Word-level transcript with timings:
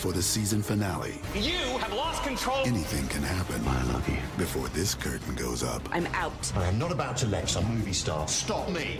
before 0.00 0.12
the 0.14 0.22
season 0.22 0.62
finale, 0.62 1.20
You 1.34 1.76
have 1.76 1.92
lost 1.92 2.22
control. 2.22 2.56
anything 2.64 3.06
can 3.08 3.22
happen. 3.22 3.60
I 3.68 3.82
love 3.92 4.08
you. 4.08 4.16
Before 4.38 4.66
this 4.68 4.94
curtain 4.94 5.34
goes 5.34 5.62
up, 5.62 5.82
I'm 5.92 6.06
out. 6.14 6.50
I 6.56 6.64
am 6.68 6.78
not 6.78 6.90
about 6.90 7.18
to 7.18 7.26
let 7.26 7.50
some 7.50 7.66
movie 7.66 7.92
star 7.92 8.26
stop 8.26 8.70
me. 8.70 8.98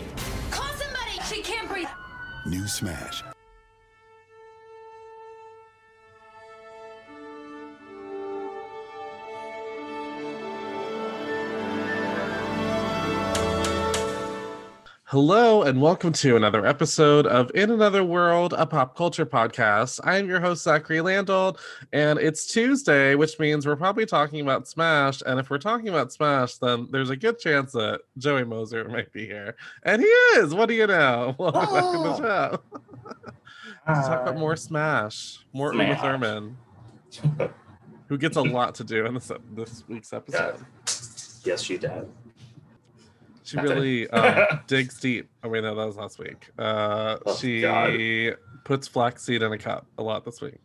Call 0.51 0.69
somebody! 0.75 1.19
She 1.27 1.41
can't 1.41 1.71
breathe. 1.71 1.89
new 2.45 2.69
Smash. 2.69 3.23
Hello, 15.11 15.63
and 15.63 15.83
welcome 15.83 16.13
to 16.13 16.37
another 16.37 16.65
episode 16.65 17.27
of 17.27 17.51
In 17.53 17.73
Another 17.73 18.05
World, 18.05 18.55
a 18.57 18.65
pop 18.65 18.97
culture 18.97 19.27
podcast. 19.27 19.99
I 20.05 20.19
am 20.19 20.29
your 20.29 20.39
host, 20.39 20.63
Zachary 20.63 20.99
Landold, 20.99 21.59
and 21.93 22.17
it's 22.21 22.47
Tuesday, 22.47 23.17
which 23.17 23.37
means 23.41 23.67
we're 23.67 23.75
probably 23.75 24.07
talking 24.07 24.41
about 24.41 24.69
Smash. 24.69 25.21
And 25.27 25.41
if 25.41 25.51
we're 25.51 25.59
talking 25.59 25.89
about 25.89 26.13
Smash, 26.13 26.59
then 26.59 26.87
there's 26.93 27.11
a 27.11 27.17
good 27.17 27.41
chance 27.41 27.73
that 27.73 28.03
Joey 28.19 28.45
Moser 28.45 28.89
might 28.89 29.13
be 29.13 29.27
here. 29.27 29.57
And 29.83 30.01
he 30.01 30.07
is! 30.07 30.55
What 30.55 30.69
do 30.69 30.77
you 30.77 30.87
know? 30.87 31.35
Welcome 31.41 31.61
back 31.61 31.83
to 31.83 31.99
the 31.99 32.15
oh. 32.15 32.17
show. 32.17 32.61
Let's 33.89 34.07
talk 34.07 34.23
about 34.23 34.39
more 34.39 34.55
Smash, 34.55 35.41
more 35.53 35.75
Uma 35.75 35.87
Smash. 35.87 36.01
Thurman, 36.03 36.57
who 38.07 38.17
gets 38.17 38.37
a 38.37 38.43
lot 38.43 38.77
to 38.77 38.85
do 38.85 39.07
in 39.07 39.15
this, 39.15 39.33
this 39.55 39.83
week's 39.89 40.13
episode. 40.13 40.65
Yes, 41.45 41.63
she 41.63 41.79
did. 41.79 42.07
She 43.51 43.59
really 43.59 44.09
um, 44.11 44.61
digs 44.67 45.01
deep. 45.01 45.29
Oh 45.43 45.49
wait, 45.49 45.63
no, 45.65 45.75
that 45.75 45.87
was 45.87 45.97
last 45.97 46.19
week. 46.19 46.49
Uh, 46.59 47.17
Oh, 47.27 47.35
she 47.35 47.63
God. 47.63 48.37
puts 48.65 48.87
flaxseed 48.87 49.43
in 49.43 49.53
a 49.53 49.59
cup 49.59 49.87
a 49.99 50.03
lot 50.03 50.25
this 50.25 50.41
week. 50.41 50.59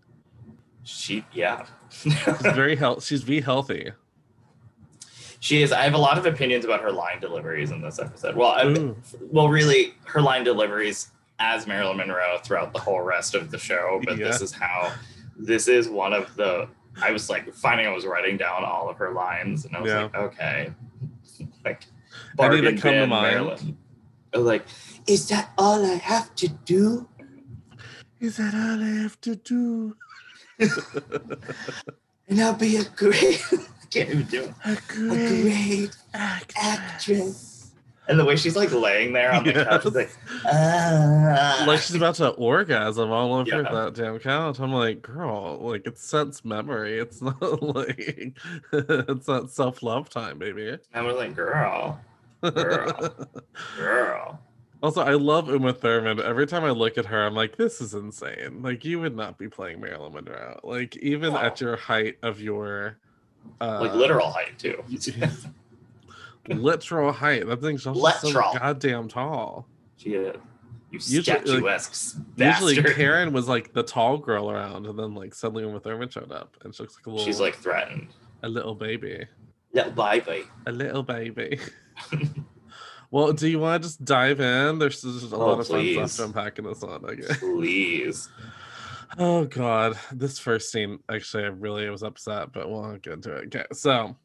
She, 0.83 1.25
yeah. 1.33 1.65
She's 1.89 2.13
very 2.53 2.75
health. 2.83 3.03
She's 3.03 3.23
V 3.23 3.41
healthy. 3.41 3.91
she 5.39 5.61
is. 5.63 5.71
I 5.71 5.81
have 5.83 5.93
a 5.95 5.97
lot 5.97 6.17
of 6.17 6.25
opinions 6.25 6.63
about 6.65 6.81
her 6.81 6.91
line 6.91 7.19
deliveries 7.19 7.71
in 7.71 7.81
this 7.81 7.99
episode. 7.99 8.35
Well, 8.35 8.51
I, 8.51 8.65
Ooh. 8.65 8.95
well, 9.31 9.49
really, 9.49 9.93
her 10.05 10.21
line 10.21 10.43
deliveries 10.43 11.11
as 11.39 11.67
Marilyn 11.67 11.97
Monroe 11.97 12.37
throughout 12.43 12.71
the 12.73 12.79
whole 12.79 13.01
rest 13.01 13.35
of 13.35 13.51
the 13.51 13.57
show. 13.57 13.99
But 14.05 14.17
this 14.17 14.41
is 14.41 14.51
how. 14.51 14.93
This 15.37 15.67
is 15.67 15.89
one 15.89 16.13
of 16.13 16.35
the. 16.35 16.67
I 17.01 17.11
was 17.11 17.29
like 17.29 17.53
finding 17.53 17.87
I 17.87 17.91
was 17.91 18.05
writing 18.05 18.37
down 18.37 18.63
all 18.63 18.87
of 18.89 18.97
her 18.97 19.11
lines, 19.11 19.65
and 19.65 19.75
I 19.75 19.81
was 19.81 19.89
Yeah. 19.91 20.03
like, 20.03 20.15
okay, 20.15 20.73
like 21.65 21.83
Any 22.39 22.61
that 22.61 22.61
bargain 22.61 22.77
come 22.81 22.93
to 22.93 22.99
bin 23.01 23.09
mind? 23.09 23.33
Marilyn. 23.35 23.77
I 24.33 24.37
was 24.37 24.45
like, 24.47 24.65
is 25.07 25.27
that 25.29 25.51
all 25.57 25.85
I 25.85 25.95
have 25.95 26.33
to 26.35 26.47
do? 26.47 27.07
Is 28.19 28.37
that 28.37 28.53
all 28.53 28.81
I 28.83 29.01
have 29.03 29.19
to 29.21 29.35
do? 29.35 29.95
And 32.27 32.41
I'll 32.41 32.53
be 32.55 32.77
a 32.77 32.83
great. 32.95 33.39
I 33.53 33.85
can't 33.91 34.09
even 34.09 34.23
do 34.23 34.43
it. 34.45 34.53
A 34.65 34.71
A 34.71 34.77
great 34.87 35.95
actress. 36.15 37.71
And 38.07 38.19
the 38.19 38.25
way 38.25 38.35
she's 38.35 38.55
like 38.55 38.71
laying 38.71 39.13
there 39.13 39.31
on 39.31 39.43
the 39.43 39.53
couch, 39.53 39.83
she's 39.83 39.93
like, 39.95 40.11
ah. 40.45 41.63
Like 41.67 41.79
she's 41.81 41.95
about 41.95 42.15
to 42.15 42.29
orgasm 42.29 43.11
all 43.11 43.33
over 43.35 43.49
Yeah. 43.49 43.61
that 43.71 43.93
damn 43.95 44.17
couch. 44.19 44.59
I'm 44.59 44.73
like, 44.73 45.01
girl, 45.03 45.59
like 45.61 45.85
it's 45.85 46.03
sense 46.03 46.43
memory. 46.43 46.99
It's 46.99 47.21
not 47.21 47.61
like 47.61 48.35
it's 48.73 49.27
not 49.27 49.51
self 49.51 49.83
love 49.83 50.09
time, 50.09 50.39
baby. 50.39 50.77
I 50.95 51.01
was 51.01 51.15
like, 51.15 51.35
girl, 51.35 51.99
girl, 52.41 53.27
girl. 53.77 54.39
Also, 54.83 55.01
I 55.01 55.13
love 55.13 55.49
Uma 55.49 55.73
Thurman. 55.73 56.19
Every 56.21 56.45
time 56.45 56.63
I 56.63 56.69
look 56.71 56.97
at 56.97 57.05
her, 57.07 57.25
I'm 57.25 57.33
like, 57.33 57.55
this 57.57 57.81
is 57.81 57.93
insane. 57.93 58.61
Like, 58.61 58.85
you 58.85 58.99
would 58.99 59.15
not 59.15 59.37
be 59.37 59.47
playing 59.49 59.81
Marilyn 59.81 60.13
Monroe. 60.13 60.59
Like, 60.63 60.95
even 60.97 61.33
No. 61.33 61.39
at 61.39 61.59
your 61.61 61.75
height 61.75 62.17
of 62.21 62.39
your 62.39 62.97
uh, 63.61 63.79
Like 63.81 63.93
literal 63.93 64.29
height 64.29 64.59
too. 64.59 64.83
literal 66.47 67.11
height. 67.11 67.47
That 67.47 67.61
thing's 67.61 67.83
just 67.83 68.21
so 68.21 68.31
goddamn 68.33 69.07
tall. 69.07 69.67
She 69.97 70.11
is. 70.13 70.35
You 70.91 70.99
Usually, 71.17 71.59
like. 71.61 71.81
Usually, 72.37 72.81
Karen 72.93 73.33
was 73.33 73.47
like 73.49 73.73
the 73.73 73.83
tall 73.83 74.17
girl 74.17 74.49
around, 74.51 74.85
and 74.85 74.97
then 74.97 75.13
like 75.15 75.33
suddenly 75.33 75.63
Uma 75.63 75.79
Thurman 75.79 76.09
showed 76.09 76.31
up, 76.31 76.55
and 76.63 76.73
she 76.73 76.83
looks 76.83 76.95
like 76.95 77.05
a 77.07 77.09
little, 77.09 77.25
She's 77.25 77.39
like 77.39 77.55
threatened. 77.55 78.07
a 78.43 78.47
little 78.49 78.75
baby, 78.75 79.25
Little 79.73 79.91
baby. 79.91 80.43
a 80.67 80.71
little 80.71 81.03
baby. 81.03 81.59
well, 83.11 83.33
do 83.33 83.47
you 83.47 83.59
want 83.59 83.81
to 83.83 83.87
just 83.89 84.03
dive 84.03 84.39
in? 84.39 84.79
There's 84.79 85.01
just 85.01 85.31
a 85.31 85.35
Oh, 85.35 85.39
lot 85.39 85.59
of 85.59 85.67
fun 85.67 85.79
please. 85.79 86.11
stuff 86.11 86.25
to 86.33 86.39
unpack 86.39 86.59
in 86.59 86.65
this 86.65 86.81
one. 86.81 87.03
Okay. 87.05 87.33
Please. 87.39 88.29
Oh 89.17 89.45
god, 89.45 89.97
this 90.11 90.39
first 90.39 90.71
scene 90.71 90.99
actually 91.09 91.43
I 91.43 91.47
really 91.47 91.89
was 91.89 92.03
upset, 92.03 92.51
but 92.51 92.69
we'll 92.69 92.97
get 92.97 93.13
into 93.13 93.33
it. 93.33 93.45
Okay, 93.45 93.65
so 93.71 94.15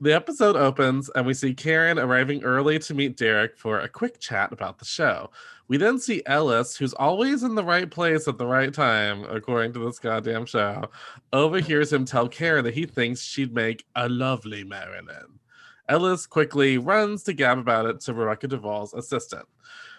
the 0.00 0.12
episode 0.12 0.54
opens 0.56 1.08
and 1.14 1.26
we 1.26 1.34
see 1.34 1.54
Karen 1.54 1.98
arriving 1.98 2.44
early 2.44 2.78
to 2.80 2.94
meet 2.94 3.16
Derek 3.16 3.56
for 3.56 3.80
a 3.80 3.88
quick 3.88 4.20
chat 4.20 4.52
about 4.52 4.78
the 4.78 4.84
show. 4.84 5.30
We 5.68 5.76
then 5.76 5.98
see 5.98 6.22
Ellis, 6.26 6.76
who's 6.76 6.94
always 6.94 7.42
in 7.42 7.54
the 7.54 7.64
right 7.64 7.90
place 7.90 8.26
at 8.28 8.38
the 8.38 8.46
right 8.46 8.72
time, 8.72 9.24
according 9.24 9.72
to 9.74 9.84
this 9.84 9.98
goddamn 9.98 10.46
show, 10.46 10.88
overhears 11.32 11.92
him 11.92 12.04
tell 12.04 12.28
Karen 12.28 12.64
that 12.64 12.74
he 12.74 12.86
thinks 12.86 13.20
she'd 13.22 13.54
make 13.54 13.84
a 13.96 14.08
lovely 14.08 14.64
Marilyn. 14.64 15.38
Ellis 15.88 16.26
quickly 16.26 16.78
runs 16.78 17.22
to 17.24 17.32
gab 17.32 17.58
about 17.58 17.86
it 17.86 18.00
to 18.00 18.14
Rebecca 18.14 18.48
Duvall's 18.48 18.94
assistant. 18.94 19.46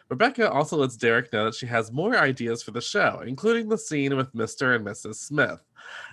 Rebecca 0.09 0.51
also 0.51 0.77
lets 0.77 0.97
Derek 0.97 1.31
know 1.31 1.45
that 1.45 1.55
she 1.55 1.67
has 1.67 1.91
more 1.91 2.17
ideas 2.17 2.63
for 2.63 2.71
the 2.71 2.81
show, 2.81 3.21
including 3.25 3.69
the 3.69 3.77
scene 3.77 4.15
with 4.17 4.33
Mr. 4.33 4.75
and 4.75 4.85
Mrs. 4.85 5.15
Smith. 5.15 5.59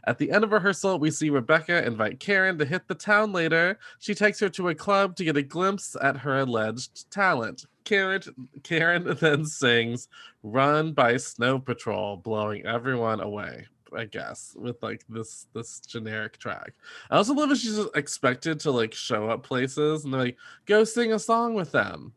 At 0.04 0.18
the 0.18 0.30
end 0.30 0.44
of 0.44 0.52
rehearsal, 0.52 0.98
we 0.98 1.10
see 1.10 1.30
Rebecca 1.30 1.84
invite 1.86 2.20
Karen 2.20 2.58
to 2.58 2.66
hit 2.66 2.86
the 2.88 2.94
town 2.94 3.32
later. 3.32 3.78
She 3.98 4.14
takes 4.14 4.38
her 4.40 4.50
to 4.50 4.68
a 4.68 4.74
club 4.74 5.16
to 5.16 5.24
get 5.24 5.38
a 5.38 5.42
glimpse 5.42 5.96
at 6.00 6.18
her 6.18 6.40
alleged 6.40 7.10
talent. 7.10 7.64
Karen, 7.84 8.20
Karen 8.62 9.16
then 9.20 9.46
sings 9.46 10.08
Run 10.42 10.92
by 10.92 11.16
Snow 11.16 11.58
Patrol, 11.58 12.18
blowing 12.18 12.66
everyone 12.66 13.20
away. 13.20 13.66
I 13.96 14.04
guess 14.04 14.54
with 14.58 14.82
like 14.82 15.02
this 15.08 15.46
this 15.54 15.80
generic 15.80 16.38
track. 16.38 16.72
I 17.10 17.16
also 17.16 17.34
love 17.34 17.48
that 17.50 17.58
she's 17.58 17.78
expected 17.94 18.60
to 18.60 18.70
like 18.70 18.94
show 18.94 19.28
up 19.28 19.42
places 19.42 20.04
and 20.04 20.12
they're 20.14 20.20
like, 20.20 20.36
go 20.64 20.84
sing 20.84 21.12
a 21.12 21.18
song 21.18 21.54
with 21.54 21.72
them. 21.72 22.12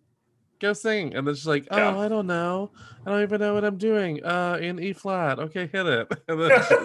Go 0.59 0.73
sing. 0.73 1.15
And 1.15 1.27
then 1.27 1.35
she's 1.35 1.47
like 1.47 1.67
oh 1.71 1.77
Yeah. 1.77 1.97
i 1.99 2.07
don't 2.07 2.27
know. 2.27 2.71
I 3.05 3.11
don't 3.11 3.21
even 3.23 3.39
know 3.39 3.53
what 3.53 3.63
i'm 3.63 3.77
doing. 3.77 4.23
Uh 4.25 4.57
in 4.61 4.79
e 4.79 4.93
flat. 4.93 5.39
Okay 5.39 5.67
hit 5.67 5.85
it. 5.85 6.07
And 6.27 6.41
then 6.41 6.63
she- 6.67 6.75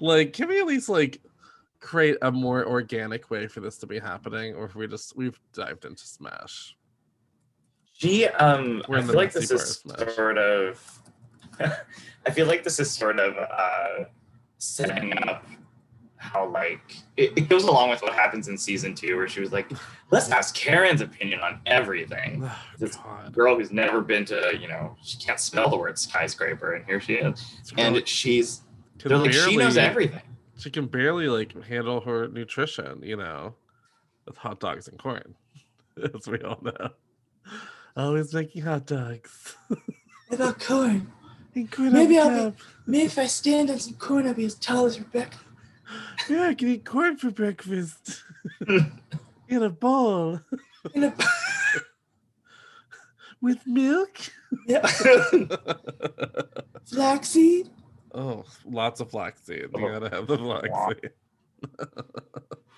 like 0.04 0.32
can 0.32 0.48
we 0.48 0.58
at 0.60 0.66
least 0.66 0.88
like 0.88 1.20
create 1.80 2.16
a 2.22 2.32
more 2.32 2.66
organic 2.66 3.30
way 3.30 3.46
for 3.46 3.60
this 3.60 3.76
to 3.78 3.86
be 3.86 3.98
happening 3.98 4.54
or 4.54 4.64
if 4.64 4.74
we 4.74 4.86
just 4.86 5.16
we've 5.16 5.38
dived 5.52 5.84
into 5.84 6.06
smash? 6.06 6.76
She 7.92 8.26
um 8.26 8.82
We're 8.88 8.98
I 8.98 9.02
feel 9.02 9.14
like 9.14 9.32
this 9.32 9.50
is 9.50 9.82
of 9.86 10.10
sort 10.12 10.36
of 10.38 11.00
I 12.26 12.30
feel 12.32 12.46
like 12.46 12.64
this 12.64 12.80
is 12.80 12.90
sort 12.90 13.18
of 13.20 13.36
uh 13.38 14.04
setting 14.58 15.16
up 15.28 15.44
how 16.16 16.48
like 16.48 16.96
it, 17.18 17.32
it 17.36 17.48
goes 17.50 17.64
along 17.64 17.90
with 17.90 18.00
what 18.00 18.14
happens 18.14 18.48
in 18.48 18.56
season 18.56 18.94
two 18.94 19.16
where 19.16 19.28
she 19.28 19.40
was 19.40 19.52
like, 19.52 19.70
let's 20.10 20.30
ask 20.30 20.54
Karen's 20.54 21.02
opinion 21.02 21.40
on 21.40 21.60
everything. 21.66 22.42
Oh, 22.44 22.58
This 22.78 22.96
God. 22.96 23.30
girl 23.32 23.56
who's 23.56 23.70
never 23.70 24.00
been 24.00 24.24
to, 24.26 24.56
you 24.58 24.68
know, 24.68 24.96
she 25.02 25.18
can't 25.18 25.38
spell 25.38 25.68
the 25.68 25.76
word 25.76 25.98
skyscraper, 25.98 26.72
and 26.74 26.84
here 26.86 26.98
she 27.00 27.14
is. 27.14 27.44
And 27.76 28.06
she's 28.08 28.62
they're 28.98 29.18
like, 29.18 29.32
she 29.32 29.56
knows 29.56 29.76
everything. 29.76 30.22
she 30.56 30.70
can 30.70 30.86
barely 30.86 31.28
like 31.28 31.52
handle 31.64 32.00
her 32.00 32.28
nutrition 32.28 33.02
you 33.02 33.16
know 33.16 33.54
with 34.24 34.36
hot 34.38 34.60
dogs 34.60 34.88
and 34.88 34.98
corn 34.98 35.34
as 36.14 36.26
we 36.26 36.40
all 36.40 36.58
know 36.62 36.88
always 37.96 38.32
making 38.32 38.62
hot 38.62 38.86
dogs 38.86 39.56
What 40.28 40.40
about 40.40 40.60
corn? 40.60 41.12
And 41.54 41.70
corn 41.70 41.92
Maybe 41.92 42.18
I'll 42.18 42.50
be. 42.50 42.56
Maybe 42.86 43.04
if 43.04 43.18
I 43.18 43.26
stand 43.26 43.70
on 43.70 43.78
some 43.78 43.94
corn, 43.94 44.26
I'll 44.26 44.34
be 44.34 44.44
as 44.44 44.54
tall 44.56 44.86
as 44.86 44.98
Rebecca. 44.98 45.38
Yeah, 46.28 46.48
I 46.48 46.54
can 46.54 46.68
eat 46.68 46.84
corn 46.84 47.16
for 47.16 47.30
breakfast 47.30 48.22
in 48.68 49.62
a 49.62 49.70
bowl 49.70 50.40
In 50.94 51.04
a, 51.04 51.14
with 53.40 53.64
milk. 53.66 54.18
yeah. 54.66 54.86
Flaxseed. 56.86 57.70
oh, 58.14 58.44
lots 58.64 59.00
of 59.00 59.10
flaxseed. 59.10 59.68
You 59.74 59.86
Oh. 59.86 59.92
gotta 60.00 60.14
have 60.14 60.26
the 60.26 60.38
flaxseed. 60.38 61.10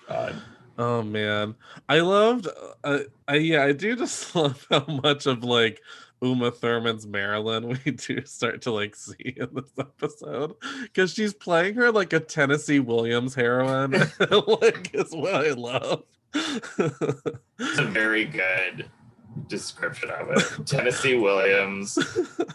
God. 0.07 0.35
Oh 0.79 1.01
man, 1.01 1.55
I 1.89 1.99
loved. 2.01 2.47
Uh, 2.83 2.99
I 3.27 3.35
yeah, 3.35 3.63
I 3.63 3.71
do 3.73 3.95
just 3.95 4.35
love 4.35 4.65
how 4.69 4.85
much 5.03 5.25
of 5.25 5.43
like 5.43 5.81
Uma 6.21 6.51
Thurman's 6.51 7.05
Marilyn 7.05 7.67
we 7.85 7.91
do 7.91 8.25
start 8.25 8.61
to 8.63 8.71
like 8.71 8.95
see 8.95 9.35
in 9.37 9.49
this 9.53 9.71
episode 9.79 10.55
because 10.83 11.13
she's 11.13 11.33
playing 11.33 11.75
her 11.75 11.91
like 11.91 12.13
a 12.13 12.19
Tennessee 12.19 12.79
Williams 12.79 13.35
heroine. 13.35 13.91
like 14.29 14.93
is 14.93 15.15
what 15.15 15.35
I 15.35 15.51
love. 15.51 16.03
It's 16.33 17.79
a 17.79 17.85
very 17.85 18.25
good 18.25 18.89
description 19.47 20.09
of 20.09 20.29
it. 20.31 20.65
Tennessee 20.65 21.15
Williams. 21.15 21.97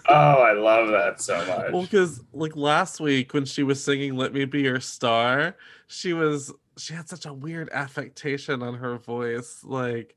Oh, 0.08 0.14
I 0.14 0.52
love 0.52 0.88
that 0.88 1.20
so 1.20 1.38
much. 1.46 1.72
well, 1.72 1.82
because 1.82 2.20
like 2.32 2.56
last 2.56 3.00
week 3.00 3.32
when 3.32 3.44
she 3.44 3.62
was 3.62 3.82
singing 3.82 4.16
"Let 4.16 4.32
Me 4.32 4.44
Be 4.44 4.62
Your 4.62 4.80
Star," 4.80 5.56
she 5.86 6.12
was 6.12 6.52
she 6.76 6.94
had 6.94 7.08
such 7.08 7.26
a 7.26 7.32
weird 7.32 7.70
affectation 7.72 8.62
on 8.62 8.74
her 8.74 8.98
voice. 8.98 9.60
Like 9.62 10.16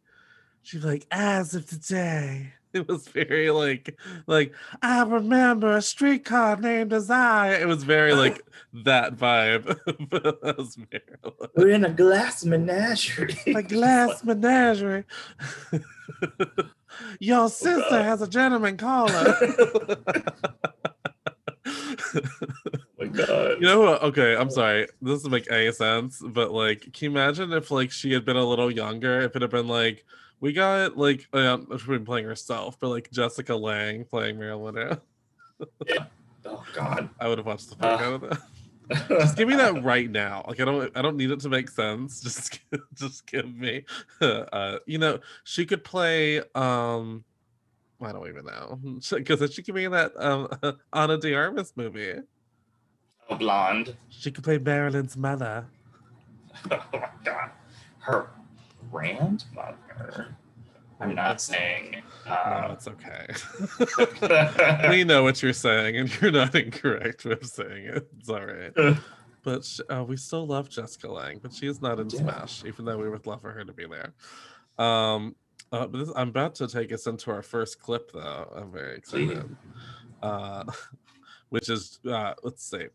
she's 0.63 0.83
like, 0.83 1.05
"As 1.11 1.53
of 1.53 1.67
today." 1.67 2.53
It 2.75 2.89
was 2.89 3.07
very 3.07 3.51
like 3.51 3.97
like 4.27 4.53
I 4.81 5.01
remember 5.03 5.77
a 5.77 5.81
streetcar 5.81 6.57
named 6.57 6.93
I. 6.93 7.53
It 7.53 7.67
was 7.67 7.85
very 7.85 8.13
like 8.23 8.41
that 8.83 9.15
vibe. 9.15 9.79
Marilyn. 10.91 11.51
We're 11.55 11.69
in 11.69 11.85
a 11.85 11.89
glass 11.89 12.43
menagerie. 12.43 13.37
A 13.55 13.63
glass 13.63 14.25
menagerie. 14.25 15.05
Your 17.19 17.45
oh, 17.45 17.47
sister 17.47 18.03
has 18.03 18.21
a 18.21 18.27
gentleman 18.27 18.75
caller. 18.75 19.37
oh 19.39 19.95
my 22.99 23.07
god. 23.07 23.51
You 23.61 23.67
know 23.67 23.81
what? 23.81 24.03
Okay, 24.03 24.35
I'm 24.35 24.47
oh. 24.47 24.51
sorry. 24.51 24.87
This 25.01 25.13
doesn't 25.13 25.31
make 25.31 25.49
any 25.49 25.71
sense, 25.71 26.21
but 26.25 26.51
like, 26.51 26.81
can 26.91 27.05
you 27.05 27.11
imagine 27.11 27.53
if 27.53 27.71
like 27.71 27.91
she 27.91 28.11
had 28.11 28.25
been 28.25 28.37
a 28.37 28.45
little 28.45 28.69
younger? 28.69 29.21
If 29.21 29.37
it 29.37 29.41
had 29.41 29.51
been 29.51 29.69
like, 29.69 30.03
we 30.39 30.53
got 30.53 30.97
like, 30.97 31.27
um, 31.33 31.67
she's 31.71 31.83
been 31.87 32.05
playing 32.05 32.25
herself, 32.25 32.77
but 32.79 32.89
like 32.89 33.09
Jessica 33.11 33.55
Lange 33.55 34.05
playing 34.05 34.37
Marilyn 34.39 34.75
Monroe. 34.75 34.97
oh 36.45 36.63
god. 36.73 37.09
I 37.19 37.27
would 37.27 37.37
have 37.37 37.47
watched 37.47 37.69
the 37.69 37.75
fuck 37.75 37.99
Uh. 38.01 38.03
out 38.03 38.13
of 38.13 38.21
that. 38.21 38.41
Just 39.09 39.35
give 39.35 39.47
me 39.47 39.55
that 39.55 39.83
right 39.83 40.09
now. 40.09 40.45
Like 40.47 40.59
I 40.59 40.65
don't, 40.65 40.95
I 40.95 41.01
don't 41.01 41.17
need 41.17 41.31
it 41.31 41.39
to 41.39 41.49
make 41.49 41.69
sense. 41.69 42.21
Just, 42.23 42.59
just 42.93 43.25
give 43.25 43.51
me. 43.55 43.83
Uh, 44.21 44.77
you 44.85 44.99
know, 44.99 45.19
she 45.43 45.65
could 45.65 45.83
play. 45.83 46.41
um 46.53 47.23
I 48.01 48.11
don't 48.11 48.27
even 48.27 48.45
know 48.45 48.77
because 49.09 49.53
she 49.53 49.63
could 49.63 49.73
be 49.73 49.85
in 49.85 49.91
that 49.93 50.11
um 50.21 50.49
Ana 50.93 51.17
de 51.17 51.33
Armas 51.33 51.73
movie. 51.75 52.13
Oh, 53.29 53.35
blonde. 53.37 53.95
She 54.09 54.29
could 54.29 54.43
play 54.43 54.59
Marilyn's 54.59 55.17
mother. 55.17 55.65
Oh 56.69 56.79
my 56.93 57.09
god. 57.23 57.51
Her 57.99 58.29
grandmother. 58.91 60.35
I'm 60.99 61.13
not 61.13 61.41
saying. 61.41 62.01
No, 62.25 62.31
Uh, 62.31 62.69
it's 62.71 62.87
okay. 62.87 63.27
we 64.89 65.03
know 65.03 65.23
what 65.23 65.43
you're 65.43 65.53
saying, 65.53 65.97
and 65.97 66.21
you're 66.21 66.31
not 66.31 66.55
incorrect 66.55 67.25
with 67.25 67.45
saying 67.45 67.85
it. 67.85 68.07
It's 68.17 68.29
all 68.29 68.45
right. 68.45 68.97
But 69.43 69.79
uh, 69.89 70.03
we 70.03 70.17
still 70.17 70.47
love 70.47 70.69
Jessica 70.69 71.11
Lange, 71.11 71.39
but 71.41 71.53
she 71.53 71.67
is 71.67 71.81
not 71.81 71.99
in 71.99 72.09
Yeah. 72.09 72.19
Smash, 72.21 72.63
even 72.65 72.85
though 72.85 72.97
we 72.97 73.09
would 73.09 73.27
love 73.27 73.41
for 73.41 73.51
her 73.51 73.63
to 73.63 73.73
be 73.73 73.85
there. 73.85 74.13
Um, 74.83 75.35
uh, 75.71 75.85
but 75.87 75.97
this, 75.99 76.11
I'm 76.15 76.29
about 76.29 76.55
to 76.55 76.67
take 76.67 76.91
us 76.91 77.05
into 77.07 77.29
our 77.31 77.43
first 77.43 77.79
clip, 77.79 78.11
though. 78.11 78.51
I'm 78.55 78.71
very 78.71 78.97
excited. 78.97 79.55
Uh, 80.23 80.63
which 81.49 81.69
is, 81.69 81.99
uh, 82.09 82.33
let's 82.43 82.65
see. 82.65 82.87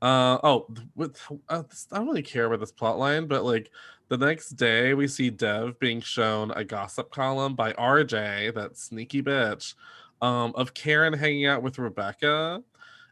Uh, 0.00 0.38
oh, 0.44 0.66
with 0.94 1.20
uh, 1.48 1.62
this, 1.62 1.88
I 1.92 1.98
don't 1.98 2.06
really 2.06 2.22
care 2.22 2.46
about 2.46 2.60
this 2.60 2.72
plot 2.72 2.98
line, 2.98 3.26
but 3.26 3.44
like 3.44 3.70
the 4.08 4.16
next 4.18 4.50
day 4.50 4.94
we 4.94 5.06
see 5.06 5.30
Dev 5.30 5.78
being 5.78 6.00
shown 6.00 6.50
a 6.52 6.64
gossip 6.64 7.10
column 7.10 7.54
by 7.54 7.72
RJ, 7.74 8.54
that 8.54 8.76
sneaky 8.76 9.22
bitch, 9.22 9.74
um, 10.22 10.52
of 10.56 10.74
Karen 10.74 11.12
hanging 11.12 11.46
out 11.46 11.62
with 11.62 11.78
Rebecca, 11.78 12.62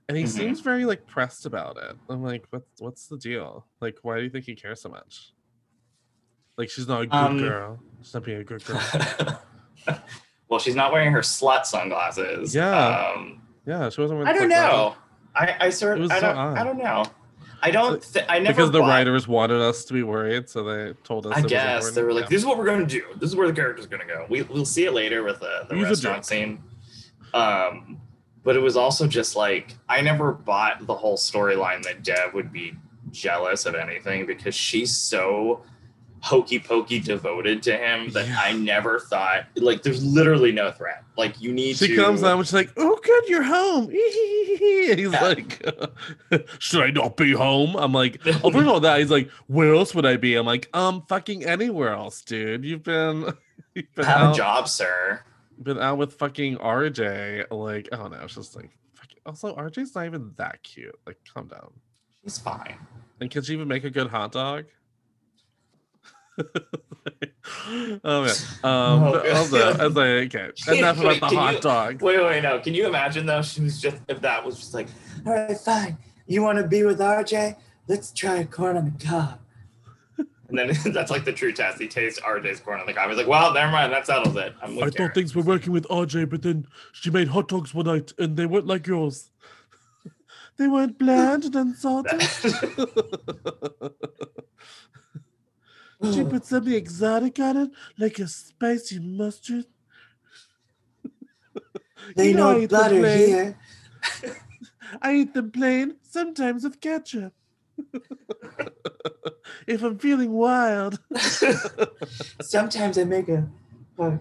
and 0.09 0.17
he 0.17 0.25
Mhm. 0.25 0.29
seems 0.29 0.61
very 0.61 0.85
like 0.85 1.07
pressed 1.07 1.47
about 1.47 1.77
it. 1.77 1.97
I'm 2.09 2.23
like, 2.23 2.47
what's 2.51 2.81
what's 2.81 3.07
the 3.09 3.19
deal? 3.19 3.67
Like, 3.81 3.99
why 4.03 4.19
do 4.19 4.23
you 4.25 4.31
think 4.31 4.45
he 4.47 4.55
cares 4.55 4.81
so 4.81 4.89
much? 4.89 5.33
Like, 6.57 6.71
she's 6.71 6.89
not 6.89 7.03
a 7.03 7.07
good 7.07 7.15
Um, 7.17 7.39
girl. 7.39 7.81
She's 8.03 8.15
not 8.15 8.25
being 8.25 8.39
a 8.41 8.45
good 8.45 8.65
girl. 8.65 8.81
well, 10.49 10.59
she's 10.61 10.75
not 10.75 10.93
wearing 10.93 11.13
her 11.13 11.21
slut 11.21 11.67
sunglasses. 11.67 12.55
Yeah. 12.55 13.13
Um, 13.15 13.43
Yeah, 13.67 13.91
she 13.91 14.01
wasn't. 14.01 14.21
Wearing 14.21 14.29
I 14.35 14.39
don't 14.39 14.49
know. 14.49 14.95
I 15.35 15.57
I 15.67 15.71
sort 15.71 15.99
I 16.11 16.21
don't 16.21 16.37
odd. 16.39 16.57
I 16.57 16.65
don't 16.65 16.79
know. 16.79 17.05
I 17.67 17.71
don't. 17.71 18.03
Th- 18.03 18.25
I 18.29 18.39
never 18.39 18.55
Because 18.55 18.71
the 18.71 18.81
bought- 18.81 18.89
writers 18.89 19.27
wanted 19.27 19.61
us 19.61 19.85
to 19.87 19.93
be 19.93 20.03
worried, 20.03 20.49
so 20.49 20.63
they 20.63 20.95
told 21.05 21.27
us. 21.27 21.33
I 21.37 21.41
guess 21.43 21.91
they 21.91 22.03
were 22.03 22.13
like. 22.13 22.29
"This 22.29 22.41
is 22.41 22.47
what 22.47 22.59
we're 22.59 22.65
going 22.65 22.87
to 22.87 22.87
do. 22.87 23.03
This 23.17 23.31
is 23.31 23.37
where 23.37 23.47
the 23.49 23.53
character's 23.53 23.87
going 23.87 24.07
to 24.07 24.07
go." 24.07 24.25
We 24.29 24.43
we'll 24.43 24.65
see 24.65 24.85
it 24.85 24.93
later 24.93 25.23
with 25.25 25.41
the, 25.41 25.67
the 25.69 25.75
He's 25.75 25.85
restaurant 25.85 26.25
scene. 26.25 26.63
Um, 27.35 28.01
but 28.45 28.57
it 28.57 28.61
was 28.61 28.77
also 28.77 29.07
just 29.07 29.35
like 29.37 29.75
I 29.89 30.01
never 30.01 30.33
bought 30.33 30.87
the 30.87 30.95
whole 30.95 31.17
storyline 31.17 31.83
that 31.83 32.03
Dev 32.05 32.33
would 32.35 32.53
be 32.53 32.75
jealous 33.11 33.67
of 33.67 33.75
anything 33.75 34.27
because 34.27 34.55
she's 34.55 34.95
so 34.95 35.63
hokey 36.21 36.59
pokey 36.59 36.99
devoted 37.01 37.63
to 37.63 37.77
him 37.77 38.11
that 38.11 38.27
Yeah. 38.27 38.39
I 38.41 38.53
never 38.53 38.99
thought 39.01 39.45
like 39.57 39.83
there's 39.83 40.05
literally 40.05 40.51
no 40.53 40.73
threat. 40.73 41.05
Like 41.17 41.41
you 41.41 41.53
need 41.53 41.77
She 41.77 41.89
to 41.89 41.97
comes 41.97 42.23
and 42.23 42.45
she's 42.45 42.53
like, 42.53 42.71
"Oh, 42.77 42.99
good, 43.03 43.25
you're 43.29 43.43
home." 43.43 43.89
He's 43.91 44.99
Yeah. 45.13 45.23
like, 45.23 45.65
"Should 46.59 46.83
I 46.83 46.91
not 46.91 47.17
be 47.17 47.33
home?" 47.33 47.77
I'm 47.77 47.93
like, 47.93 48.21
"Oh, 48.27 48.51
first 48.51 48.57
of 48.57 48.69
all, 48.69 48.81
that." 48.81 48.99
He's 49.01 49.11
like, 49.11 49.31
"Where 49.47 49.75
else 49.75 49.95
would 49.95 50.07
I 50.07 50.17
be?" 50.17 50.35
I'm 50.37 50.47
like, 50.47 50.69
"Um, 50.75 51.05
fucking 51.09 51.45
anywhere 51.45 51.91
else, 51.91 52.23
dude. 52.23 52.65
You've 52.65 52.83
been, 52.83 53.33
you've 53.75 53.95
been 53.95 54.05
have 54.05 54.21
out, 54.21 54.35
a 54.35 54.37
job, 54.37 54.69
sir. 54.69 55.23
been 55.63 55.79
out 55.79 55.99
with 55.99 56.15
fucking 56.15 56.57
RJ. 56.59 57.51
Like, 57.51 57.89
I 57.93 57.97
don't 57.97 58.11
know. 58.13 58.21
It's 58.23 58.35
just 58.35 58.57
like, 58.57 58.71
fuck- 58.95 59.09
also, 59.25 59.55
RJ's 59.57 59.95
not 59.95 60.07
even 60.07 60.33
that 60.37 60.63
cute. 60.63 60.99
Like, 61.07 61.19
calm 61.33 61.49
down. 61.49 61.73
She's 62.25 62.39
fine. 62.39 62.77
And 63.21 63.31
can 63.31 63.43
she 63.43 63.53
even 63.55 63.69
make 63.69 63.85
a 63.85 63.91
good 63.91 64.09
hot 64.09 64.33
dog? 64.33 64.67
oh 68.05 68.23
man. 68.23 68.31
Um, 68.65 69.03
Oh, 69.03 69.13
but 69.13 69.25
God. 69.25 69.37
also, 69.37 69.71
as 69.73 69.97
I 69.97 70.07
okay, 70.25 70.51
enough 70.79 70.99
about 71.01 71.15
the 71.21 71.27
Can 71.29 71.37
hot 71.37 71.55
you- 71.55 71.61
dog. 71.61 72.03
Wait, 72.03 72.21
wait, 72.23 72.43
no. 72.43 72.59
Can 72.61 72.75
you 72.75 72.87
imagine 72.87 73.27
though? 73.27 73.43
She 73.43 73.61
was 73.63 73.81
just 73.81 73.97
if 74.09 74.21
that 74.21 74.45
was 74.45 74.59
just 74.59 74.75
like 74.75 74.89
All 75.27 75.33
right, 75.33 75.57
fine. 75.59 75.97
You 76.27 76.43
want 76.43 76.59
to 76.59 76.67
be 76.67 76.83
with 76.83 76.99
RJ? 76.99 77.57
Let's 77.89 78.13
try 78.13 78.37
a 78.39 78.45
corn 78.45 78.77
on 78.77 78.85
the 78.97 79.05
cob. 79.07 79.39
And 80.49 80.57
then 80.59 80.73
that's 80.93 81.11
like 81.11 81.25
the 81.25 81.33
true 81.33 81.53
test. 81.53 81.81
He 81.81 81.89
tastes 81.89 82.21
RJ's 82.21 82.61
corn 82.61 82.81
on 82.81 82.87
the 82.87 82.93
cob. 82.93 83.09
He's 83.09 83.19
like, 83.19 83.27
well, 83.29 83.53
never 83.55 83.71
mind. 83.73 83.93
That 83.93 84.07
settles 84.07 84.37
it. 84.37 84.55
I'm 84.63 84.73
I 84.77 84.79
Karen. 84.79 84.93
thought 84.93 85.15
things 85.15 85.35
were 85.35 85.43
working 85.43 85.73
with 85.73 85.87
RJ, 85.89 86.29
but 86.31 86.43
then 86.43 86.67
she 86.93 87.11
made 87.11 87.29
hot 87.29 87.49
dogs 87.49 87.73
one 87.75 87.87
night 87.87 88.13
and 88.19 88.37
they 88.37 88.47
weren't 88.47 88.67
like 88.67 88.87
yours. 88.87 89.31
they 90.57 90.69
weren't 90.69 90.99
bland 90.99 91.45
and 91.47 91.55
unsalted. 91.57 92.21
She 96.13 96.23
oh. 96.23 96.27
put 96.27 96.45
something 96.45 96.73
exotic 96.73 97.39
on 97.39 97.57
it, 97.57 97.71
like 97.99 98.19
a 98.19 98.29
spicy 98.29 98.99
mustard. 98.99 99.65
They 102.15 102.29
You 102.29 102.35
know 102.35 102.51
I 102.51 102.53
know 102.53 102.61
eat 102.61 102.71
the 102.71 102.77
butter 102.77 103.01
plain. 103.01 103.29
here. 103.29 103.59
I 105.03 105.15
eat 105.17 105.35
them 105.35 105.51
plain, 105.51 105.97
sometimes 106.03 106.65
with 106.65 106.81
ketchup. 106.81 107.33
if 109.67 109.83
I'm 109.83 109.99
feeling 109.99 110.33
wild. 110.33 110.99
Sometimes 112.41 112.99
I 112.99 113.05
make 113.05 113.29
a. 113.29 113.49
a- 113.99 114.21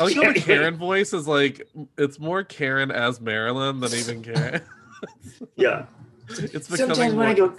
I 0.00 0.04
like 0.04 0.16
how 0.16 0.32
the 0.32 0.40
Karen 0.40 0.76
voice 0.76 1.12
is 1.12 1.28
like 1.28 1.68
it's 1.98 2.18
more 2.18 2.42
Karen 2.44 2.90
as 2.90 3.20
Marilyn 3.20 3.80
than 3.80 3.94
even 3.94 4.22
Karen. 4.22 4.62
Yeah. 5.56 5.86
It's 6.28 6.68
Sometimes 6.68 6.98
becoming 6.98 7.16
when 7.16 7.28
I 7.28 7.34
go 7.34 7.56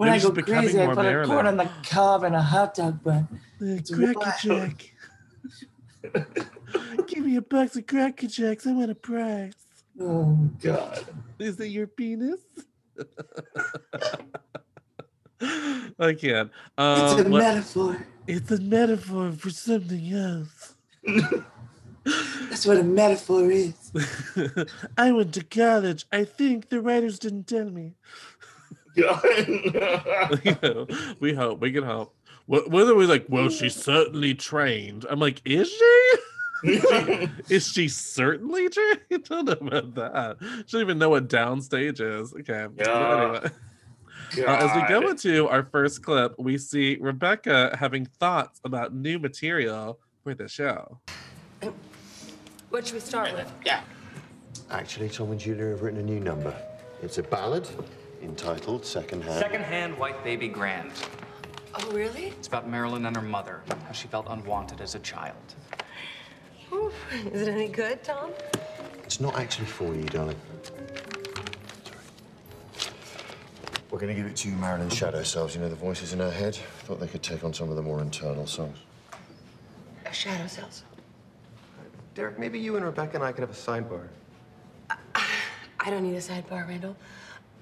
when 0.00 0.08
maybe 0.10 0.24
I 0.24 0.28
go 0.30 0.42
crazy, 0.42 0.80
I 0.80 0.86
put 0.94 1.04
a 1.04 1.26
corn 1.26 1.46
on 1.46 1.58
the 1.58 1.68
cob 1.86 2.24
and 2.24 2.34
a 2.34 2.40
hot 2.40 2.72
dog 2.74 3.02
bun. 3.04 3.28
It's 3.60 3.90
Cracker 3.94 4.18
wild. 4.18 4.34
Jack. 4.40 4.94
Give 7.06 7.26
me 7.26 7.36
a 7.36 7.42
box 7.42 7.76
of 7.76 7.86
Cracker 7.86 8.26
Jacks. 8.26 8.66
I 8.66 8.72
want 8.72 8.90
a 8.90 8.94
prize. 8.94 9.52
Oh 10.00 10.38
God. 10.62 11.04
Is 11.38 11.60
it 11.60 11.66
your 11.66 11.86
penis? 11.86 12.40
I 15.42 16.14
can't. 16.14 16.50
It's 16.50 16.78
Um, 16.78 17.26
a 17.26 17.28
what- 17.28 17.42
metaphor. 17.42 18.06
it's 18.26 18.50
a 18.50 18.60
metaphor 18.60 19.32
for 19.32 19.50
something 19.50 20.12
else. 20.14 20.74
That's 22.48 22.64
what 22.66 22.78
a 22.78 22.82
metaphor 22.82 23.50
is. 23.50 23.92
I 24.98 25.12
went 25.12 25.34
to 25.34 25.44
college. 25.44 26.06
I 26.10 26.24
think 26.24 26.70
the 26.70 26.80
writers 26.80 27.18
didn't 27.18 27.46
tell 27.48 27.68
me. 27.70 27.96
God. 28.96 29.22
you 30.44 30.56
know, 30.62 30.86
we 31.20 31.34
hope. 31.34 31.60
We 31.60 31.72
can 31.72 31.84
hope. 31.84 32.14
Whether 32.46 32.94
we 32.96 33.06
like, 33.06 33.26
well, 33.28 33.48
she's 33.48 33.76
certainly 33.76 34.34
trained. 34.34 35.06
I'm 35.08 35.20
like, 35.20 35.40
is 35.44 35.70
she? 35.70 36.14
Is 37.48 37.68
she 37.68 37.88
certainly 37.88 38.68
trained? 38.68 39.00
I 39.10 39.16
don't 39.24 39.46
know 39.46 39.52
about 39.52 39.94
that. 39.94 40.36
She 40.66 40.72
don't 40.72 40.82
even 40.82 40.98
know 40.98 41.08
what 41.08 41.28
downstage 41.28 42.00
is. 42.00 42.34
Okay. 42.34 42.66
Yeah. 42.76 43.40
anyway. 44.34 44.46
Uh, 44.46 44.56
as 44.56 44.76
we 44.76 44.86
go 44.86 45.08
into 45.08 45.48
our 45.48 45.62
first 45.62 46.02
clip, 46.02 46.34
we 46.38 46.58
see 46.58 46.98
Rebecca 47.00 47.76
having 47.78 48.04
thoughts 48.04 48.60
about 48.64 48.94
new 48.94 49.18
material 49.18 49.98
for 50.22 50.34
the 50.34 50.48
show. 50.48 51.00
What 52.68 52.86
should 52.86 52.94
we 52.94 53.00
start 53.00 53.32
with? 53.32 53.50
Yeah. 53.64 53.82
Actually, 54.70 55.08
Tom 55.08 55.30
and 55.30 55.40
Julia 55.40 55.70
have 55.70 55.82
written 55.82 55.98
a 55.98 56.02
new 56.02 56.20
number. 56.20 56.54
It's 57.02 57.18
a 57.18 57.22
ballad 57.22 57.66
entitled 58.22 58.84
Second 58.84 59.22
Hand. 59.22 59.38
Secondhand 59.38 59.98
white 59.98 60.22
baby 60.24 60.48
grand. 60.48 60.92
Oh, 61.74 61.90
really? 61.92 62.26
It's 62.26 62.48
about 62.48 62.68
Marilyn 62.68 63.06
and 63.06 63.16
her 63.16 63.22
mother, 63.22 63.62
how 63.86 63.92
she 63.92 64.08
felt 64.08 64.26
unwanted 64.28 64.80
as 64.80 64.94
a 64.94 64.98
child. 64.98 65.36
Ooh, 66.72 66.92
is 67.32 67.42
it 67.42 67.48
any 67.48 67.68
good, 67.68 68.02
Tom? 68.02 68.30
It's 69.04 69.20
not 69.20 69.36
actually 69.36 69.66
for 69.66 69.94
you, 69.94 70.04
darling. 70.04 70.36
Sorry. 70.62 70.80
We're 73.90 73.98
going 73.98 74.14
to 74.14 74.20
give 74.20 74.30
it 74.30 74.36
to 74.36 74.48
you, 74.48 74.54
Marilyn's 74.56 74.94
shadow 74.94 75.22
selves. 75.22 75.54
You 75.54 75.60
know, 75.60 75.68
the 75.68 75.74
voices 75.74 76.12
in 76.12 76.20
her 76.20 76.30
head. 76.30 76.54
Thought 76.84 77.00
they 77.00 77.08
could 77.08 77.22
take 77.22 77.42
on 77.42 77.52
some 77.52 77.70
of 77.70 77.76
the 77.76 77.82
more 77.82 78.00
internal 78.00 78.46
songs. 78.46 78.78
A 80.06 80.12
shadow 80.12 80.46
Selves? 80.46 80.84
Derek, 82.14 82.38
maybe 82.38 82.58
you 82.58 82.76
and 82.76 82.84
Rebecca 82.84 83.16
and 83.16 83.24
I 83.24 83.32
could 83.32 83.42
have 83.42 83.50
a 83.50 83.52
sidebar. 83.52 84.08
I 85.82 85.90
don't 85.90 86.02
need 86.02 86.16
a 86.16 86.20
sidebar, 86.20 86.68
Randall. 86.68 86.96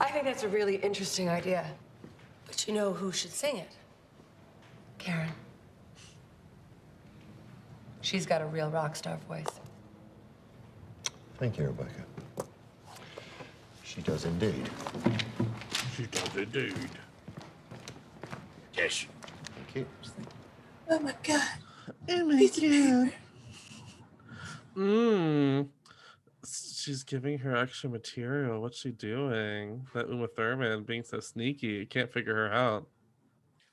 I 0.00 0.10
think 0.10 0.24
that's 0.24 0.44
a 0.44 0.48
really 0.48 0.76
interesting 0.76 1.28
idea. 1.28 1.66
But 2.46 2.66
you 2.66 2.74
know 2.74 2.92
who 2.92 3.12
should 3.12 3.32
sing 3.32 3.56
it? 3.56 3.72
Karen. 4.98 5.30
She's 8.00 8.26
got 8.26 8.40
a 8.40 8.46
real 8.46 8.70
rock 8.70 8.96
star 8.96 9.18
voice. 9.28 9.46
Thank 11.36 11.58
you, 11.58 11.66
Rebecca. 11.66 12.04
She 13.84 14.00
does 14.02 14.24
indeed. 14.24 14.68
She 15.96 16.06
does 16.06 16.36
indeed. 16.36 16.74
dude. 16.74 16.90
Ish. 18.76 19.08
Thank 19.56 19.76
you. 19.76 19.86
Oh 20.88 20.98
my 21.00 21.14
god. 21.22 21.48
Oh 22.08 22.24
my 22.24 22.46
god. 22.46 23.12
Mmm. 24.76 25.68
She's 26.88 27.04
giving 27.04 27.36
her 27.40 27.54
extra 27.54 27.90
material. 27.90 28.62
What's 28.62 28.80
she 28.80 28.92
doing? 28.92 29.86
That 29.92 30.08
Uma 30.08 30.26
Thurman 30.26 30.84
being 30.84 31.02
so 31.02 31.20
sneaky. 31.20 31.84
Can't 31.84 32.10
figure 32.10 32.34
her 32.34 32.50
out. 32.50 32.86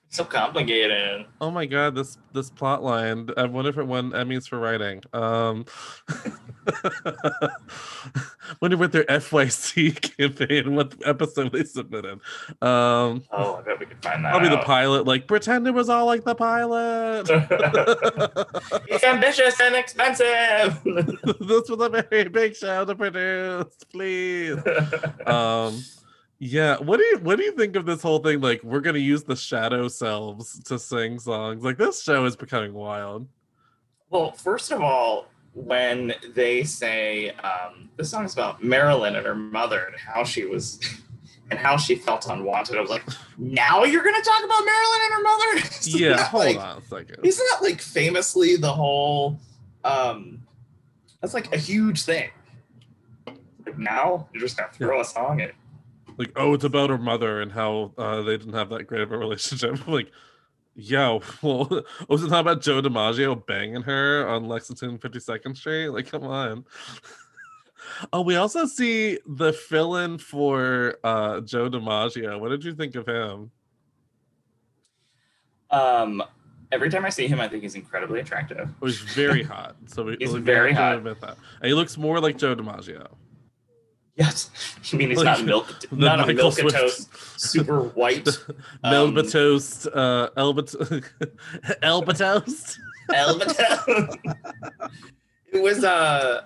So 0.10 0.26
complicated. 0.26 1.26
Oh 1.40 1.50
my 1.50 1.66
god, 1.66 1.96
this 1.96 2.18
this 2.34 2.50
plot 2.50 2.84
line. 2.84 3.30
I 3.38 3.46
wonder 3.46 3.70
if 3.70 3.78
it 3.78 3.88
won 3.88 4.12
Emmys 4.12 4.50
for 4.50 4.60
writing. 4.60 5.02
Um 5.14 5.64
wonder 8.62 8.78
what 8.78 8.92
their 8.92 9.04
FYC 9.06 10.18
campaign, 10.18 10.76
what 10.76 10.94
episode 11.06 11.52
they 11.52 11.64
submitted. 11.64 12.20
Um 12.62 13.24
Oh, 13.32 13.56
I 13.60 13.62
bet 13.66 13.80
we 13.80 13.86
could 13.86 14.02
find 14.04 14.24
that. 14.26 14.34
I'll 14.34 14.40
be 14.42 14.50
the 14.50 14.58
pilot, 14.60 15.06
like 15.06 15.28
pretend 15.28 15.68
it 15.68 15.74
was 15.74 15.90
all 15.90 16.06
like 16.06 16.24
the 16.24 16.36
pilot. 16.36 17.30
It's 18.88 19.04
ambitious 19.04 19.60
and 19.60 19.76
expensive. 19.76 20.82
this 20.84 21.70
was 21.70 21.80
a 21.82 21.90
very 22.10 22.30
big 22.30 22.56
show 22.56 22.86
to 22.86 22.96
produce, 22.96 23.76
please. 23.92 24.58
Um, 25.28 25.82
yeah. 26.40 26.78
What 26.78 26.98
do 26.98 27.04
you 27.06 27.18
what 27.20 27.38
do 27.38 27.44
you 27.44 27.52
think 27.54 27.76
of 27.76 27.86
this 27.86 28.02
whole 28.02 28.20
thing? 28.20 28.42
Like, 28.42 28.64
we're 28.64 28.80
gonna 28.82 29.00
use 29.00 29.24
the 29.24 29.36
shadow 29.36 29.88
selves 29.88 30.60
to 30.66 30.78
sing 30.78 31.20
songs. 31.20 31.64
Like, 31.64 31.78
this 31.78 32.04
show 32.04 32.26
is 32.26 32.36
becoming 32.36 32.74
wild. 32.74 33.28
well, 34.10 34.32
first 34.34 34.72
of 34.72 34.82
all, 34.82 35.28
when 35.56 36.14
they 36.36 36.64
say 36.64 37.30
um, 37.32 37.90
this 37.98 38.10
song 38.12 38.26
is 38.26 38.34
about 38.34 38.64
Marilyn 38.64 39.16
and 39.16 39.26
her 39.26 39.34
mother 39.36 39.86
and 39.86 39.96
how 39.98 40.24
she 40.24 40.46
was 40.46 40.80
and 41.50 41.58
how 41.58 41.78
she 41.78 41.96
felt 41.96 42.28
unwanted, 42.28 42.76
I 42.78 42.82
was 42.82 42.90
like, 42.90 43.04
now 43.38 43.84
you're 43.84 44.04
gonna 44.04 44.22
talk 44.22 44.44
about 44.44 44.64
Marilyn 44.66 45.00
and 45.06 45.14
her 45.14 45.22
mother? 45.24 45.68
Isn't 45.80 46.00
Yeah, 46.00 46.10
that, 46.18 46.28
hold 46.28 46.46
like- 46.46 46.58
on 46.60 46.78
a 46.78 46.82
second. 46.86 47.26
Isn't 47.26 47.46
that 47.52 47.64
like 47.68 47.82
famously 47.82 48.56
the 48.58 48.72
whole? 48.74 49.40
um 49.84 50.42
That's 51.22 51.34
like 51.34 51.54
a 51.54 51.58
huge 51.58 52.02
thing. 52.04 52.30
Like 53.66 53.78
now 53.80 54.28
you're 54.34 54.42
just 54.42 54.58
gonna 54.58 54.72
throw 54.74 55.02
a 55.02 55.06
song 55.06 55.40
in. 55.40 55.52
Like, 56.18 56.32
oh, 56.38 56.54
it's 56.54 56.64
about 56.64 56.90
her 56.90 56.98
mother 56.98 57.42
and 57.42 57.52
how 57.52 57.92
uh, 57.98 58.22
they 58.22 58.38
didn't 58.38 58.54
have 58.54 58.70
that 58.70 58.88
great 58.88 59.02
of 59.02 59.12
a 59.12 59.18
relationship. 59.26 59.86
like, 59.88 60.12
yeah, 60.76 61.20
well, 61.42 61.84
was 62.08 62.24
it 62.24 62.30
not 62.30 62.42
about 62.42 62.62
Joe 62.62 62.82
DiMaggio 62.82 63.46
banging 63.46 63.82
her 63.84 64.28
on 64.28 64.48
Lexington 64.48 64.98
52nd 64.98 65.56
Street? 65.58 65.90
Like, 65.90 66.08
come 66.12 66.24
on. 66.24 66.66
oh, 68.14 68.22
we 68.22 68.36
also 68.36 68.66
see 68.66 69.20
the 69.26 69.54
fill-in 69.54 70.18
for 70.18 70.98
uh, 71.04 71.42
Joe 71.42 71.70
DiMaggio. 71.70 72.40
What 72.40 72.50
did 72.50 72.64
you 72.64 72.74
think 72.74 72.96
of 72.96 73.08
him? 73.08 73.52
Um, 75.72 76.22
every 76.72 76.90
time 76.90 77.06
I 77.06 77.10
see 77.10 77.28
him, 77.28 77.40
I 77.40 77.48
think 77.48 77.64
he's 77.64 77.76
incredibly 77.76 78.20
attractive. 78.20 78.70
He's 78.82 79.00
very 79.00 79.44
hot. 79.54 79.76
So 79.88 80.04
we, 80.04 80.18
He's 80.20 80.32
we 80.34 80.40
very 80.40 80.74
hot. 80.74 80.98
admit 80.98 81.22
that. 81.22 81.38
And 81.62 81.68
he 81.68 81.74
looks 81.74 81.98
more 81.98 82.20
like 82.20 82.38
Joe 82.38 82.56
DiMaggio. 82.56 83.08
Yes, 84.18 84.50
I 84.94 84.96
mean 84.96 85.12
it's 85.12 85.22
Like, 85.22 85.40
not 85.40 85.46
milk, 85.46 85.68
the 85.90 85.96
not 85.96 86.30
a 86.30 86.34
milk 86.34 86.54
Swift. 86.54 86.76
toast, 86.76 87.10
super 87.40 87.82
white. 88.00 88.28
Um, 88.84 89.16
toast, 89.28 89.88
uh, 89.88 90.30
Elba, 90.38 90.64
Elba 91.82 92.14
toast. 92.14 92.80
Elba. 93.14 93.46
it 95.52 95.62
was 95.62 95.84
uh, 95.84 96.44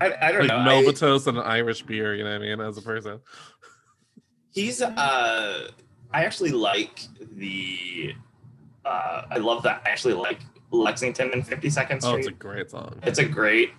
I, 0.00 0.14
I 0.20 0.32
don't 0.32 0.40
like 0.42 0.48
know. 0.48 0.62
Melba 0.64 0.90
I- 0.90 0.92
toast 0.92 1.26
and 1.26 1.38
an 1.38 1.44
Irish 1.44 1.82
beer. 1.82 2.14
You 2.14 2.24
know 2.24 2.30
what 2.30 2.42
I 2.42 2.56
mean? 2.56 2.60
As 2.60 2.78
a 2.78 2.82
person. 2.82 3.20
he's 4.52 4.80
uh, 4.80 5.70
I 6.12 6.24
actually 6.24 6.50
like 6.52 7.00
the. 7.36 8.14
Uh, 8.84 9.22
I 9.30 9.38
love 9.38 9.62
that. 9.64 9.82
I 9.84 9.90
actually 9.90 10.14
like 10.14 10.40
Lexington 10.70 11.30
and 11.32 11.46
Fifty 11.46 11.68
Second 11.70 12.00
Street. 12.00 12.12
Oh, 12.12 12.16
it's 12.18 12.26
a 12.28 12.32
great 12.32 12.70
song. 12.70 12.98
it's 13.02 13.18
a 13.18 13.24
great 13.24 13.72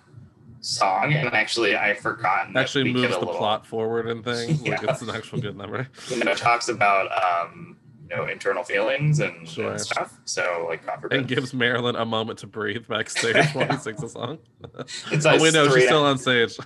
song, 0.63 1.13
and 1.13 1.33
actually 1.33 1.75
I 1.77 1.93
forgotten. 1.93 2.55
Actually 2.57 2.91
moves 2.93 3.13
the 3.13 3.19
little- 3.19 3.33
plot 3.35 3.65
forward 3.67 4.07
and 4.07 4.23
things. 4.23 4.61
Like 4.67 4.81
Yeah. 4.81 4.91
it's 4.91 5.01
an 5.01 5.09
actual 5.11 5.39
good 5.41 5.57
number. 5.57 5.87
You 6.09 6.23
know, 6.23 6.31
it 6.31 6.37
talks 6.37 6.69
about 6.69 7.09
um, 7.11 7.77
you 8.09 8.15
know, 8.15 8.25
internal 8.27 8.63
feelings 8.63 9.19
and, 9.19 9.47
Sure. 9.47 9.71
and 9.71 9.81
stuff. 9.81 10.17
So 10.25 10.65
like, 10.69 10.85
God 10.85 11.01
forbid. 11.01 11.17
And 11.19 11.27
gives 11.27 11.53
Marilyn 11.53 11.95
a 11.95 12.05
moment 12.05 12.39
to 12.39 12.47
breathe 12.47 12.87
backstage 12.87 13.45
while 13.53 13.67
he 13.69 13.77
sings 13.79 14.01
a 14.03 14.09
song. 14.09 14.39
It's 15.11 15.25
oh 15.25 15.29
like 15.31 15.41
wait, 15.41 15.53
no, 15.53 15.69
she's 15.73 15.85
still 15.85 16.05
on 16.05 16.17
stage. 16.17 16.57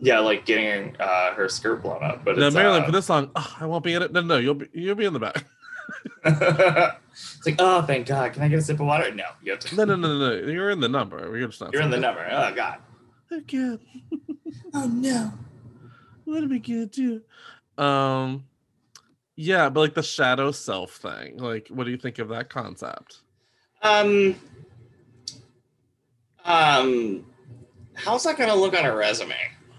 yeah, 0.00 0.18
like 0.20 0.44
getting 0.46 0.96
uh, 1.00 1.32
her 1.34 1.48
skirt 1.48 1.82
blown 1.82 2.02
up. 2.02 2.24
But 2.24 2.36
No, 2.38 2.46
it's, 2.48 2.54
Marilyn, 2.54 2.82
uh, 2.82 2.86
for 2.86 2.92
this 2.92 3.06
song, 3.06 3.30
oh, 3.36 3.56
I 3.60 3.66
won't 3.66 3.84
be 3.84 3.94
in 3.94 4.02
it. 4.02 4.12
No, 4.12 4.20
no, 4.22 4.36
you'll 4.38 4.54
be 4.54 4.68
you'll 4.72 4.94
be 4.94 5.04
in 5.04 5.12
the 5.12 5.18
back. 5.20 5.44
it's 6.24 7.46
like, 7.46 7.56
oh, 7.58 7.82
thank 7.82 8.06
God. 8.06 8.32
Can 8.32 8.42
I 8.42 8.48
get 8.48 8.58
a 8.58 8.62
sip 8.62 8.80
of 8.80 8.86
water? 8.86 9.12
No, 9.14 9.24
you 9.42 9.52
have 9.52 9.60
to. 9.60 9.76
No, 9.76 9.84
no, 9.84 9.96
no, 9.96 10.08
no, 10.18 10.40
no. 10.40 10.46
You're 10.50 10.70
in 10.70 10.80
the 10.80 10.88
number. 10.88 11.36
You're 11.38 11.48
just 11.48 11.60
not. 11.60 11.72
You're 11.72 11.82
in 11.82 11.90
the 11.90 11.98
number. 11.98 12.26
Oh 12.30 12.52
God. 12.54 12.78
Oh 13.32 13.40
God, 13.46 13.80
Oh 14.74 14.86
no. 14.86 15.32
what 16.24 16.42
are 16.44 16.48
we 16.48 16.58
gonna 16.58 16.86
do? 16.86 17.22
Um, 17.76 18.44
yeah, 19.34 19.68
but 19.68 19.80
like 19.80 19.94
the 19.94 20.02
shadow 20.02 20.52
self 20.52 20.92
thing. 20.92 21.38
Like, 21.38 21.68
what 21.68 21.84
do 21.84 21.90
you 21.90 21.96
think 21.96 22.18
of 22.18 22.28
that 22.28 22.48
concept? 22.48 23.18
Um. 23.82 24.36
Um. 26.44 27.26
How's 27.94 28.24
that 28.24 28.36
gonna 28.38 28.54
look 28.54 28.78
on 28.78 28.84
a 28.84 28.94
resume? 28.94 29.34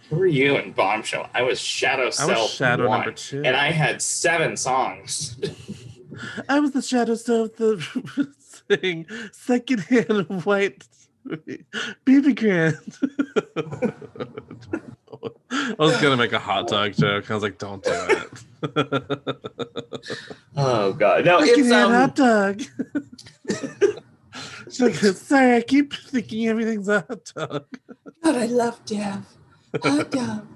Who 0.09 0.21
are 0.21 0.27
you 0.27 0.55
in 0.57 0.71
Bombshell? 0.71 1.29
I 1.33 1.41
was 1.43 1.59
Shadow 1.59 2.09
Self 2.09 2.51
Shadow 2.51 2.87
one, 2.87 2.99
number 3.01 3.11
two. 3.11 3.41
and 3.43 3.55
I 3.55 3.71
had 3.71 4.01
seven 4.01 4.55
songs. 4.57 5.37
I 6.49 6.59
was 6.59 6.71
the 6.71 6.81
shadow 6.81 7.13
self 7.15 7.55
the 7.57 7.77
thing 8.69 9.05
secondhand 9.31 10.43
white 10.45 10.87
baby 12.05 12.33
grand. 12.33 12.77
I 15.51 15.75
was 15.77 15.99
gonna 16.01 16.17
make 16.17 16.33
a 16.33 16.39
hot 16.39 16.67
dog 16.67 16.93
joke. 16.93 17.29
I 17.29 17.33
was 17.33 17.43
like, 17.43 17.57
don't 17.57 17.83
do 17.83 17.91
it. 17.91 18.43
oh 20.55 20.93
God. 20.93 21.25
No, 21.25 21.39
it's 21.39 21.49
Secondhand 21.49 21.85
um. 21.85 21.91
hot 21.93 22.15
dog. 22.15 22.61
She's 24.65 24.81
like, 24.81 24.95
sorry, 24.95 25.55
I 25.55 25.61
keep 25.61 25.93
thinking 25.93 26.47
everything's 26.47 26.87
a 26.89 27.01
hot 27.01 27.31
dog. 27.35 27.65
God, 28.23 28.35
I 28.35 28.45
love 28.47 28.83
Dev. 28.85 29.25
Hot 29.83 30.11
dog. 30.19 30.47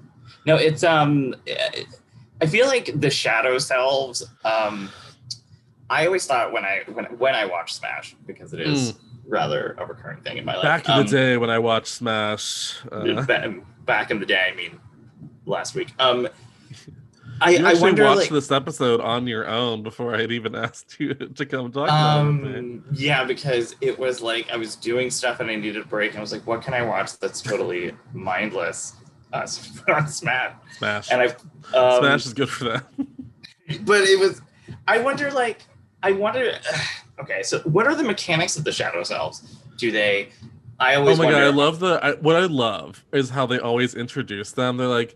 No, 0.46 0.56
it's 0.56 0.82
um. 0.84 1.34
I 2.40 2.46
feel 2.46 2.66
like 2.66 2.90
the 3.00 3.10
shadow 3.10 3.58
selves. 3.58 4.24
Um, 4.44 4.90
I 5.88 6.06
always 6.06 6.26
thought 6.26 6.52
when 6.52 6.64
I 6.64 6.82
when 6.92 7.04
when 7.18 7.34
I 7.34 7.46
watched 7.46 7.76
Smash 7.76 8.16
because 8.26 8.52
it 8.52 8.60
is 8.60 8.94
rather 9.26 9.74
a 9.78 9.86
recurring 9.86 10.20
thing 10.22 10.38
in 10.38 10.44
my 10.44 10.54
life. 10.54 10.62
Back 10.62 10.86
in 10.86 10.94
um, 10.94 11.04
the 11.04 11.10
day 11.10 11.36
when 11.36 11.50
I 11.50 11.58
watched 11.58 11.88
Smash, 11.88 12.76
uh, 12.90 13.22
ba- 13.22 13.54
back 13.84 14.10
in 14.10 14.20
the 14.20 14.26
day. 14.26 14.48
I 14.52 14.56
mean, 14.56 14.80
last 15.46 15.74
week. 15.74 15.92
Um, 15.98 16.28
I 17.40 17.50
you 17.50 17.66
I 17.66 17.74
wonder 17.74 18.04
watched 18.04 18.20
like. 18.20 18.30
this 18.30 18.52
episode 18.52 19.00
on 19.00 19.26
your 19.26 19.48
own 19.48 19.82
before 19.82 20.14
I 20.14 20.20
had 20.20 20.30
even 20.32 20.54
asked 20.66 21.00
you 21.00 21.14
to 21.14 21.46
come 21.46 21.72
talk 21.72 21.88
about 21.88 22.18
it. 22.18 22.20
Um, 22.20 22.84
yeah, 22.92 23.24
because 23.24 23.74
it 23.80 23.98
was 23.98 24.20
like 24.20 24.50
I 24.50 24.56
was 24.56 24.76
doing 24.76 25.10
stuff 25.10 25.40
and 25.40 25.50
I 25.50 25.56
needed 25.56 25.82
a 25.82 25.86
break. 25.86 26.10
And 26.10 26.18
I 26.18 26.20
was 26.20 26.32
like, 26.32 26.46
what 26.46 26.62
can 26.62 26.74
I 26.74 26.82
watch 26.82 27.18
that's 27.18 27.40
totally 27.42 27.92
mindless? 28.12 28.94
Uh, 29.32 29.46
so 29.46 29.62
I 29.62 29.80
put 29.80 29.94
on 29.94 30.08
Smash, 30.08 30.52
Smash. 30.76 31.10
and 31.10 31.22
I've 31.22 31.36
um, 31.74 32.00
Smash 32.00 32.26
is 32.26 32.34
good 32.34 32.50
for 32.50 32.64
that. 32.64 32.84
but 33.80 34.02
it 34.02 34.18
was 34.18 34.42
i 34.86 34.98
wonder 34.98 35.30
like 35.30 35.62
i 36.02 36.12
wonder 36.12 36.58
okay 37.20 37.42
so 37.42 37.58
what 37.60 37.86
are 37.86 37.94
the 37.94 38.02
mechanics 38.02 38.56
of 38.56 38.64
the 38.64 38.72
shadow 38.72 39.02
selves 39.02 39.56
do 39.76 39.90
they 39.90 40.28
i 40.80 40.94
always. 40.96 41.18
Oh 41.18 41.22
my 41.22 41.26
wonder 41.26 41.40
god, 41.40 41.46
I 41.46 41.50
love 41.56 41.78
the 41.80 42.04
I, 42.04 42.12
what 42.14 42.34
I 42.36 42.46
love 42.46 43.04
is 43.12 43.30
how 43.30 43.46
they 43.46 43.58
always 43.60 43.94
introduce 43.94 44.50
them. 44.52 44.78
They're 44.78 44.88
like, 44.88 45.14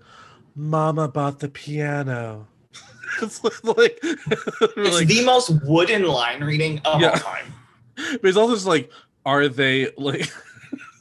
"Mama 0.55 1.09
bought 1.09 1.41
the 1.41 1.49
piano." 1.49 2.47
it's 3.23 3.43
like, 3.43 3.99
It's 4.03 4.95
like 4.95 5.09
the 5.09 5.25
most 5.25 5.51
wooden 5.65 6.05
line 6.05 6.45
reading 6.45 6.81
of 6.85 7.01
Yeah. 7.01 7.11
all 7.11 7.17
time. 7.17 7.53
but 7.97 8.25
it's 8.29 8.37
also 8.37 8.55
just 8.55 8.67
like, 8.67 8.91
are 9.25 9.49
they 9.49 9.91
like? 9.97 10.31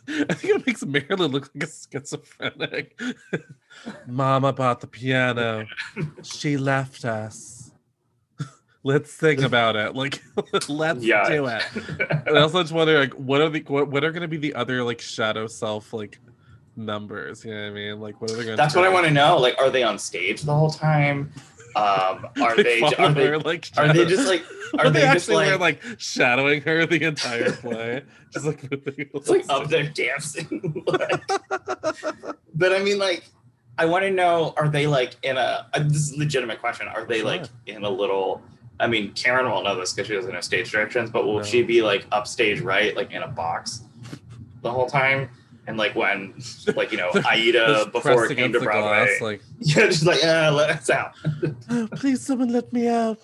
I 0.08 0.34
think 0.34 0.56
it 0.56 0.66
makes 0.68 0.84
Marilyn 0.86 1.32
look 1.32 1.52
like 1.54 1.64
a 1.66 1.68
schizophrenic. 1.72 3.00
Mama 4.08 4.52
bought 4.54 4.82
the 4.82 4.88
piano. 4.88 5.68
She 6.24 6.58
left 6.58 7.06
us. 7.06 7.65
Let's 8.86 9.12
sing 9.12 9.44
about 9.44 9.76
it. 9.76 9.96
Like, 9.96 10.22
let's 10.70 11.04
Yeah. 11.04 11.28
do 11.28 11.48
it. 11.48 11.64
And 12.28 12.38
I 12.38 12.42
also 12.42 12.62
just 12.62 12.72
wonder, 12.72 13.00
like, 13.00 13.14
what 13.16 13.42
are 13.42 13.50
the 13.50 13.62
what, 13.68 13.88
what 13.90 14.04
are 14.04 14.12
going 14.12 14.22
to 14.22 14.28
be 14.28 14.38
the 14.38 14.54
other 14.54 14.84
like 14.84 15.02
shadow 15.02 15.48
self 15.48 15.92
like 15.92 16.20
numbers? 16.76 17.44
You 17.44 17.52
know 17.56 17.62
what 17.64 17.68
I 17.68 17.74
mean? 17.74 18.00
Like, 18.00 18.22
what 18.22 18.30
are 18.32 18.36
they 18.36 18.44
going? 18.44 18.54
To 18.54 18.58
That's 18.58 18.76
what 18.76 18.84
I 18.86 18.90
want 18.90 19.08
to 19.08 19.12
know. 19.12 19.38
Like, 19.38 19.56
are 19.60 19.72
they 19.72 19.82
on 19.82 19.98
stage 19.98 20.44
the 20.44 20.54
whole 20.54 20.70
time? 20.70 21.32
Um, 21.76 22.28
are 22.42 22.56
they? 22.56 22.80
Are 22.82 23.12
they? 23.12 23.36
like? 23.38 23.68
Are 23.76 23.92
they 23.92 24.06
just 24.06 24.28
like? 24.28 24.44
Are 24.78 24.92
they, 24.92 25.00
they 25.02 25.14
just 25.14 25.30
actually 25.30 25.46
were 25.48 25.58
like? 25.58 25.84
like 25.84 26.00
shadowing 26.00 26.62
her 26.62 26.86
the 26.86 27.02
entire 27.04 27.52
play? 27.54 28.04
just 28.34 28.46
like 28.46 28.60
It's 28.72 29.30
like 29.30 29.46
up 29.50 29.68
there 29.68 29.90
dancing. 29.90 30.84
Like- 30.86 31.28
but 32.54 32.72
I 32.72 32.84
mean, 32.84 33.00
like, 33.00 33.24
I 33.80 33.86
want 33.86 34.04
to 34.04 34.12
know: 34.12 34.54
Are 34.58 34.70
they 34.70 34.86
like 34.86 35.16
in 35.24 35.38
a? 35.38 35.68
uh, 35.74 35.80
This 35.80 36.10
is 36.10 36.14
a 36.14 36.20
legitimate 36.20 36.60
question. 36.60 36.88
Are 36.88 37.04
they 37.06 37.24
like 37.24 37.46
in 37.66 37.84
a 37.84 37.90
little? 37.90 38.44
I 38.80 38.88
mean, 38.88 39.14
Karen 39.14 39.50
won't 39.50 39.64
know 39.66 39.80
this 39.80 39.94
because 39.94 40.08
she 40.08 40.14
doesn't 40.16 40.32
know 40.34 40.42
stage 40.42 40.72
directions. 40.72 41.10
But 41.10 41.26
will 41.26 41.38
No. 41.38 41.44
she 41.44 41.64
be 41.64 41.82
like 41.82 42.06
upstage 42.12 42.62
right, 42.62 42.96
like 42.96 43.12
in 43.12 43.22
a 43.24 43.28
box, 43.28 43.82
the 44.62 44.72
whole 44.72 44.88
time? 44.88 45.30
And 45.68 45.78
like 45.78 45.96
when, 45.96 46.34
like 46.76 46.92
you 46.92 46.98
know, 46.98 47.12
Aida 47.28 47.88
before 47.92 48.26
it 48.26 48.36
came 48.36 48.52
to 48.54 48.60
the 48.60 48.66
glass, 48.66 49.08
Broadway, 49.08 49.18
like, 49.22 49.42
yeah, 49.60 49.86
just 49.88 50.06
like 50.06 50.22
yeah, 50.22 50.50
let 50.50 50.70
us 50.70 50.90
out. 50.90 51.14
oh, 51.70 51.88
please, 51.96 52.22
someone 52.26 52.50
let 52.50 52.72
me 52.74 52.88
out. 52.88 53.20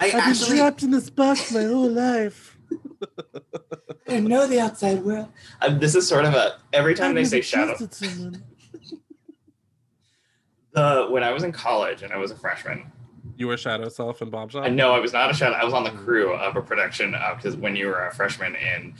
I 0.00 0.12
I've 0.14 0.38
been 0.38 0.56
trapped 0.56 0.82
in 0.82 0.90
this 0.90 1.10
box 1.10 1.52
my 1.52 1.62
whole 1.64 1.90
life. 1.90 2.56
I 4.06 4.12
didn't 4.12 4.28
know 4.28 4.46
the 4.46 4.58
outside 4.60 5.04
world. 5.04 5.28
Um, 5.60 5.78
this 5.78 5.94
is 5.94 6.08
sort 6.08 6.24
of 6.24 6.34
a 6.34 6.58
every 6.72 6.94
time 6.94 7.10
I've 7.10 7.14
they 7.16 7.20
never 7.22 7.30
say 7.30 7.40
shadow. 7.42 7.76
trusted 7.76 7.94
someone. 7.94 8.42
The 10.72 11.06
when 11.10 11.22
I 11.22 11.32
was 11.32 11.42
in 11.44 11.52
college 11.52 12.02
and 12.02 12.12
I 12.12 12.16
was 12.18 12.30
a 12.30 12.36
freshman, 12.36 12.90
You 13.38 13.46
were 13.46 13.56
shadow 13.56 13.88
self 13.88 14.20
in 14.20 14.30
Bombshell. 14.30 14.64
I 14.64 14.68
know 14.68 14.92
I 14.92 14.98
was 14.98 15.12
not 15.12 15.30
a 15.30 15.34
shadow. 15.34 15.54
I 15.54 15.64
was 15.64 15.72
on 15.72 15.84
the 15.84 15.92
crew 15.92 16.32
of 16.34 16.56
a 16.56 16.60
production 16.60 17.14
because 17.36 17.54
when 17.56 17.76
you 17.76 17.86
were 17.86 18.04
a 18.08 18.12
freshman 18.12 18.56
in 18.56 18.94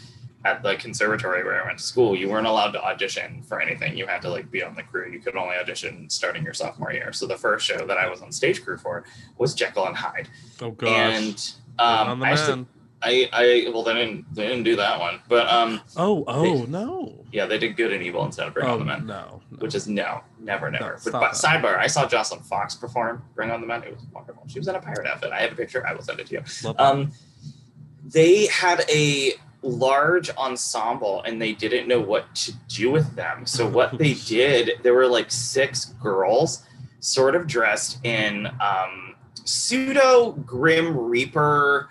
at 0.45 0.63
the 0.63 0.77
conservatory 0.77 1.43
where 1.43 1.61
I 1.61 1.67
went 1.67 1.79
to 1.79 1.85
school, 1.85 2.15
you 2.15 2.29
weren't 2.29 2.47
allowed 2.47 2.71
to 2.71 2.83
audition 2.85 3.43
for 3.43 3.61
anything. 3.61 3.97
You 3.97 4.07
had 4.07 4.23
to 4.23 4.31
like 4.31 4.49
be 4.49 4.63
on 4.63 4.77
the 4.77 4.85
crew. 4.85 5.11
You 5.11 5.19
could 5.19 5.35
only 5.35 5.57
audition 5.57 6.09
starting 6.09 6.45
your 6.45 6.55
sophomore 6.55 6.93
year. 6.93 7.13
So 7.13 7.27
the 7.27 7.37
first 7.37 7.67
show 7.67 7.85
that 7.85 7.99
I 7.99 8.09
was 8.09 8.23
on 8.23 8.31
stage 8.31 8.65
crew 8.65 8.79
for 8.79 9.03
was 9.39 9.55
Jekyll 9.55 9.89
and 9.89 9.97
Hyde, 9.97 10.29
Oh 10.63 10.71
gosh. 10.71 10.89
and 10.89 11.53
um, 11.81 12.21
the 12.21 12.27
I, 12.27 12.31
actually, 12.31 12.57
man. 12.59 12.67
I 13.03 13.29
I 13.33 13.71
well 13.73 13.83
they 13.85 13.95
didn't 13.95 14.35
they 14.35 14.47
didn't 14.49 14.65
do 14.65 14.77
that 14.77 14.99
one, 14.99 15.21
but 15.29 15.47
um 15.49 15.81
Oh 15.97 16.25
oh 16.27 16.65
no. 16.69 17.25
yeah 17.33 17.47
they 17.47 17.59
did 17.59 17.77
Good 17.77 17.93
and 17.93 18.03
Evil 18.03 18.25
instead 18.25 18.49
of 18.49 18.55
Bring 18.55 18.67
Oh 18.67 18.73
on 18.73 18.79
the 18.81 18.85
Men. 18.85 19.07
no. 19.07 19.41
no. 19.51 19.59
which 19.59 19.75
is 19.75 19.87
no, 19.87 20.23
never, 20.41 20.71
never. 20.71 20.99
but, 21.05 21.13
but 21.13 21.33
sidebar, 21.33 21.79
I 21.79 21.87
saw 21.87 22.07
Jocelyn 22.09 22.43
Fox 22.43 22.75
perform 22.75 23.23
Bring 23.37 23.51
on 23.51 23.61
the 23.61 23.67
Men. 23.69 23.85
It 23.85 23.95
was 23.95 24.05
wonderful. 24.13 24.43
She 24.49 24.59
was 24.59 24.67
in 24.69 24.75
a 24.75 24.81
pirate 24.81 25.07
outfit. 25.07 25.31
I 25.33 25.41
have 25.43 25.53
a 25.53 25.57
picture. 25.57 25.87
I 25.87 25.93
will 25.95 26.03
send 26.03 26.19
it 26.21 26.27
to 26.29 26.35
you. 26.35 26.43
Love 26.65 26.77
that. 26.77 26.83
Um, 26.83 27.13
they 28.05 28.47
had 28.47 28.85
a 28.91 29.35
large 29.63 30.31
ensemble 30.31 31.23
and 31.23 31.41
they 31.43 31.53
didn't 31.53 31.89
know 31.89 32.01
what 32.01 32.33
to 32.35 32.53
do 32.69 32.91
with 32.91 33.15
them. 33.17 33.47
So 33.47 33.69
what 33.79 33.97
they 33.99 34.15
did, 34.15 34.73
there 34.83 34.95
were 34.95 35.07
like 35.07 35.31
six 35.31 35.85
girls, 36.03 36.65
sort 37.01 37.37
of 37.37 37.47
dressed 37.47 38.05
in 38.05 38.47
um, 38.61 39.15
pseudo 39.45 40.33
Grim 40.33 40.97
Reaper 40.97 41.89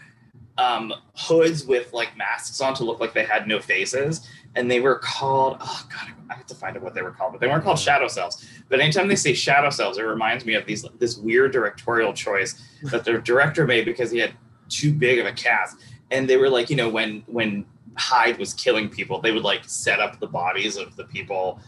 um, 0.58 0.94
hoods 1.16 1.66
with 1.66 1.94
like 1.94 2.16
masks 2.18 2.60
on 2.62 2.74
to 2.76 2.84
look 2.84 3.00
like 3.00 3.14
they 3.14 3.24
had 3.24 3.48
no 3.48 3.60
faces. 3.60 4.28
And 4.56 4.72
they 4.72 4.80
were 4.80 4.96
called, 4.96 5.58
oh 5.60 5.88
God, 5.92 6.14
I 6.30 6.34
have 6.34 6.48
to 6.48 6.56
find 6.56 6.76
out 6.76 6.82
what 6.84 6.96
they 6.96 7.04
were 7.04 7.12
called, 7.12 7.34
but 7.34 7.42
they 7.42 7.48
weren't 7.48 7.64
called 7.64 7.78
shadow 7.78 8.08
selves. 8.08 8.48
But 8.70 8.80
anytime 8.80 9.08
they 9.08 9.16
say 9.16 9.34
shadow 9.34 9.70
selves, 9.70 10.00
it 10.00 10.02
reminds 10.02 10.46
me 10.46 10.56
of 10.56 10.66
these 10.66 10.84
this 10.98 11.18
weird 11.18 11.52
directorial 11.52 12.14
choice 12.14 12.62
that 12.84 13.06
the 13.06 13.20
director 13.20 13.68
made 13.68 13.86
because 13.86 14.10
he 14.10 14.18
had 14.18 14.34
too 14.70 14.94
big 14.94 15.20
of 15.20 15.26
a 15.28 15.32
cast. 15.32 15.78
And 16.10 16.28
they 16.28 16.38
were 16.38 16.50
like, 16.50 16.70
you 16.70 16.76
know, 16.76 16.90
when 16.90 17.24
when 17.28 17.66
Hyde 17.98 18.38
was 18.40 18.54
killing 18.54 18.90
people, 18.90 19.22
they 19.22 19.32
would 19.32 19.44
like 19.44 19.62
set 19.66 20.00
up 20.00 20.20
the 20.20 20.28
bodies 20.28 20.78
of 20.78 20.96
the 20.96 21.04
people 21.04 21.60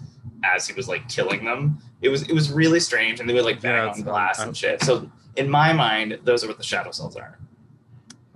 as 0.44 0.68
he 0.68 0.74
was 0.74 0.88
like 0.88 1.08
killing 1.10 1.44
them. 1.46 1.80
It 2.02 2.10
was 2.10 2.24
it 2.24 2.34
was 2.34 2.52
really 2.52 2.80
strange, 2.80 3.20
and 3.20 3.30
they 3.30 3.34
would 3.34 3.46
like 3.46 3.62
bang 3.62 3.76
Yeah, 3.76 3.92
on 3.92 4.02
glass 4.02 4.40
and 4.40 4.56
shit. 4.56 4.82
So 4.84 5.12
in 5.36 5.50
my 5.50 5.74
mind, 5.74 6.20
those 6.24 6.44
are 6.44 6.48
what 6.48 6.58
the 6.58 6.64
shadow 6.64 6.92
selves 6.92 7.16
are. 7.16 7.38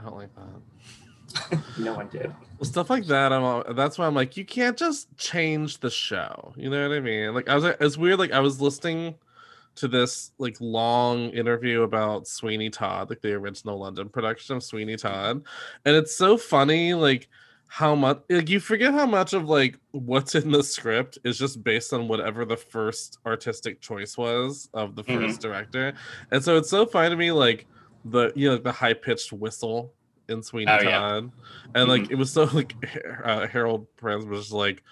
I 0.05 0.09
don't 0.09 0.17
like 0.17 0.29
that. 0.35 1.59
No 1.79 1.93
one 1.95 2.09
did. 2.09 2.27
Well, 2.59 2.65
stuff 2.69 2.89
like 2.89 3.05
that. 3.07 3.31
I'm. 3.33 3.43
all- 3.43 3.73
That's 3.73 3.97
why 3.97 4.05
I'm 4.05 4.13
like, 4.13 4.37
you 4.37 4.45
can't 4.45 4.77
just 4.77 5.15
change 5.17 5.79
the 5.79 5.89
show. 5.89 6.53
You 6.55 6.69
know 6.69 6.87
what 6.87 6.95
I 6.95 6.99
mean? 6.99 7.33
Like 7.33 7.49
I 7.49 7.55
was. 7.55 7.63
It's 7.63 7.97
weird. 7.97 8.19
Like 8.19 8.31
I 8.31 8.39
was 8.39 8.61
listening 8.61 9.15
to 9.75 9.87
this 9.87 10.31
like 10.37 10.55
long 10.59 11.29
interview 11.29 11.81
about 11.81 12.27
Sweeney 12.27 12.69
Todd, 12.69 13.09
like 13.09 13.21
the 13.21 13.33
original 13.33 13.79
London 13.79 14.09
production 14.09 14.57
of 14.57 14.63
Sweeney 14.63 14.95
Todd, 14.97 15.41
and 15.85 15.95
it's 15.95 16.15
so 16.15 16.37
funny. 16.37 16.93
Like 16.93 17.27
how 17.67 17.95
much 17.95 18.19
like 18.29 18.49
you 18.49 18.59
forget 18.59 18.93
how 18.93 19.07
much 19.07 19.33
of 19.33 19.45
like 19.49 19.79
what's 19.91 20.35
in 20.35 20.51
the 20.51 20.61
script 20.61 21.17
is 21.23 21.39
just 21.39 21.63
based 21.63 21.91
on 21.93 22.07
whatever 22.07 22.45
the 22.45 22.57
first 22.57 23.17
artistic 23.25 23.81
choice 23.81 24.15
was 24.15 24.69
of 24.75 24.95
the 24.95 25.03
1st 25.03 25.37
Mhm. 25.37 25.39
director 25.39 25.93
and 26.29 26.43
so 26.43 26.55
it's 26.55 26.69
so 26.69 26.85
funny 26.85 27.09
to 27.09 27.15
me 27.15 27.31
like 27.31 27.65
the 28.05 28.31
you 28.35 28.49
know 28.49 28.57
the 28.57 28.71
high 28.71 28.93
pitched 28.93 29.33
whistle 29.33 29.93
in 30.29 30.41
Sweeney 30.41 30.71
Oh, 30.71 30.81
yeah. 30.81 30.99
Todd 30.99 31.31
and 31.75 31.89
like 31.89 32.11
it 32.11 32.15
was 32.15 32.31
so 32.31 32.45
like 32.45 32.73
uh, 33.23 33.47
Harold 33.47 33.87
Prince 33.97 34.25
was 34.25 34.51
like 34.51 34.83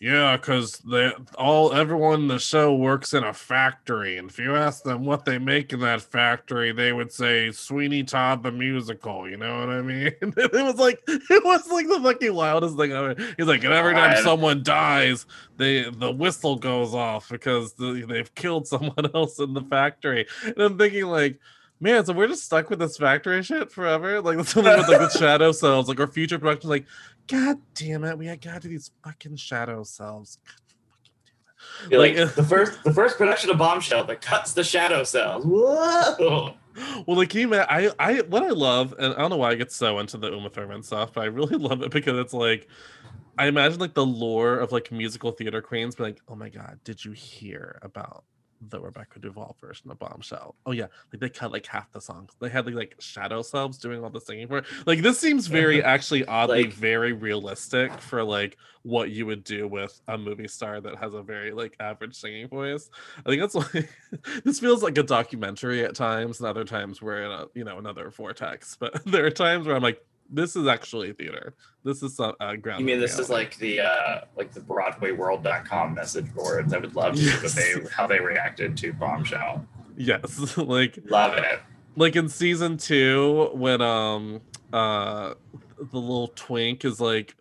yeah, 0.00 0.38
because 0.38 0.78
they 0.78 1.12
all 1.34 1.74
everyone 1.74 2.22
in 2.22 2.28
the 2.28 2.38
show 2.38 2.74
works 2.74 3.12
in 3.12 3.22
a 3.22 3.34
factory, 3.34 4.16
and 4.16 4.30
if 4.30 4.38
you 4.38 4.56
ask 4.56 4.82
them 4.82 5.04
what 5.04 5.26
they 5.26 5.36
make 5.36 5.74
in 5.74 5.80
that 5.80 6.00
factory, 6.00 6.72
they 6.72 6.94
would 6.94 7.12
say 7.12 7.50
Sweeney 7.50 8.02
Todd 8.02 8.42
the 8.42 8.50
musical. 8.50 9.28
You 9.28 9.36
know 9.36 9.60
what 9.60 9.68
I 9.68 9.82
mean? 9.82 10.06
it 10.22 10.52
was 10.54 10.76
like 10.76 11.02
it 11.06 11.44
was 11.44 11.70
like 11.70 11.86
the 11.86 12.00
fucking 12.02 12.34
wildest 12.34 12.78
thing 12.78 12.92
ever. 12.92 13.14
He's 13.36 13.46
like, 13.46 13.62
and 13.62 13.74
every 13.74 13.92
time 13.92 14.16
someone 14.24 14.62
dies, 14.62 15.26
they 15.58 15.90
the 15.90 16.10
whistle 16.10 16.56
goes 16.56 16.94
off 16.94 17.28
because 17.28 17.74
the, 17.74 18.06
they've 18.08 18.34
killed 18.34 18.66
someone 18.66 19.10
else 19.14 19.38
in 19.38 19.52
the 19.52 19.62
factory. 19.62 20.26
And 20.44 20.58
I'm 20.58 20.78
thinking 20.78 21.04
like. 21.04 21.38
Man, 21.80 22.04
so 22.04 22.12
we're 22.12 22.28
just 22.28 22.44
stuck 22.44 22.68
with 22.68 22.78
this 22.78 22.98
factory 22.98 23.42
shit 23.42 23.72
forever. 23.72 24.20
Like 24.20 24.36
that's 24.36 24.52
something 24.52 24.76
with 24.76 24.88
like 24.88 24.98
the 25.00 25.18
shadow 25.18 25.52
selves, 25.52 25.88
like 25.88 25.98
our 25.98 26.06
future 26.06 26.38
production. 26.38 26.68
Like, 26.68 26.86
god 27.26 27.58
damn 27.74 28.04
it, 28.04 28.18
we 28.18 28.26
gotta 28.36 28.60
do 28.60 28.68
these 28.68 28.90
fucking 29.02 29.36
shadow 29.36 29.82
selves. 29.82 30.38
Like, 31.90 32.16
Like, 32.16 32.34
the 32.34 32.44
first 32.48 32.82
the 32.84 32.92
first 32.92 33.16
production 33.16 33.50
of 33.50 33.58
Bombshell 33.58 34.04
that 34.04 34.20
cuts 34.20 34.52
the 34.52 34.64
shadow 34.64 35.04
selves. 35.04 35.44
Whoa. 35.46 36.54
Well, 37.06 37.16
like 37.16 37.34
you 37.34 37.46
ima- 37.48 37.66
I, 37.68 37.90
I, 37.98 38.20
what 38.22 38.42
I 38.42 38.50
love, 38.50 38.94
and 38.98 39.12
I 39.14 39.18
don't 39.18 39.30
know 39.30 39.36
why 39.38 39.50
I 39.50 39.54
get 39.56 39.72
so 39.72 39.98
into 39.98 40.16
the 40.16 40.30
Uma 40.30 40.48
Thurman 40.50 40.82
stuff, 40.82 41.12
but 41.12 41.22
I 41.22 41.24
really 41.26 41.56
love 41.56 41.82
it 41.82 41.90
because 41.90 42.16
it's 42.18 42.32
like, 42.32 42.68
I 43.36 43.46
imagine 43.46 43.80
like 43.80 43.94
the 43.94 44.06
lore 44.06 44.56
of 44.58 44.70
like 44.70 44.92
musical 44.92 45.32
theater 45.32 45.60
queens, 45.60 45.96
be 45.96 46.04
like, 46.04 46.20
oh 46.28 46.36
my 46.36 46.48
god, 46.48 46.78
did 46.84 47.04
you 47.04 47.12
hear 47.12 47.78
about 47.82 48.24
the 48.68 48.80
Rebecca 48.80 49.18
Duvall 49.18 49.56
version 49.60 49.90
of 49.90 49.98
Bombshell? 49.98 50.54
Oh 50.66 50.72
yeah, 50.72 50.86
like 51.12 51.20
they 51.20 51.28
cut 51.28 51.52
like 51.52 51.66
half 51.66 51.90
the 51.92 52.00
songs. 52.00 52.32
They 52.40 52.48
had 52.48 52.66
like, 52.66 52.74
like 52.74 52.94
shadow 52.98 53.42
selves 53.42 53.78
doing 53.78 54.02
all 54.02 54.10
the 54.10 54.20
singing 54.20 54.48
for 54.48 54.58
it. 54.58 54.64
Like 54.86 55.02
this 55.02 55.18
seems 55.18 55.46
very 55.46 55.82
actually 55.82 56.24
oddly 56.26 56.64
Like- 56.64 56.72
very 56.72 57.12
realistic 57.12 57.92
for 58.00 58.22
like 58.24 58.56
what 58.82 59.10
you 59.10 59.26
would 59.26 59.44
do 59.44 59.68
with 59.68 60.00
a 60.08 60.16
movie 60.16 60.48
star 60.48 60.80
that 60.80 60.96
has 60.96 61.12
a 61.12 61.22
very 61.22 61.52
like 61.52 61.76
average 61.80 62.14
singing 62.16 62.48
voice. 62.48 62.88
I 63.26 63.28
think 63.28 63.40
that's 63.42 63.54
why 63.74 63.88
this 64.44 64.58
feels 64.60 64.82
like 64.82 64.96
a 64.98 65.02
documentary 65.02 65.84
at 65.84 65.94
times, 65.94 66.40
and 66.40 66.48
other 66.48 66.64
times 66.64 67.02
we're 67.02 67.22
in 67.24 67.30
a 67.30 67.46
you 67.54 67.64
know 67.64 67.78
another 67.78 68.10
vortex. 68.10 68.76
But 68.78 69.04
there 69.06 69.26
are 69.26 69.30
times 69.30 69.66
where 69.66 69.76
I'm 69.76 69.82
like, 69.82 70.02
this 70.30 70.54
is 70.56 70.66
actually 70.66 71.12
theater. 71.12 71.54
This 71.84 72.02
is 72.02 72.20
uh, 72.20 72.32
uh, 72.40 72.56
ground. 72.56 72.80
You 72.80 72.86
mean 72.86 73.00
this 73.00 73.18
is 73.18 73.28
like 73.30 73.56
the 73.58 73.80
uh 73.80 74.20
like 74.36 74.52
the 74.52 74.60
BroadwayWorld.com 74.60 75.94
message 75.94 76.32
boards? 76.34 76.72
I 76.72 76.78
would 76.78 76.94
love 76.94 77.14
to 77.16 77.20
see 77.48 77.74
what 77.76 77.84
they 77.84 77.90
how 77.94 78.06
they 78.06 78.20
reacted 78.20 78.76
to 78.78 78.92
Bombshell. 78.92 79.64
yes, 79.96 80.56
like 80.56 80.98
Love 81.08 81.34
it. 81.34 81.60
like 81.96 82.16
in 82.16 82.28
season 82.28 82.76
two 82.76 83.50
when 83.54 83.80
um 83.80 84.40
uh 84.72 85.34
the 85.78 85.98
little 85.98 86.28
twink 86.36 86.84
is 86.84 87.00
like 87.00 87.34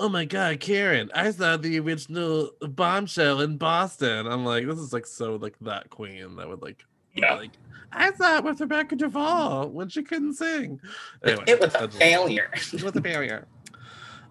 oh 0.00 0.08
my 0.08 0.24
god 0.24 0.58
karen 0.60 1.08
i 1.14 1.30
saw 1.30 1.56
the 1.56 1.78
original 1.78 2.50
bombshell 2.60 3.40
in 3.40 3.56
boston 3.56 4.26
i'm 4.26 4.44
like 4.44 4.66
this 4.66 4.78
is 4.78 4.92
like 4.92 5.06
so 5.06 5.36
like 5.36 5.54
that 5.60 5.88
queen 5.88 6.34
that 6.36 6.46
would 6.48 6.60
like 6.60 6.84
Yeah. 7.14 7.34
like 7.34 7.52
i 7.94 8.10
thought 8.10 8.44
with 8.44 8.60
rebecca 8.60 8.96
duvall 8.96 9.68
when 9.68 9.88
she 9.88 10.02
couldn't 10.02 10.34
sing 10.34 10.80
anyway, 11.24 11.44
it 11.46 11.60
was 11.60 11.74
a 11.74 11.88
failure. 11.88 12.50
it 12.72 12.82
was 12.82 12.94
a 12.96 13.00
barrier 13.00 13.46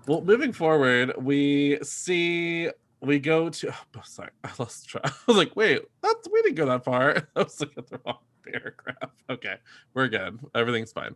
well 0.08 0.22
moving 0.22 0.52
forward 0.52 1.14
we 1.18 1.78
see 1.82 2.70
we 3.04 3.20
go 3.20 3.50
to. 3.50 3.74
Oh, 3.98 4.02
sorry, 4.04 4.32
I 4.44 4.50
lost 4.58 4.88
track. 4.90 5.04
I 5.06 5.12
was 5.28 5.38
like, 5.38 5.56
wait, 5.56 5.82
that's 6.02 6.28
we 6.32 6.42
didn't 6.42 6.56
go 6.56 6.66
that 6.68 6.84
far. 6.84 7.28
I 7.36 7.44
was 7.44 7.60
looking 7.60 7.78
at 7.78 7.88
the 7.88 8.00
wrong 8.06 8.18
paragraph. 8.44 9.12
Okay, 9.30 9.56
we're 9.94 10.08
good. 10.08 10.40
Everything's 10.56 10.92
fine. 10.92 11.16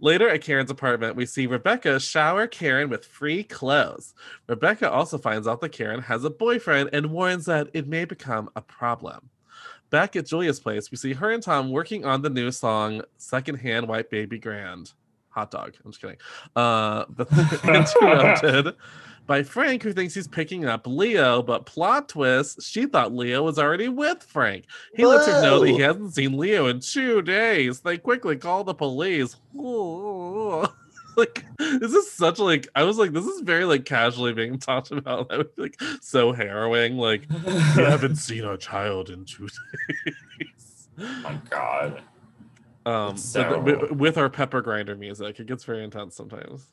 Later 0.00 0.28
at 0.28 0.42
Karen's 0.42 0.70
apartment, 0.70 1.16
we 1.16 1.26
see 1.26 1.46
Rebecca 1.46 2.00
shower 2.00 2.46
Karen 2.46 2.88
with 2.88 3.04
free 3.04 3.44
clothes. 3.44 4.14
Rebecca 4.48 4.90
also 4.90 5.18
finds 5.18 5.46
out 5.46 5.60
that 5.60 5.70
Karen 5.70 6.02
has 6.02 6.24
a 6.24 6.30
boyfriend 6.30 6.90
and 6.92 7.10
warns 7.10 7.46
that 7.46 7.68
it 7.74 7.86
may 7.86 8.04
become 8.04 8.50
a 8.56 8.62
problem. 8.62 9.30
Back 9.90 10.14
at 10.16 10.26
Julia's 10.26 10.60
place, 10.60 10.90
we 10.90 10.96
see 10.96 11.12
her 11.12 11.32
and 11.32 11.42
Tom 11.42 11.70
working 11.70 12.04
on 12.04 12.22
the 12.22 12.30
new 12.30 12.50
song 12.52 13.02
Secondhand 13.18 13.88
White 13.88 14.08
Baby 14.08 14.38
Grand. 14.38 14.92
Hot 15.30 15.50
dog. 15.50 15.74
I'm 15.84 15.90
just 15.90 16.00
kidding. 16.00 16.16
Uh, 16.54 17.04
but 17.08 17.28
interrupted 17.64 18.74
by 19.26 19.42
Frank, 19.42 19.82
who 19.82 19.92
thinks 19.92 20.14
he's 20.14 20.26
picking 20.26 20.64
up 20.64 20.86
Leo, 20.86 21.42
but 21.42 21.66
plot 21.66 22.08
twist, 22.08 22.62
she 22.62 22.86
thought 22.86 23.14
Leo 23.14 23.44
was 23.44 23.58
already 23.58 23.88
with 23.88 24.22
Frank. 24.22 24.64
He 24.94 25.06
lets 25.06 25.26
her 25.26 25.40
know 25.40 25.60
that 25.60 25.68
he 25.68 25.78
hasn't 25.78 26.14
seen 26.14 26.36
Leo 26.36 26.66
in 26.66 26.80
two 26.80 27.22
days. 27.22 27.80
They 27.80 27.98
quickly 27.98 28.36
call 28.36 28.64
the 28.64 28.74
police. 28.74 29.36
like, 31.16 31.44
this 31.58 31.92
is 31.92 32.10
such 32.10 32.38
like 32.38 32.68
I 32.74 32.82
was 32.84 32.98
like, 32.98 33.12
this 33.12 33.24
is 33.26 33.40
very 33.42 33.64
like 33.64 33.84
casually 33.84 34.32
being 34.32 34.58
talked 34.58 34.90
about. 34.90 35.28
That 35.28 35.38
would 35.38 35.54
be 35.56 35.62
like 35.62 35.80
so 36.00 36.32
harrowing. 36.32 36.96
Like, 36.96 37.26
you 37.30 37.38
haven't 37.84 38.16
seen 38.16 38.44
our 38.44 38.56
child 38.56 39.10
in 39.10 39.24
two 39.24 39.48
days. 39.48 40.88
Oh 40.98 41.20
my 41.22 41.40
god. 41.50 42.02
Um, 42.86 43.14
It's 43.14 43.32
but 43.32 43.42
the- 43.48 43.54
so- 43.54 43.56
wi- 43.80 43.92
with 43.92 44.18
our 44.18 44.28
pepper 44.30 44.60
grinder 44.62 44.96
music, 44.96 45.38
it 45.40 45.46
gets 45.46 45.64
very 45.64 45.84
intense 45.84 46.16
sometimes. 46.16 46.70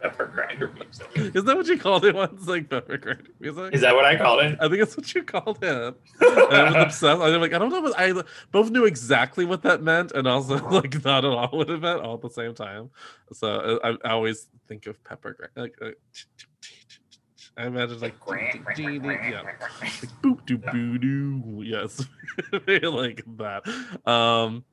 Pepper 0.00 0.26
grinder 0.26 0.72
music. 0.74 1.08
Isn't 1.14 1.44
that 1.44 1.56
what 1.56 1.66
you 1.66 1.78
called 1.78 2.04
it 2.04 2.14
once? 2.14 2.46
Like 2.46 2.68
pepper 2.68 2.96
grinder 2.96 3.30
music? 3.40 3.74
Is 3.74 3.80
that 3.80 3.94
what 3.94 4.04
I 4.04 4.16
called 4.16 4.42
it? 4.42 4.58
I 4.60 4.68
think 4.68 4.78
that's 4.78 4.96
what 4.96 5.14
you 5.14 5.22
called 5.22 5.58
it. 5.62 5.94
And 6.20 6.52
I 6.52 6.64
was 6.64 6.74
obsessed. 6.74 7.20
I 7.20 7.30
was 7.30 7.36
like, 7.36 7.52
I 7.52 7.58
don't 7.58 7.70
know. 7.70 7.80
What, 7.80 7.98
I 7.98 8.12
both 8.52 8.70
knew 8.70 8.84
exactly 8.84 9.44
what 9.44 9.62
that 9.62 9.82
meant, 9.82 10.12
and 10.12 10.26
also 10.28 10.56
like 10.70 11.04
not 11.04 11.24
at 11.24 11.30
all 11.30 11.48
what 11.52 11.70
it 11.70 11.80
meant 11.80 12.00
all 12.00 12.14
at 12.14 12.22
the 12.22 12.30
same 12.30 12.54
time. 12.54 12.90
So 13.32 13.80
I, 13.82 13.96
I 14.04 14.12
always 14.12 14.48
think 14.68 14.86
of 14.86 15.02
pepper 15.04 15.32
grinder. 15.32 15.52
Like, 15.56 15.74
uh, 15.80 15.94
I 17.56 17.66
imagine 17.66 18.00
like 18.00 18.14
yeah, 18.26 19.42
like 19.42 19.60
boop 20.22 20.44
doo 20.44 20.58
boo 20.58 20.98
doo. 20.98 21.62
Yes, 21.64 22.04
like 22.52 23.24
that. 23.36 23.62
Um, 24.08 24.64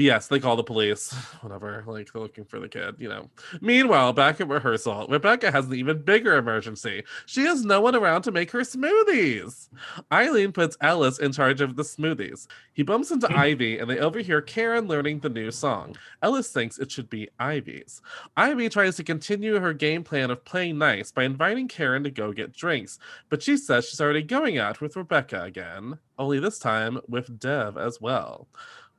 but 0.00 0.04
yes, 0.04 0.28
they 0.28 0.40
call 0.40 0.56
the 0.56 0.64
police. 0.64 1.12
Whatever, 1.42 1.84
like 1.86 2.10
they're 2.10 2.22
looking 2.22 2.46
for 2.46 2.58
the 2.58 2.70
kid. 2.70 2.94
You 2.98 3.10
know. 3.10 3.28
Meanwhile, 3.60 4.14
back 4.14 4.40
at 4.40 4.48
rehearsal, 4.48 5.06
Rebecca 5.10 5.50
has 5.50 5.66
an 5.66 5.74
even 5.74 6.00
bigger 6.00 6.38
emergency. 6.38 7.04
She 7.26 7.42
has 7.42 7.66
no 7.66 7.82
one 7.82 7.94
around 7.94 8.22
to 8.22 8.32
make 8.32 8.50
her 8.52 8.60
smoothies. 8.60 9.68
Eileen 10.10 10.52
puts 10.52 10.78
Ellis 10.80 11.18
in 11.18 11.32
charge 11.32 11.60
of 11.60 11.76
the 11.76 11.82
smoothies. 11.82 12.46
He 12.72 12.82
bumps 12.82 13.10
into 13.10 13.30
Ivy, 13.36 13.78
and 13.78 13.90
they 13.90 13.98
overhear 13.98 14.40
Karen 14.40 14.88
learning 14.88 15.20
the 15.20 15.28
new 15.28 15.50
song. 15.50 15.96
Ellis 16.22 16.50
thinks 16.50 16.78
it 16.78 16.90
should 16.90 17.10
be 17.10 17.28
Ivy's. 17.38 18.00
Ivy 18.38 18.70
tries 18.70 18.96
to 18.96 19.04
continue 19.04 19.60
her 19.60 19.74
game 19.74 20.02
plan 20.02 20.30
of 20.30 20.46
playing 20.46 20.78
nice 20.78 21.12
by 21.12 21.24
inviting 21.24 21.68
Karen 21.68 22.04
to 22.04 22.10
go 22.10 22.32
get 22.32 22.54
drinks, 22.54 22.98
but 23.28 23.42
she 23.42 23.58
says 23.58 23.86
she's 23.86 24.00
already 24.00 24.22
going 24.22 24.56
out 24.56 24.80
with 24.80 24.96
Rebecca 24.96 25.42
again, 25.42 25.98
only 26.18 26.40
this 26.40 26.58
time 26.58 27.00
with 27.06 27.38
Dev 27.38 27.76
as 27.76 28.00
well. 28.00 28.48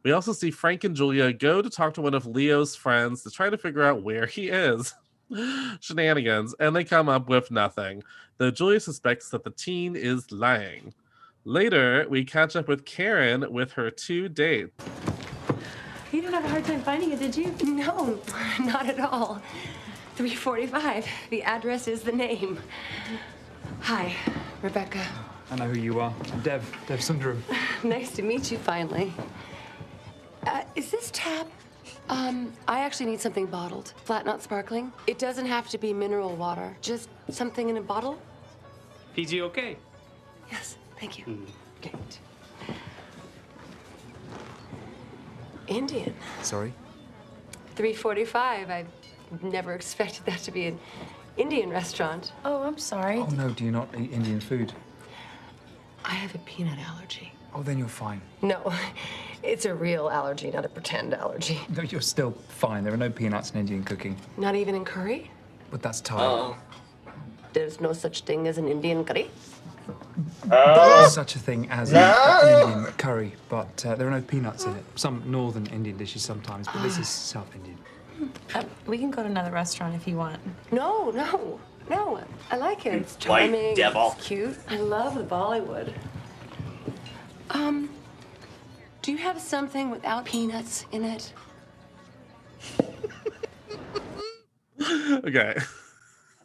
We 0.03 0.11
also 0.13 0.33
see 0.33 0.49
Frank 0.49 0.83
and 0.83 0.95
Julia 0.95 1.31
go 1.31 1.61
to 1.61 1.69
talk 1.69 1.93
to 1.95 2.01
one 2.01 2.15
of 2.15 2.25
Leo's 2.25 2.75
friends 2.75 3.21
to 3.23 3.29
try 3.29 3.49
to 3.49 3.57
figure 3.57 3.83
out 3.83 4.01
where 4.01 4.25
he 4.25 4.49
is. 4.49 4.93
Shenanigans, 5.79 6.55
and 6.59 6.75
they 6.75 6.83
come 6.83 7.07
up 7.07 7.29
with 7.29 7.51
nothing, 7.51 8.03
though 8.37 8.51
Julia 8.51 8.79
suspects 8.79 9.29
that 9.29 9.43
the 9.43 9.51
teen 9.51 9.95
is 9.95 10.31
lying. 10.31 10.93
Later, 11.45 12.05
we 12.09 12.25
catch 12.25 12.55
up 12.55 12.67
with 12.67 12.85
Karen 12.85 13.51
with 13.51 13.71
her 13.73 13.89
two 13.89 14.27
dates. 14.27 14.73
You 16.11 16.21
didn't 16.21 16.33
have 16.33 16.45
a 16.45 16.49
hard 16.49 16.65
time 16.65 16.81
finding 16.81 17.11
it, 17.11 17.19
did 17.19 17.37
you? 17.37 17.55
No, 17.63 18.19
not 18.59 18.89
at 18.89 18.99
all. 18.99 19.41
345. 20.15 21.07
The 21.29 21.41
address 21.43 21.87
is 21.87 22.01
the 22.01 22.11
name. 22.11 22.59
Hi, 23.81 24.13
Rebecca. 24.61 25.03
I 25.49 25.55
know 25.55 25.67
who 25.67 25.79
you 25.79 25.99
are. 25.99 26.13
I'm 26.33 26.41
Dev, 26.41 26.69
Dev 26.87 26.99
Sundaram. 26.99 27.39
Nice 27.83 28.11
to 28.11 28.21
meet 28.21 28.51
you 28.51 28.57
finally. 28.57 29.13
Uh, 30.45 30.63
is 30.75 30.91
this 30.91 31.09
tap? 31.13 31.47
Um, 32.09 32.51
I 32.67 32.81
actually 32.81 33.07
need 33.07 33.21
something 33.21 33.45
bottled. 33.45 33.93
Flat, 34.03 34.25
not 34.25 34.41
sparkling. 34.41 34.91
It 35.07 35.19
doesn't 35.19 35.45
have 35.45 35.69
to 35.69 35.77
be 35.77 35.93
mineral 35.93 36.35
water. 36.35 36.75
Just 36.81 37.09
something 37.29 37.69
in 37.69 37.77
a 37.77 37.81
bottle. 37.81 38.19
PG 39.15 39.41
okay? 39.43 39.77
Yes, 40.51 40.77
thank 40.99 41.17
you. 41.17 41.45
Great. 41.81 42.19
Indian. 45.67 46.13
Sorry? 46.41 46.73
345. 47.75 48.69
I 48.69 48.85
never 49.41 49.73
expected 49.73 50.25
that 50.25 50.39
to 50.39 50.51
be 50.51 50.65
an 50.65 50.79
Indian 51.37 51.69
restaurant. 51.69 52.33
Oh, 52.43 52.61
I'm 52.63 52.77
sorry. 52.77 53.19
Oh 53.19 53.27
no, 53.27 53.49
do 53.49 53.63
you 53.63 53.71
not 53.71 53.87
eat 53.97 54.11
Indian 54.11 54.41
food? 54.41 54.73
I 56.03 56.13
have 56.13 56.35
a 56.35 56.39
peanut 56.39 56.79
allergy. 56.79 57.31
Oh, 57.53 57.61
then 57.63 57.77
you're 57.77 57.87
fine. 57.87 58.21
No, 58.41 58.73
it's 59.43 59.65
a 59.65 59.73
real 59.73 60.09
allergy, 60.09 60.49
not 60.51 60.65
a 60.65 60.69
pretend 60.69 61.13
allergy. 61.13 61.59
No, 61.75 61.83
you're 61.83 62.01
still 62.01 62.31
fine. 62.47 62.83
There 62.83 62.93
are 62.93 62.97
no 62.97 63.09
peanuts 63.09 63.51
in 63.51 63.59
Indian 63.59 63.83
cooking. 63.83 64.15
Not 64.37 64.55
even 64.55 64.75
in 64.75 64.85
curry? 64.85 65.29
But 65.69 65.81
that's 65.81 66.01
Thai. 66.01 66.17
Oh. 66.23 66.55
There's 67.53 67.81
no 67.81 67.91
such 67.93 68.21
thing 68.21 68.47
as 68.47 68.57
an 68.57 68.67
Indian 68.67 69.03
curry? 69.03 69.29
There's 70.45 71.13
such 71.13 71.35
a 71.35 71.39
thing 71.39 71.69
as 71.69 71.91
an 71.91 71.97
Indian 72.69 72.91
curry, 72.93 73.33
but 73.49 73.85
uh, 73.85 73.95
there 73.95 74.07
are 74.07 74.11
no 74.11 74.21
peanuts 74.21 74.63
in 74.65 74.73
it. 74.75 74.83
Some 74.95 75.23
northern 75.25 75.65
Indian 75.67 75.97
dishes 75.97 76.21
sometimes, 76.21 76.67
but 76.67 76.81
this 76.81 76.97
is 76.97 77.07
South 77.33 77.53
Indian. 77.55 77.77
Uh, 78.53 78.63
we 78.85 78.97
can 78.97 79.11
go 79.11 79.21
to 79.23 79.27
another 79.27 79.51
restaurant 79.51 79.95
if 79.95 80.07
you 80.07 80.15
want. 80.15 80.39
No, 80.71 81.09
no, 81.11 81.59
no. 81.89 82.23
I 82.51 82.57
like 82.57 82.85
it. 82.85 82.93
It's 82.93 83.15
White 83.27 83.49
charming. 83.51 83.75
devil. 83.75 84.13
It's 84.17 84.27
cute. 84.27 84.57
I 84.69 84.77
love 84.77 85.15
the 85.15 85.23
Bollywood. 85.23 85.91
Um, 87.51 87.89
do 89.01 89.11
you 89.11 89.17
have 89.17 89.39
something 89.39 89.89
without 89.89 90.25
peanuts 90.25 90.85
in 90.91 91.03
it? 91.03 91.33
Okay. 95.23 95.55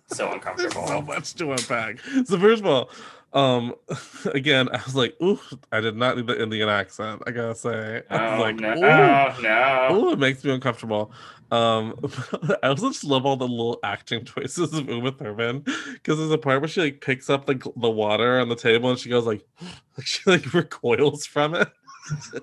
So 0.08 0.24
There's 0.24 0.34
uncomfortable. 0.34 0.86
so 0.86 1.02
much 1.02 1.34
to 1.34 1.50
unpack. 1.52 1.98
So 2.26 2.38
first 2.38 2.62
of 2.62 2.66
all, 2.66 2.90
um, 3.32 3.74
again, 4.34 4.68
I 4.68 4.80
was 4.84 4.94
like, 4.94 5.16
"Ooh, 5.22 5.40
I 5.72 5.80
did 5.80 5.96
not 5.96 6.16
need 6.16 6.26
the 6.26 6.40
Indian 6.40 6.68
accent." 6.68 7.22
I 7.26 7.30
gotta 7.32 7.54
say, 7.54 8.02
I 8.10 8.30
was 8.30 8.38
Oh, 8.38 8.42
like, 8.42 8.56
no, 8.56 8.72
"Ooh, 8.72 9.42
no. 9.42 9.88
ooh, 9.92 10.12
it 10.12 10.18
makes 10.18 10.44
me 10.44 10.52
uncomfortable." 10.52 11.10
Um, 11.50 11.94
I 12.62 12.68
also 12.68 12.88
just 12.90 13.04
love 13.04 13.24
all 13.24 13.36
the 13.36 13.46
little 13.46 13.78
acting 13.82 14.24
choices 14.26 14.74
of 14.74 14.88
Uma 14.88 15.12
Thurman 15.12 15.60
because 15.60 16.18
there's 16.18 16.30
a 16.30 16.38
part 16.38 16.60
where 16.60 16.68
she 16.68 16.80
like 16.80 17.00
picks 17.00 17.30
up 17.30 17.46
the 17.46 17.54
the 17.76 17.90
water 17.90 18.40
on 18.40 18.48
the 18.48 18.56
table 18.56 18.90
and 18.90 18.98
she 18.98 19.08
goes 19.08 19.26
like, 19.26 19.44
like 19.96 20.06
she 20.06 20.28
like 20.28 20.52
recoils 20.52 21.26
from 21.26 21.54
it. 21.54 21.68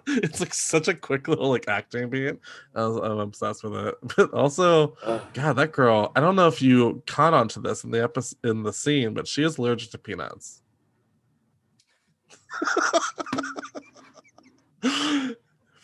it's 0.07 0.41
like 0.41 0.53
such 0.53 0.89
a 0.89 0.93
quick 0.93 1.27
little 1.27 1.49
like 1.49 1.67
acting 1.67 2.09
beat. 2.09 2.35
I 2.75 2.85
was, 2.85 2.97
I'm 2.97 3.19
obsessed 3.19 3.63
with 3.63 3.75
it. 3.75 3.95
But 4.15 4.33
also, 4.33 4.97
Ugh. 5.03 5.21
God, 5.33 5.53
that 5.53 5.71
girl. 5.71 6.11
I 6.15 6.19
don't 6.19 6.35
know 6.35 6.47
if 6.47 6.61
you 6.61 7.01
caught 7.07 7.33
on 7.33 7.47
to 7.49 7.59
this 7.61 7.83
in 7.83 7.91
the 7.91 8.03
episode 8.03 8.37
in 8.43 8.63
the 8.63 8.73
scene, 8.73 9.13
but 9.13 9.27
she 9.27 9.43
is 9.43 9.57
allergic 9.57 9.91
to 9.91 9.97
peanuts. 9.97 10.61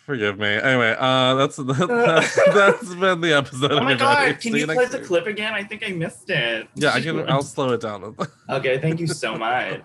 Forgive 0.09 0.39
me. 0.39 0.47
Anyway, 0.47 0.95
uh, 0.97 1.35
that's 1.35 1.55
that's, 1.77 2.35
that's 2.47 2.95
been 2.95 3.21
the 3.21 3.31
episode. 3.37 3.73
Oh 3.73 3.75
my 3.75 3.91
everybody. 3.91 4.31
god, 4.31 4.41
can 4.41 4.53
See 4.53 4.59
you 4.61 4.65
play 4.65 4.85
the 4.87 4.97
week. 4.97 5.05
clip 5.05 5.27
again? 5.27 5.53
I 5.53 5.63
think 5.63 5.83
I 5.87 5.91
missed 5.91 6.31
it. 6.31 6.67
Yeah, 6.73 6.93
I 6.93 7.01
can. 7.01 7.29
I'll 7.29 7.43
slow 7.43 7.73
it 7.73 7.81
down. 7.81 8.15
Okay, 8.49 8.79
thank 8.79 8.99
you 8.99 9.05
so 9.05 9.35
much. 9.37 9.83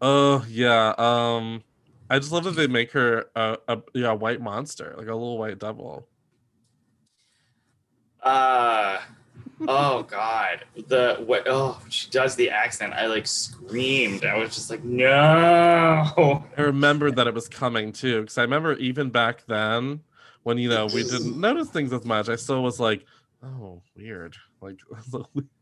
Oh 0.00 0.46
yeah. 0.48 0.94
Um, 0.98 1.64
I 2.08 2.20
just 2.20 2.30
love 2.30 2.44
that 2.44 2.52
they 2.54 2.68
make 2.68 2.92
her 2.92 3.24
a, 3.34 3.58
a 3.66 3.82
yeah 3.92 4.10
a 4.10 4.14
white 4.14 4.40
monster, 4.40 4.94
like 4.96 5.08
a 5.08 5.14
little 5.14 5.36
white 5.36 5.58
devil. 5.58 6.06
Uh 8.22 9.00
oh 9.66 10.02
god. 10.04 10.64
The 10.86 11.22
what 11.26 11.44
oh 11.46 11.80
she 11.88 12.08
does 12.10 12.36
the 12.36 12.50
accent. 12.50 12.92
I 12.94 13.06
like 13.06 13.26
screamed. 13.26 14.24
I 14.24 14.38
was 14.38 14.54
just 14.54 14.70
like, 14.70 14.84
no. 14.84 16.44
I 16.56 16.60
remembered 16.60 17.16
that 17.16 17.26
it 17.26 17.34
was 17.34 17.48
coming 17.48 17.92
too, 17.92 18.22
because 18.22 18.38
I 18.38 18.42
remember 18.42 18.74
even 18.74 19.10
back 19.10 19.44
then 19.46 20.00
when 20.42 20.58
you 20.58 20.68
know 20.68 20.86
we 20.86 21.02
didn't 21.02 21.38
notice 21.40 21.68
things 21.68 21.92
as 21.92 22.04
much, 22.04 22.28
I 22.28 22.36
still 22.36 22.62
was 22.62 22.78
like, 22.78 23.04
oh, 23.42 23.82
weird. 23.96 24.36
Like, 24.60 24.78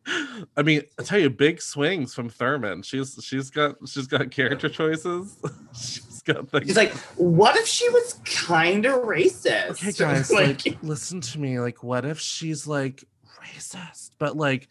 I 0.57 0.63
mean, 0.63 0.83
I 0.99 1.03
tell 1.03 1.19
you, 1.19 1.29
big 1.29 1.61
swings 1.61 2.15
from 2.15 2.29
Thurman. 2.29 2.83
She's 2.83 3.19
she's 3.23 3.51
got 3.51 3.77
she's 3.87 4.07
got 4.07 4.31
character 4.31 4.69
choices. 4.69 5.37
she's 5.75 6.23
got 6.23 6.49
things. 6.49 6.67
He's 6.67 6.77
like, 6.77 6.95
what 7.17 7.57
if 7.57 7.67
she 7.67 7.89
was 7.91 8.15
kind 8.25 8.87
of 8.87 9.03
racist? 9.03 9.71
okay, 9.71 9.93
guys, 9.93 10.31
like, 10.31 10.65
like, 10.65 10.79
listen 10.83 11.21
to 11.21 11.39
me. 11.39 11.61
Like, 11.61 11.83
what 11.83 12.05
if 12.05 12.19
she's 12.19 12.67
like 12.67 13.05
racist, 13.47 14.11
but 14.19 14.37
like 14.37 14.69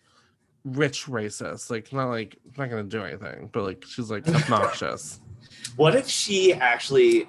rich 0.65 1.05
racist. 1.05 1.69
Like 1.69 1.93
not 1.93 2.09
like 2.09 2.37
not 2.57 2.69
gonna 2.69 2.83
do 2.83 3.03
anything, 3.03 3.49
but 3.51 3.63
like 3.63 3.85
she's 3.87 4.09
like 4.09 4.27
obnoxious. 4.35 5.21
What 5.75 5.95
if 5.95 6.07
she 6.07 6.53
actually 6.53 7.27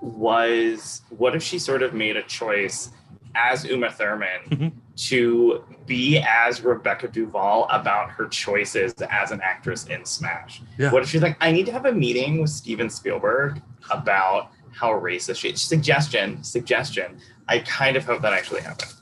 was? 0.00 1.02
What 1.10 1.36
if 1.36 1.42
she 1.42 1.58
sort 1.58 1.82
of 1.82 1.94
made 1.94 2.16
a 2.16 2.22
choice 2.22 2.90
as 3.34 3.64
Uma 3.64 3.90
Thurman 3.90 4.40
mm-hmm. 4.48 4.68
to 4.96 5.64
be 5.86 6.18
as 6.18 6.62
Rebecca 6.62 7.08
Duvall 7.08 7.66
about 7.70 8.10
her 8.10 8.26
choices 8.26 8.94
as 9.10 9.30
an 9.30 9.40
actress 9.42 9.86
in 9.86 10.04
Smash? 10.04 10.62
Yeah. 10.78 10.90
What 10.90 11.02
if 11.02 11.08
she's 11.10 11.22
like, 11.22 11.36
I 11.40 11.52
need 11.52 11.66
to 11.66 11.72
have 11.72 11.86
a 11.86 11.92
meeting 11.92 12.40
with 12.40 12.50
Steven 12.50 12.90
Spielberg 12.90 13.62
about 13.90 14.50
how 14.72 14.90
racist 14.90 15.36
she 15.36 15.50
is? 15.50 15.62
Suggestion, 15.62 16.42
suggestion. 16.42 17.18
I 17.48 17.60
kind 17.60 17.96
of 17.96 18.04
hope 18.04 18.22
that 18.22 18.32
actually 18.32 18.62
happened. 18.62 18.92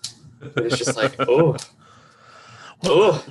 But 0.55 0.67
it's 0.67 0.79
just 0.79 0.97
like, 0.97 1.15
oh, 1.21 1.57
oh. 2.85 3.25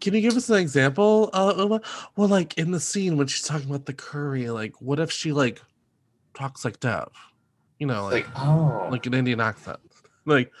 Can 0.00 0.14
you 0.14 0.20
give 0.20 0.36
us 0.36 0.48
an 0.50 0.56
example, 0.56 1.30
uh, 1.32 1.78
Well, 2.16 2.28
like 2.28 2.56
in 2.58 2.70
the 2.72 2.80
scene 2.80 3.16
when 3.16 3.26
she's 3.26 3.42
talking 3.46 3.68
about 3.68 3.86
the 3.86 3.92
curry, 3.94 4.50
like 4.50 4.80
what 4.82 4.98
if 5.00 5.10
she 5.12 5.32
like 5.32 5.60
talks 6.34 6.64
like 6.64 6.80
Dev? 6.80 7.08
You 7.78 7.86
know, 7.86 8.04
like 8.04 8.26
Like, 8.34 8.44
oh. 8.46 8.88
like 8.90 9.06
an 9.06 9.14
Indian 9.14 9.40
accent. 9.40 9.78
Like 10.24 10.52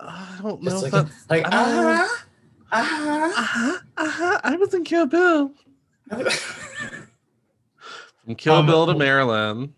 I 0.00 0.38
don't 0.42 0.62
know. 0.62 0.80
Like, 0.80 0.92
like, 1.28 1.46
I 1.46 1.50
don't 1.50 1.84
know. 1.84 2.06
uh-huh, 2.72 2.72
uh-huh. 2.72 3.32
Uh-huh, 3.36 3.78
uh-huh. 3.98 4.40
I 4.44 4.56
was 4.56 4.72
in 4.72 4.84
Kill 4.84 5.06
Bill. 5.06 5.50
From 8.24 8.34
Kill 8.36 8.54
Um, 8.54 8.66
Bill 8.66 8.86
to 8.86 8.94
Marilyn. 8.94 9.74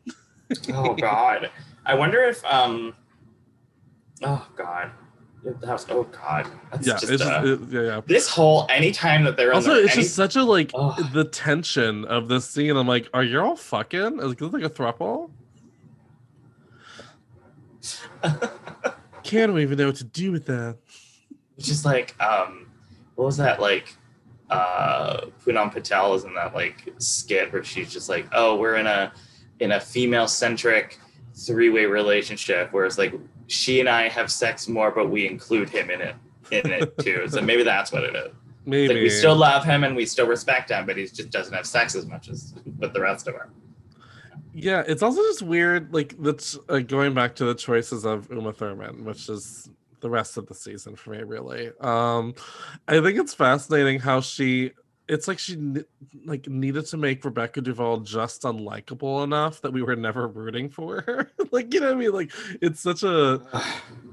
oh 0.72 0.94
god 0.94 1.48
i 1.86 1.94
wonder 1.94 2.22
if 2.24 2.44
um 2.44 2.92
oh 4.24 4.44
god 4.56 4.90
that 5.42 5.60
was 5.62 5.86
oh 5.88 6.04
god 6.04 6.46
that's 6.70 6.86
yeah, 6.86 6.92
just, 6.98 7.10
it's 7.10 7.22
uh, 7.22 7.42
just, 7.42 7.62
it- 7.62 7.68
yeah, 7.74 7.80
yeah. 7.82 8.00
this 8.06 8.28
whole 8.28 8.66
anytime 8.68 9.24
that 9.24 9.36
they're 9.36 9.54
Also, 9.54 9.74
the, 9.74 9.84
it's 9.84 9.94
any, 9.94 10.02
just 10.02 10.14
such 10.14 10.36
a 10.36 10.42
like 10.44 10.70
Ugh. 10.74 11.12
the 11.12 11.24
tension 11.24 12.04
of 12.04 12.28
this 12.28 12.46
scene. 12.48 12.76
I'm 12.76 12.86
like, 12.86 13.08
are 13.14 13.24
you 13.24 13.40
all 13.40 13.56
fucking? 13.56 14.20
Is 14.20 14.34
this 14.34 14.52
like 14.52 14.62
a 14.64 14.70
throuple? 14.70 15.30
Can't 19.22 19.58
even 19.58 19.78
know 19.78 19.86
what 19.86 19.96
to 19.96 20.04
do 20.04 20.32
with 20.32 20.46
that. 20.46 20.76
it's 21.56 21.66
just 21.66 21.84
like 21.84 22.14
um 22.20 22.66
what 23.14 23.24
was 23.26 23.36
that 23.36 23.60
like 23.60 23.94
uh 24.50 25.22
Poonam 25.44 25.72
Patel 25.72 26.14
is 26.14 26.24
in 26.24 26.34
that 26.34 26.54
like 26.54 26.92
skit 26.98 27.52
where 27.52 27.62
she's 27.64 27.92
just 27.92 28.08
like 28.08 28.26
oh 28.32 28.56
we're 28.56 28.76
in 28.76 28.86
a 28.86 29.12
in 29.60 29.72
a 29.72 29.80
female 29.80 30.26
centric 30.26 30.98
three-way 31.34 31.86
relationship 31.86 32.72
where 32.72 32.84
it's 32.84 32.98
like 32.98 33.14
she 33.50 33.80
and 33.80 33.88
I 33.88 34.08
have 34.08 34.30
sex 34.30 34.68
more 34.68 34.90
but 34.90 35.10
we 35.10 35.26
include 35.26 35.68
him 35.68 35.90
in 35.90 36.00
it 36.00 36.14
in 36.50 36.70
it 36.70 36.96
too 37.04 37.26
so 37.28 37.40
maybe 37.40 37.62
that's 37.62 37.92
what 37.92 38.04
it 38.04 38.14
is 38.14 38.32
Maybe 38.66 38.88
like 38.88 39.02
we 39.02 39.10
still 39.10 39.34
love 39.34 39.64
him 39.64 39.84
and 39.84 39.96
we 39.96 40.06
still 40.06 40.26
respect 40.26 40.70
him 40.70 40.86
but 40.86 40.96
he 40.96 41.06
just 41.06 41.30
doesn't 41.30 41.54
have 41.54 41.66
sex 41.66 41.94
as 41.94 42.06
much 42.06 42.28
as 42.28 42.54
with 42.78 42.92
the 42.92 43.00
rest 43.00 43.26
of 43.26 43.34
them 43.34 43.50
Yeah, 44.52 44.82
it's 44.86 45.02
also 45.02 45.22
just 45.22 45.42
weird, 45.42 45.94
like 45.94 46.16
that's 46.18 46.58
uh, 46.68 46.80
going 46.80 47.14
back 47.14 47.36
to 47.36 47.44
the 47.44 47.54
choices 47.54 48.04
of 48.04 48.28
Uma 48.30 48.52
Thurman, 48.52 49.04
which 49.04 49.28
is 49.28 49.70
the 50.00 50.10
rest 50.10 50.36
of 50.36 50.46
the 50.46 50.54
season 50.54 50.96
for 50.96 51.10
me, 51.10 51.22
really. 51.22 51.70
Um, 51.80 52.34
I 52.88 53.00
think 53.00 53.18
it's 53.18 53.34
fascinating 53.34 54.00
how 54.00 54.20
she. 54.20 54.72
It's 55.10 55.26
like 55.28 55.38
she 55.40 55.56
like 56.24 56.46
needed 56.46 56.86
to 56.86 56.96
make 56.96 57.24
Rebecca 57.24 57.60
Duvall 57.60 57.98
just 57.98 58.42
unlikable 58.42 59.24
enough 59.24 59.60
that 59.62 59.72
we 59.72 59.82
were 59.82 59.96
never 59.96 60.28
rooting 60.28 60.70
for 60.70 61.02
her. 61.02 61.30
like 61.50 61.74
you 61.74 61.80
know 61.80 61.86
what 61.88 61.96
I 61.96 61.98
mean? 61.98 62.12
Like 62.12 62.32
it's 62.62 62.80
such 62.80 63.02
a 63.02 63.42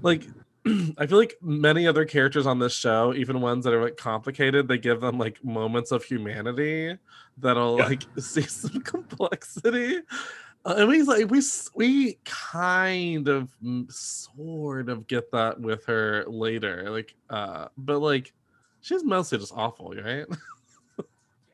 like. 0.02 0.24
I 0.98 1.06
feel 1.08 1.18
like 1.18 1.36
many 1.42 1.88
other 1.88 2.04
characters 2.04 2.46
on 2.46 2.60
this 2.60 2.74
show, 2.74 3.14
even 3.14 3.40
ones 3.40 3.64
that 3.64 3.74
are 3.74 3.82
like 3.82 3.96
complicated, 3.96 4.68
they 4.68 4.78
give 4.78 5.00
them 5.00 5.18
like 5.18 5.42
moments 5.42 5.92
of 5.94 6.04
humanity 6.04 6.98
that'll 7.38 7.78
Yeah. 7.78 7.86
like 7.86 8.04
see 8.20 8.42
some 8.42 8.82
complexity. 8.82 10.00
Uh, 10.66 10.76
and 10.80 10.90
we 10.90 11.04
like 11.04 11.30
we 11.32 11.42
we 11.76 12.18
kind 12.26 13.30
of 13.30 13.50
sort 13.90 14.90
of 14.90 15.08
get 15.08 15.32
that 15.32 15.58
with 15.62 15.86
her 15.86 16.26
later, 16.28 16.90
like 16.90 17.16
uh, 17.30 17.68
but 17.78 18.00
like 18.00 18.34
she's 18.82 19.04
mostly 19.06 19.38
just 19.38 19.54
awful, 19.56 19.94
right? 19.94 20.26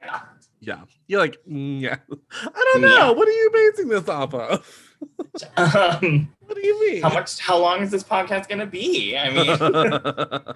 yeah 0.06 0.20
yeah, 0.66 0.82
you're 1.08 1.20
like 1.20 1.38
mm, 1.46 1.82
yeah. 1.82 1.98
I 2.32 2.72
don't 2.74 2.82
know. 2.82 2.96
Yeah. 2.96 3.10
What 3.12 3.28
are 3.28 3.32
you 3.32 3.50
basing 3.54 3.90
this 3.90 4.08
off 4.08 4.34
of? 4.34 4.96
um 5.58 6.30
What 6.46 6.56
do 6.56 6.66
you 6.66 6.80
mean? 6.90 7.02
how 7.02 7.14
much 7.14 7.38
how 7.40 7.58
long 7.58 7.82
is 7.82 7.92
this 7.92 8.04
podcast 8.04 8.48
gonna 8.48 8.66
be 8.66 9.18
i 9.18 9.30
mean 9.30 10.56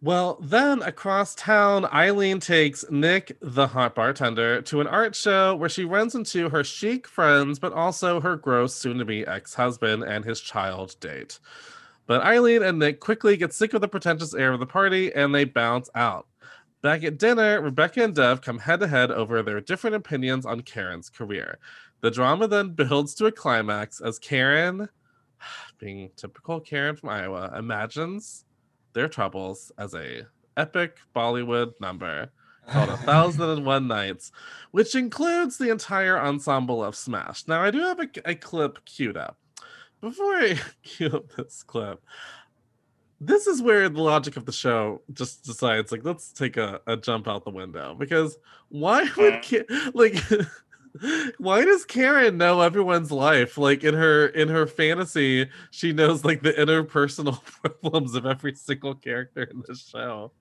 well, 0.00 0.38
then 0.40 0.80
across 0.82 1.34
town, 1.34 1.84
Eileen 1.86 2.40
takes 2.40 2.84
Nick, 2.90 3.36
the 3.40 3.66
hot 3.66 3.94
bartender, 3.94 4.62
to 4.62 4.80
an 4.80 4.86
art 4.86 5.14
show 5.16 5.54
where 5.56 5.68
she 5.68 5.84
runs 5.84 6.14
into 6.14 6.48
her 6.48 6.62
chic 6.64 7.06
friends, 7.06 7.58
but 7.58 7.72
also 7.72 8.20
her 8.20 8.36
gross 8.36 8.74
soon 8.74 8.98
to 8.98 9.04
be 9.04 9.26
ex 9.26 9.54
husband 9.54 10.04
and 10.04 10.24
his 10.24 10.40
child 10.40 10.96
date. 11.00 11.38
But 12.06 12.22
Eileen 12.22 12.62
and 12.62 12.78
Nick 12.78 13.00
quickly 13.00 13.36
get 13.36 13.52
sick 13.52 13.74
of 13.74 13.82
the 13.82 13.88
pretentious 13.88 14.32
air 14.34 14.52
of 14.54 14.60
the 14.60 14.66
party 14.66 15.12
and 15.12 15.34
they 15.34 15.44
bounce 15.44 15.90
out. 15.94 16.26
Back 16.80 17.02
at 17.02 17.18
dinner, 17.18 17.60
Rebecca 17.60 18.04
and 18.04 18.14
Dev 18.14 18.40
come 18.40 18.60
head 18.60 18.78
to 18.80 18.86
head 18.86 19.10
over 19.10 19.42
their 19.42 19.60
different 19.60 19.96
opinions 19.96 20.46
on 20.46 20.60
Karen's 20.60 21.10
career. 21.10 21.58
The 22.02 22.10
drama 22.10 22.46
then 22.46 22.70
builds 22.74 23.14
to 23.16 23.26
a 23.26 23.32
climax 23.32 24.00
as 24.00 24.18
Karen, 24.20 24.88
being 25.78 26.10
typical 26.16 26.60
Karen 26.60 26.94
from 26.94 27.08
Iowa, 27.08 27.52
imagines 27.58 28.44
their 28.92 29.08
troubles 29.08 29.72
as 29.76 29.94
a 29.94 30.22
epic 30.56 30.98
Bollywood 31.14 31.72
number 31.80 32.30
called 32.68 32.90
A 32.90 32.96
Thousand 32.98 33.48
and 33.48 33.66
One 33.66 33.88
Nights, 33.88 34.30
which 34.70 34.94
includes 34.94 35.58
the 35.58 35.70
entire 35.70 36.20
ensemble 36.20 36.84
of 36.84 36.94
Smash. 36.94 37.48
Now, 37.48 37.62
I 37.62 37.70
do 37.70 37.80
have 37.80 37.98
a, 37.98 38.08
a 38.24 38.34
clip 38.34 38.84
queued 38.84 39.16
up. 39.16 39.38
Before 40.00 40.34
I 40.34 40.60
cue 40.84 41.08
up 41.08 41.32
this 41.34 41.64
clip, 41.64 42.00
this 43.20 43.46
is 43.46 43.60
where 43.60 43.88
the 43.88 44.00
logic 44.02 44.36
of 44.36 44.44
the 44.46 44.52
show 44.52 45.02
just 45.12 45.44
decides, 45.44 45.90
like, 45.92 46.04
let's 46.04 46.32
take 46.32 46.56
a, 46.56 46.80
a 46.86 46.96
jump 46.96 47.26
out 47.26 47.44
the 47.44 47.50
window. 47.50 47.94
Because 47.98 48.38
why 48.68 49.08
would, 49.16 49.42
Ka- 49.42 49.90
like, 49.94 50.16
why 51.38 51.64
does 51.64 51.84
Karen 51.84 52.38
know 52.38 52.60
everyone's 52.60 53.10
life? 53.12 53.58
Like 53.58 53.84
in 53.84 53.94
her 53.94 54.26
in 54.26 54.48
her 54.48 54.66
fantasy, 54.66 55.48
she 55.70 55.92
knows 55.92 56.24
like 56.24 56.42
the 56.42 56.52
interpersonal 56.52 57.42
problems 57.80 58.14
of 58.14 58.26
every 58.26 58.54
single 58.54 58.94
character 58.94 59.42
in 59.44 59.62
the 59.66 59.74
show. 59.74 60.32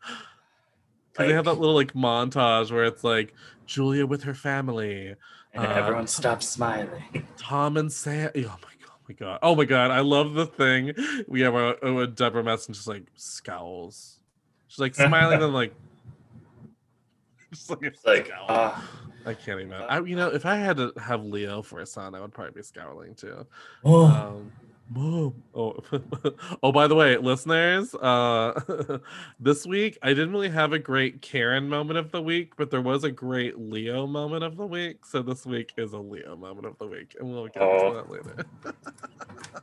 'Cause 1.14 1.26
they 1.28 1.34
have 1.34 1.46
that 1.46 1.56
little 1.60 1.74
like 1.76 1.94
montage 1.94 2.72
where 2.72 2.86
it's 2.86 3.04
like 3.04 3.34
Julia 3.66 4.06
with 4.06 4.22
her 4.24 4.36
family, 4.36 5.16
and 5.54 5.66
Uh, 5.66 5.70
everyone 5.70 6.06
stops 6.08 6.48
smiling 6.48 7.28
Tom 7.38 7.76
and 7.78 7.92
Sam. 7.92 8.30
Oh 8.36 8.40
my 8.40 8.44
god, 8.46 8.58
my 9.08 9.16
god, 9.16 9.40
oh 9.42 9.56
my 9.56 9.66
god! 9.66 9.92
I 9.92 10.00
love 10.02 10.34
the 10.34 10.46
thing. 10.46 10.94
We 11.28 11.42
have 11.42 11.56
a, 11.56 11.74
a 11.76 12.08
Debra 12.08 12.44
Messing 12.44 12.74
just 12.74 12.88
like 12.88 13.04
scowls. 13.16 14.20
She's 14.68 14.80
like 14.80 14.96
smiling 14.96 15.42
and 15.42 15.54
like, 15.54 15.74
just 17.54 17.70
like, 17.70 17.82
a 17.84 17.86
It's 17.88 18.06
like 18.06 18.26
scowl. 18.28 18.46
uh, 18.50 18.80
I 19.26 19.34
can't 19.34 19.60
even. 19.62 19.74
I, 19.74 20.00
you 20.02 20.16
know, 20.16 20.28
if 20.30 20.46
I 20.46 20.56
had 20.56 20.78
to 20.78 20.92
have 21.02 21.24
Leo 21.24 21.62
for 21.62 21.80
a 21.80 21.86
son, 21.86 22.16
I 22.16 22.22
would 22.22 22.34
probably 22.34 22.54
be 22.54 22.64
scowling 22.64 23.16
too. 23.16 23.46
oh, 23.86 24.06
Um, 24.06 24.52
Mom. 24.90 25.44
Oh, 25.54 25.76
oh, 26.64 26.72
by 26.72 26.88
the 26.88 26.96
way, 26.96 27.18
listeners, 27.18 27.94
uh, 27.96 29.00
this 29.40 29.66
week 29.66 29.98
I 30.02 30.10
didn't 30.10 30.32
really 30.32 30.50
have 30.50 30.72
a 30.74 30.80
great 30.80 31.22
Karen 31.22 31.68
moment 31.68 32.00
of 32.00 32.12
the 32.12 32.22
week, 32.22 32.54
but 32.56 32.72
there 32.72 32.82
was 32.82 33.04
a 33.04 33.12
great 33.12 33.60
Leo 33.60 34.08
moment 34.08 34.44
of 34.44 34.56
the 34.56 34.66
week. 34.66 35.06
So 35.06 35.22
this 35.22 35.46
week 35.46 35.74
is 35.78 35.94
a 35.94 35.98
Leo 36.00 36.36
moment 36.38 36.68
of 36.68 36.78
the 36.78 36.88
week, 36.88 37.16
and 37.20 37.30
we'll 37.30 37.48
get 37.48 37.62
Oh. 37.62 37.88
into 37.88 37.96
that 37.96 38.10
later. 38.12 38.46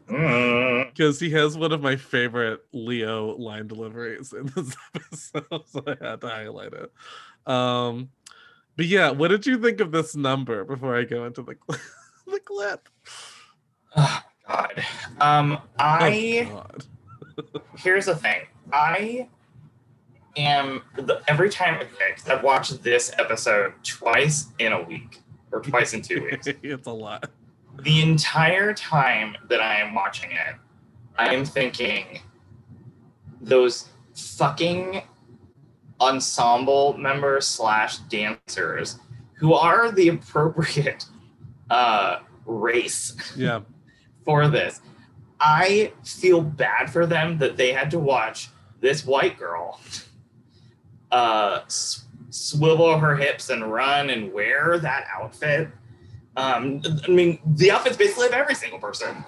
mm. 0.09 0.85
Because 0.95 1.19
he 1.19 1.31
has 1.31 1.57
one 1.57 1.73
of 1.73 1.81
my 1.81 1.97
favorite 1.97 2.65
Leo 2.73 3.37
line 3.37 3.67
deliveries 3.67 4.33
in 4.33 4.47
this 4.55 4.77
episode, 4.95 5.63
so 5.67 5.83
I 5.87 5.97
had 6.05 6.21
to 6.21 6.29
highlight 6.29 6.73
it. 6.75 6.93
Um, 7.51 8.11
but 8.77 8.87
yeah, 8.87 9.11
what 9.11 9.29
did 9.29 9.47
you 9.47 9.59
think 9.59 9.81
of 9.81 9.91
this 9.91 10.15
number 10.15 10.65
before 10.65 10.97
I 10.97 11.05
go 11.05 11.25
into 11.25 11.43
the 11.43 11.57
the 12.27 12.41
clip? 12.41 12.89
Oh 14.49 14.53
god 14.53 14.85
um 15.21 15.53
Oh, 15.53 15.61
i 15.79 16.49
God. 16.51 16.85
here's 17.79 18.07
the 18.07 18.15
thing 18.17 18.43
i 18.73 19.29
am 20.37 20.83
the, 20.97 21.23
every 21.29 21.49
time 21.51 21.77
okay, 21.81 22.15
i've 22.33 22.43
watched 22.43 22.83
this 22.83 23.13
episode 23.19 23.73
twice 23.83 24.47
in 24.59 24.73
a 24.73 24.83
week 24.83 25.21
or 25.53 25.61
twice 25.61 25.95
in 25.95 26.03
two 26.03 26.23
weeks 26.25 26.47
it's 26.63 26.87
a 26.87 26.93
lot. 26.93 27.31
the 27.83 28.03
entire 28.03 28.73
time 28.75 29.37
that 29.49 29.61
I 29.61 29.77
am 29.81 29.95
watching 29.95 30.31
it, 30.31 30.55
I 31.19 31.35
am 31.35 31.45
thinking 31.45 32.21
those 33.41 33.89
fucking 34.15 35.03
ensemble 36.01 36.97
members 36.99 37.47
slash 37.47 37.99
dancers 37.99 38.99
who 39.35 39.55
are 39.55 39.91
the 39.93 40.09
appropriate 40.09 41.05
uh, 41.71 42.19
race 42.47 43.17
Yeah. 43.37 43.61
For 44.25 44.49
this. 44.49 44.81
I 45.41 45.93
feel 46.05 46.41
bad 46.41 46.91
for 46.91 47.07
them 47.07 47.39
that 47.39 47.57
they 47.57 47.73
had 47.73 47.91
to 47.93 47.99
watch 47.99 48.49
this 48.81 49.05
white 49.05 49.39
girl 49.39 49.81
uh, 51.11 51.61
swivel 52.31 52.99
her 52.99 53.15
hips 53.17 53.51
and 53.51 53.71
run 53.73 54.11
and 54.11 54.33
wear 54.33 54.79
that 54.79 55.07
outfit. 55.15 55.69
Um, 56.37 56.83
I 57.07 57.11
mean, 57.11 57.39
the 57.47 57.71
outfit's 57.71 57.97
basically 57.97 58.27
of 58.27 58.33
every 58.33 58.55
single 58.55 58.79
person. 58.79 59.25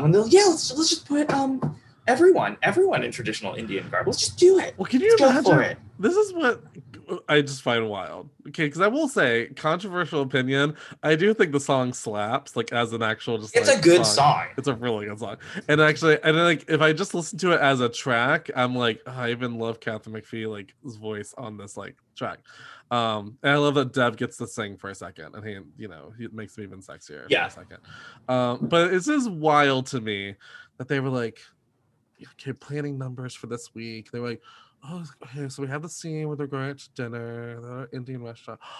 When 0.00 0.10
they're 0.12 0.22
like, 0.22 0.32
yeah, 0.32 0.44
let's 0.46 0.72
let's 0.72 0.88
just 0.90 1.06
put 1.06 1.30
um 1.30 1.76
everyone 2.06 2.56
everyone 2.62 3.02
in 3.02 3.10
traditional 3.10 3.54
Indian 3.54 3.88
garb. 3.90 4.06
Let's 4.06 4.20
just 4.20 4.38
do 4.38 4.58
it. 4.58 4.74
Well, 4.78 4.86
can 4.86 5.00
you 5.00 5.10
Let's 5.10 5.20
go 5.20 5.28
imagine? 5.30 5.52
for 5.52 5.62
it. 5.62 5.78
This 5.98 6.14
is 6.16 6.32
what 6.32 6.62
I 7.28 7.40
just 7.40 7.62
find 7.62 7.88
wild. 7.88 8.30
Okay, 8.48 8.66
because 8.66 8.80
I 8.80 8.88
will 8.88 9.08
say, 9.08 9.46
controversial 9.54 10.22
opinion. 10.22 10.76
I 11.02 11.14
do 11.14 11.32
think 11.34 11.52
the 11.52 11.60
song 11.60 11.92
slaps, 11.92 12.56
like 12.56 12.72
as 12.72 12.92
an 12.92 13.02
actual 13.02 13.38
just. 13.38 13.56
It's 13.56 13.68
like, 13.68 13.78
a 13.78 13.82
good 13.82 14.04
song. 14.04 14.46
It's 14.56 14.68
a 14.68 14.74
really 14.74 15.06
good 15.06 15.18
song, 15.18 15.36
and 15.68 15.80
actually, 15.80 16.18
and 16.22 16.36
like 16.36 16.68
if 16.68 16.80
I 16.80 16.92
just 16.92 17.14
listen 17.14 17.38
to 17.40 17.52
it 17.52 17.60
as 17.60 17.80
a 17.80 17.88
track, 17.88 18.50
I'm 18.56 18.74
like, 18.74 19.00
oh, 19.06 19.12
I 19.12 19.30
even 19.30 19.58
love 19.58 19.78
Katharine 19.78 20.16
McPhee 20.16 20.50
like 20.50 20.74
his 20.82 20.96
voice 20.96 21.32
on 21.38 21.56
this 21.56 21.76
like 21.76 21.96
track. 22.16 22.40
Um, 22.90 23.38
and 23.42 23.52
I 23.52 23.56
love 23.56 23.74
that 23.74 23.92
Dev 23.92 24.16
gets 24.16 24.36
to 24.38 24.46
sing 24.46 24.76
for 24.76 24.90
a 24.90 24.94
second, 24.94 25.34
and 25.34 25.46
he, 25.46 25.58
you 25.76 25.88
know, 25.88 26.12
he 26.18 26.28
makes 26.28 26.56
me 26.58 26.64
even 26.64 26.80
sexier 26.80 27.26
Yeah. 27.28 27.48
for 27.48 27.60
a 27.60 27.64
second. 27.64 27.78
Um, 28.28 28.68
but 28.68 28.92
it's 28.92 29.06
just 29.06 29.30
wild 29.30 29.86
to 29.86 30.00
me 30.00 30.34
that 30.78 30.88
they 30.88 31.00
were 31.00 31.10
like, 31.10 31.38
okay, 32.32 32.52
planning 32.52 32.98
numbers 32.98 33.34
for 33.34 33.46
this 33.46 33.74
week. 33.74 34.10
They 34.10 34.18
were 34.18 34.30
like, 34.30 34.42
oh, 34.90 35.04
okay, 35.24 35.48
so 35.48 35.62
we 35.62 35.68
have 35.68 35.82
the 35.82 35.88
scene 35.88 36.28
where 36.28 36.36
they're 36.36 36.46
going 36.46 36.70
out 36.70 36.78
to 36.78 36.90
dinner, 36.94 37.60
the 37.60 37.88
Indian 37.92 38.22
restaurant. 38.22 38.60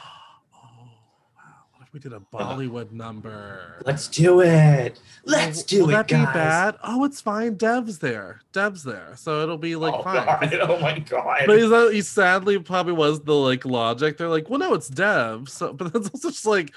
Oh, 0.59 0.89
wow. 1.37 1.43
What 1.75 1.87
if 1.87 1.93
we 1.93 2.01
did 2.01 2.13
a 2.13 2.17
uh, 2.17 2.21
uh, 2.33 2.55
Bollywood 2.57 2.91
number? 2.91 3.83
Let's 3.85 4.09
do 4.09 4.41
it. 4.41 4.99
Let's 5.25 5.59
Will- 5.59 5.65
do 5.67 5.81
will 5.83 5.91
it, 5.91 5.93
that 5.93 6.09
guys. 6.09 6.27
be 6.27 6.33
bad? 6.33 6.77
Oh, 6.83 7.05
it's 7.05 7.21
fine. 7.21 7.55
Dev's 7.55 7.99
there. 7.99 8.41
Dev's 8.53 8.83
there, 8.83 9.13
so 9.17 9.43
it'll 9.43 9.59
be 9.59 9.77
like 9.77 9.95
oh, 9.95 10.03
fine. 10.03 10.51
God. 10.51 10.55
Oh 10.63 10.81
my 10.81 10.99
god. 10.99 11.43
But 11.47 11.59
he's 11.59 11.71
not, 11.71 11.93
he 11.93 12.03
sadly 12.03 12.59
probably 12.59 12.95
was 12.95 13.21
the 13.21 13.35
like 13.35 13.65
logic. 13.65 14.17
They're 14.17 14.29
like, 14.29 14.49
well, 14.49 14.59
no, 14.59 14.75
it's 14.75 14.89
Dev. 14.89 15.49
So, 15.49 15.73
but 15.75 15.93
that's 15.93 16.09
also 16.09 16.31
just 16.31 16.47
like, 16.47 16.73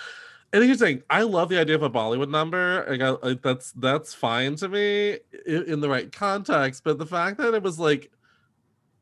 and 0.51 0.63
here's 0.63 0.79
the 0.79 0.85
thing. 0.85 1.03
I 1.09 1.21
love 1.21 1.49
the 1.49 1.59
idea 1.59 1.75
of 1.75 1.83
a 1.83 1.89
Bollywood 1.89 2.29
number. 2.29 2.85
Like, 2.89 3.01
I, 3.01 3.09
like 3.25 3.41
that's 3.41 3.71
that's 3.73 4.13
fine 4.13 4.55
to 4.57 4.67
me 4.67 5.19
in, 5.45 5.63
in 5.63 5.79
the 5.79 5.89
right 5.89 6.11
context. 6.11 6.83
But 6.83 6.97
the 6.97 7.05
fact 7.05 7.37
that 7.37 7.53
it 7.53 7.63
was 7.63 7.79
like, 7.79 8.11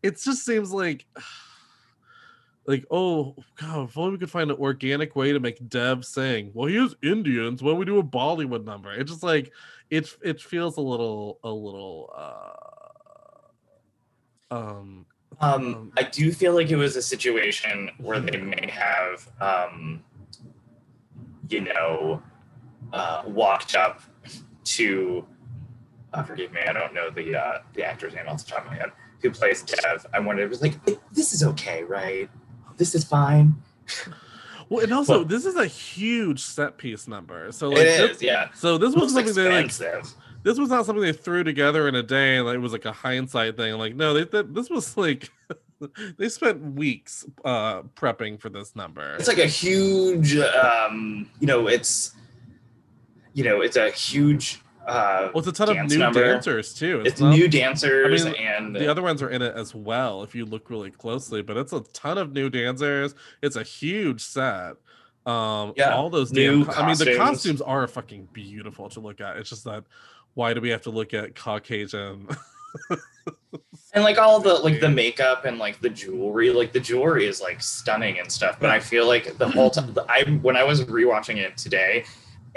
it 0.07 0.19
just 0.21 0.45
seems 0.45 0.71
like, 0.71 1.05
like, 2.65 2.85
oh 2.89 3.35
god, 3.59 3.89
if 3.89 3.97
only 3.97 4.11
we 4.11 4.17
could 4.17 4.31
find 4.31 4.49
an 4.49 4.57
organic 4.57 5.15
way 5.15 5.33
to 5.33 5.39
make 5.39 5.67
Dev 5.69 6.05
sing. 6.05 6.51
Well, 6.53 6.67
he 6.67 6.77
is 6.77 6.95
Indians. 7.03 7.61
Why 7.61 7.71
don't 7.71 7.79
we 7.79 7.85
do 7.85 7.99
a 7.99 8.03
Bollywood 8.03 8.63
number? 8.63 8.93
It 8.93 9.05
just 9.05 9.23
like 9.23 9.51
it 9.89 10.09
it 10.23 10.41
feels 10.41 10.77
a 10.77 10.81
little 10.81 11.39
a 11.43 11.51
little 11.51 12.13
uh 14.51 14.55
um 14.55 15.05
Um, 15.41 15.91
I 15.97 16.03
do 16.03 16.31
feel 16.31 16.53
like 16.53 16.71
it 16.71 16.77
was 16.77 16.95
a 16.95 17.01
situation 17.01 17.91
where 17.99 18.19
they 18.19 18.37
may 18.37 18.69
have, 18.71 19.29
um, 19.41 20.03
you 21.49 21.61
know, 21.61 22.23
uh, 22.93 23.23
walked 23.27 23.75
up 23.75 24.01
to. 24.63 25.25
Uh, 26.13 26.23
forgive 26.23 26.53
me, 26.53 26.61
I 26.67 26.71
don't 26.71 26.93
know 26.93 27.09
the 27.09 27.35
uh, 27.35 27.59
the 27.73 27.83
actor's 27.83 28.13
name 28.15 28.27
off 28.29 28.43
the 28.45 28.51
top 28.51 28.65
of 28.65 28.71
my 28.71 28.77
head. 28.77 28.91
Who 29.21 29.31
plays 29.31 29.63
Dev? 29.63 30.05
I 30.13 30.19
wondered. 30.19 30.43
It 30.43 30.49
was 30.49 30.61
like, 30.61 30.75
this 31.11 31.33
is 31.33 31.43
okay, 31.43 31.83
right? 31.83 32.29
This 32.77 32.93
is 32.95 33.03
fine. 33.03 33.55
Well, 34.69 34.83
and 34.83 34.93
also 34.93 35.19
Well- 35.19 35.25
this 35.25 35.45
is 35.45 35.55
a 35.55 35.65
huge 35.65 36.41
set 36.41 36.77
piece 36.77 37.07
number. 37.07 37.51
So 37.51 37.69
like 37.69 37.79
It 37.79 37.83
this- 37.83 38.17
is, 38.17 38.21
yeah. 38.21 38.49
So 38.53 38.77
this 38.77 38.95
was 38.95 39.13
something 39.13 39.33
they 39.33 39.49
like. 39.49 39.71
This 40.43 40.59
was 40.59 40.69
not 40.69 40.85
something 40.85 41.01
they 41.03 41.13
threw 41.13 41.43
together 41.43 41.87
in 41.87 41.95
a 41.95 42.03
day, 42.03 42.37
and 42.37 42.45
like, 42.45 42.55
it 42.55 42.59
was 42.59 42.71
like 42.71 42.85
a 42.85 42.91
hindsight 42.91 43.57
thing. 43.57 43.73
Like, 43.77 43.95
no, 43.95 44.13
they, 44.13 44.23
they 44.23 44.43
this 44.47 44.69
was 44.69 44.95
like 44.95 45.31
they 46.17 46.29
spent 46.29 46.61
weeks 46.75 47.25
uh 47.43 47.81
prepping 47.95 48.39
for 48.39 48.49
this 48.49 48.75
number. 48.75 49.15
It's 49.15 49.27
like 49.27 49.39
a 49.39 49.47
huge, 49.47 50.37
um, 50.37 51.29
you 51.39 51.47
know, 51.47 51.67
it's, 51.67 52.15
you 53.33 53.43
know, 53.43 53.61
it's 53.61 53.77
a 53.77 53.89
huge. 53.89 54.61
Uh, 54.87 55.29
well, 55.33 55.39
it's 55.39 55.47
a 55.47 55.51
ton 55.51 55.77
of 55.77 55.89
new 55.89 55.97
number. 55.97 56.23
dancers 56.23 56.73
too. 56.73 57.03
It's 57.05 57.19
not- 57.19 57.31
new 57.35 57.47
dancers 57.49 58.25
I 58.25 58.31
mean, 58.31 58.35
and 58.39 58.75
the 58.75 58.89
other 58.89 59.01
ones 59.01 59.21
are 59.21 59.29
in 59.29 59.41
it 59.41 59.53
as 59.55 59.75
well 59.75 60.23
if 60.23 60.33
you 60.33 60.45
look 60.45 60.69
really 60.69 60.91
closely. 60.91 61.41
But 61.41 61.57
it's 61.57 61.73
a 61.73 61.81
ton 61.93 62.17
of 62.17 62.31
new 62.31 62.49
dancers. 62.49 63.13
It's 63.41 63.57
a 63.57 63.63
huge 63.63 64.21
set. 64.21 64.75
Um, 65.25 65.73
Yeah, 65.75 65.93
all 65.93 66.09
those 66.09 66.31
new 66.31 66.63
damn. 66.63 66.69
I 66.73 66.87
mean, 66.87 66.97
the 66.97 67.05
costumes. 67.05 67.17
costumes 67.17 67.61
are 67.61 67.85
fucking 67.85 68.29
beautiful 68.31 68.87
to 68.89 69.01
look 69.01 69.19
at. 69.19 69.35
It's 69.37 69.49
just 69.49 69.65
that 69.65 69.83
why 70.35 70.53
do 70.53 70.61
we 70.61 70.69
have 70.69 70.83
to 70.83 70.89
look 70.89 71.13
at 71.13 71.35
Caucasian? 71.35 72.29
and 73.93 74.03
like 74.03 74.17
all 74.17 74.39
the 74.39 74.53
like 74.53 74.79
the 74.79 74.89
makeup 74.89 75.45
and 75.45 75.57
like 75.57 75.79
the 75.81 75.89
jewelry 75.89 76.51
like 76.51 76.71
the 76.73 76.79
jewelry 76.79 77.25
is 77.25 77.41
like 77.41 77.61
stunning 77.61 78.19
and 78.19 78.31
stuff 78.31 78.59
but 78.59 78.69
i 78.69 78.79
feel 78.79 79.07
like 79.07 79.37
the 79.37 79.49
whole 79.49 79.69
time 79.77 79.95
i 80.09 80.21
when 80.41 80.55
i 80.55 80.63
was 80.63 80.83
rewatching 80.85 81.37
it 81.37 81.57
today 81.57 82.03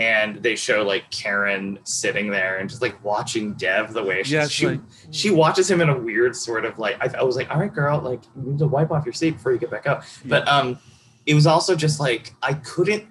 and 0.01 0.37
they 0.43 0.57
show 0.57 0.83
like 0.83 1.09
karen 1.11 1.79
sitting 1.85 2.31
there 2.31 2.59
and 2.59 2.69
just 2.71 2.81
like 2.83 3.03
watching 3.05 3.53
dev 3.55 3.93
the 3.93 4.03
way 4.03 4.23
she 4.23 4.35
Yeah, 4.35 4.49
she, 4.49 4.67
like- 4.69 4.81
she 5.11 5.31
watches 5.31 5.71
him 5.71 5.81
in 5.81 5.89
a 5.91 5.97
weird 5.97 6.35
sort 6.35 6.65
of 6.65 6.79
like 6.79 6.97
I, 7.01 7.19
I 7.21 7.23
was 7.23 7.37
like 7.37 7.51
all 7.51 7.61
right 7.61 7.73
girl 7.73 8.01
like 8.01 8.23
you 8.35 8.51
need 8.51 8.59
to 8.59 8.67
wipe 8.67 8.91
off 8.91 9.05
your 9.05 9.13
seat 9.13 9.33
before 9.33 9.53
you 9.53 9.59
get 9.59 9.71
back 9.71 9.87
up. 9.87 10.03
But 10.25 10.49
um 10.49 10.79
it 11.27 11.35
was 11.35 11.47
also 11.47 11.77
just 11.77 12.01
like 12.01 12.35
i 12.43 12.55
couldn't 12.55 13.07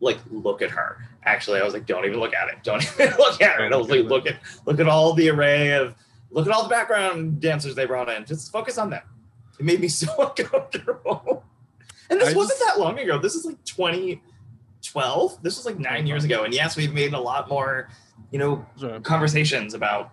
like 0.00 0.18
look 0.30 0.60
at 0.62 0.70
her 0.70 0.98
actually. 1.24 1.60
I 1.60 1.64
was 1.64 1.72
like 1.74 1.86
don't 1.86 2.04
even 2.04 2.18
look 2.18 2.34
at 2.34 2.48
it. 2.48 2.56
Don't 2.64 2.82
even 3.00 3.16
look 3.16 3.40
at 3.40 3.60
it. 3.60 3.72
I 3.72 3.76
was 3.76 3.88
like 3.88 4.04
look 4.04 4.26
at 4.26 4.36
look 4.66 4.80
at 4.80 4.88
all 4.88 5.14
the 5.14 5.28
array 5.30 5.70
of 5.72 5.94
look 6.30 6.46
at 6.46 6.52
all 6.52 6.64
the 6.64 6.68
background 6.68 7.40
dancers 7.40 7.76
they 7.76 7.86
brought 7.86 8.10
in. 8.10 8.24
Just 8.24 8.50
focus 8.50 8.78
on 8.78 8.90
them. 8.90 9.02
It 9.60 9.64
made 9.64 9.78
me 9.80 9.86
so 10.02 10.08
uncomfortable. 10.18 11.44
And 12.10 12.20
this 12.20 12.34
I 12.34 12.36
wasn't 12.36 12.58
that 12.66 12.80
long 12.80 12.98
ago. 12.98 13.16
This 13.18 13.36
is 13.36 13.44
like 13.44 13.62
2012 14.92 15.42
this 15.42 15.56
was 15.56 15.66
like 15.66 15.78
nine 15.78 16.06
years 16.06 16.24
ago 16.24 16.44
and 16.44 16.52
yes 16.52 16.76
we've 16.76 16.92
made 16.92 17.14
a 17.14 17.18
lot 17.18 17.48
more 17.48 17.88
you 18.30 18.38
know 18.38 18.64
conversations 19.02 19.74
about 19.74 20.10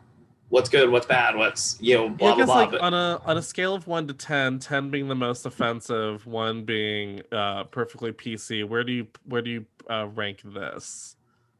what's 0.50 0.70
good 0.70 0.90
what's 0.90 1.06
bad 1.06 1.36
what's 1.36 1.78
you 1.80 1.96
know 1.96 2.10
blah 2.10 2.34
I 2.34 2.36
blah 2.36 2.46
blah 2.46 2.56
like 2.56 2.72
but 2.72 2.82
on 2.82 2.94
a 2.94 3.22
on 3.26 3.38
a 3.38 3.42
scale 3.42 3.76
of 3.76 3.88
one 3.88 4.08
to 4.08 4.14
10, 4.14 4.60
10 4.60 4.90
being 4.90 5.08
the 5.08 5.16
most 5.16 5.46
offensive, 5.46 6.26
one 6.26 6.64
being 6.64 7.22
uh 7.32 7.66
perfectly 7.66 8.12
PC. 8.12 8.68
Where 8.68 8.84
do 8.84 8.92
you 8.92 9.08
where 9.26 9.42
do 9.42 9.52
you 9.52 9.66
uh, 9.90 10.08
rank 10.08 10.42
this 10.44 11.16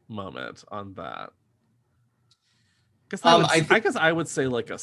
moment 0.08 0.64
on 0.68 0.94
that? 0.94 1.30
Guess 3.10 3.24
I, 3.24 3.32
Um, 3.32 3.42
would, 3.42 3.50
I 3.50 3.66
I, 3.76 3.78
guess 3.78 3.96
I 3.96 4.10
would 4.12 4.28
say 4.28 4.46
like 4.46 4.70
a 4.70 4.78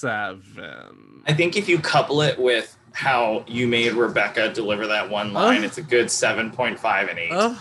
seven. 0.00 1.22
I 1.26 1.34
think 1.34 1.56
if 1.56 1.68
you 1.68 1.78
couple 1.78 2.22
it 2.22 2.38
with 2.38 2.76
how 2.92 3.44
you 3.46 3.66
made 3.66 3.92
Rebecca 3.92 4.52
deliver 4.52 4.86
that 4.86 5.08
one 5.08 5.30
uh. 5.30 5.40
line, 5.40 5.58
Ugh. 5.58 5.64
it's 5.64 5.78
a 5.78 5.82
good 5.82 6.06
7.5 6.06 7.10
and 7.10 7.18
8. 7.18 7.30
Ugh. 7.32 7.58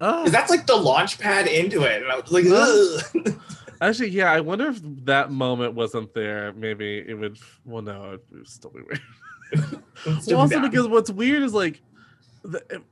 Ugh. 0.00 0.24
'Cause 0.24 0.32
that's 0.32 0.50
like 0.50 0.66
the 0.66 0.76
launch 0.76 1.18
pad 1.18 1.46
into 1.46 1.82
it. 1.82 2.02
And 2.02 2.12
I 2.12 2.16
was 2.16 2.30
like, 2.30 2.46
uh. 2.46 2.54
Ugh. 2.54 3.26
Ugh. 3.26 3.40
Actually, 3.80 4.10
yeah, 4.10 4.32
I 4.32 4.40
wonder 4.40 4.68
if 4.68 4.80
that 5.04 5.30
moment 5.30 5.74
wasn't 5.74 6.14
there. 6.14 6.52
Maybe 6.52 7.04
it 7.06 7.14
would. 7.14 7.38
Well, 7.64 7.82
no, 7.82 8.12
it 8.12 8.20
would 8.30 8.48
still 8.48 8.70
be 8.70 8.80
weird. 8.80 9.00
Let's 10.06 10.26
well, 10.26 10.40
also 10.40 10.60
that. 10.60 10.70
because 10.70 10.86
what's 10.86 11.10
weird 11.10 11.42
is 11.42 11.52
like, 11.52 11.82
the, 12.44 12.82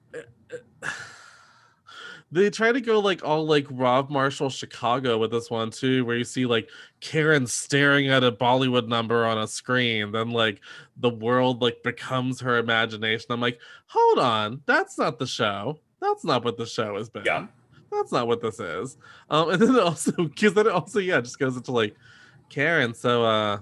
they 2.33 2.49
try 2.49 2.73
to 2.73 2.81
go 2.81 2.99
like 2.99 3.23
all 3.23 3.47
like 3.47 3.67
Rob 3.71 4.09
Marshall 4.09 4.49
Chicago 4.49 5.19
with 5.19 5.31
this 5.31 5.51
one 5.51 5.71
too, 5.71 6.05
where 6.07 6.17
you 6.17 6.25
see 6.25 6.47
like 6.47 6.71
Karen 7.01 7.47
staring 7.47 8.09
at 8.09 8.25
a 8.25 8.33
Bollywood 8.33 8.89
number 8.89 9.27
on 9.27 9.37
a 9.37 9.47
screen, 9.47 10.13
then 10.13 10.31
like 10.31 10.61
the 10.97 11.11
world 11.11 11.61
like 11.61 11.83
becomes 11.85 12.41
her 12.41 12.57
imagination. 12.57 13.27
I'm 13.31 13.41
like, 13.41 13.61
hold 13.87 14.19
on, 14.19 14.63
that's 14.65 14.97
not 14.97 15.19
the 15.19 15.27
show. 15.27 15.79
That's 16.01 16.25
not 16.25 16.43
what 16.43 16.57
the 16.57 16.65
show 16.65 16.97
has 16.97 17.11
been. 17.11 17.25
Yeah. 17.27 17.47
That's 17.93 18.11
not 18.11 18.27
what 18.27 18.41
this 18.41 18.59
is. 18.59 18.97
Um, 19.29 19.51
and 19.51 19.61
then 19.61 19.75
it 19.75 19.83
also 19.83 20.13
because 20.13 20.55
then 20.55 20.67
it 20.67 20.73
also 20.73 21.01
yeah 21.01 21.21
just 21.21 21.39
goes 21.39 21.57
into 21.59 21.73
like 21.73 21.95
Karen. 22.49 22.95
So 22.95 23.25
uh, 23.27 23.59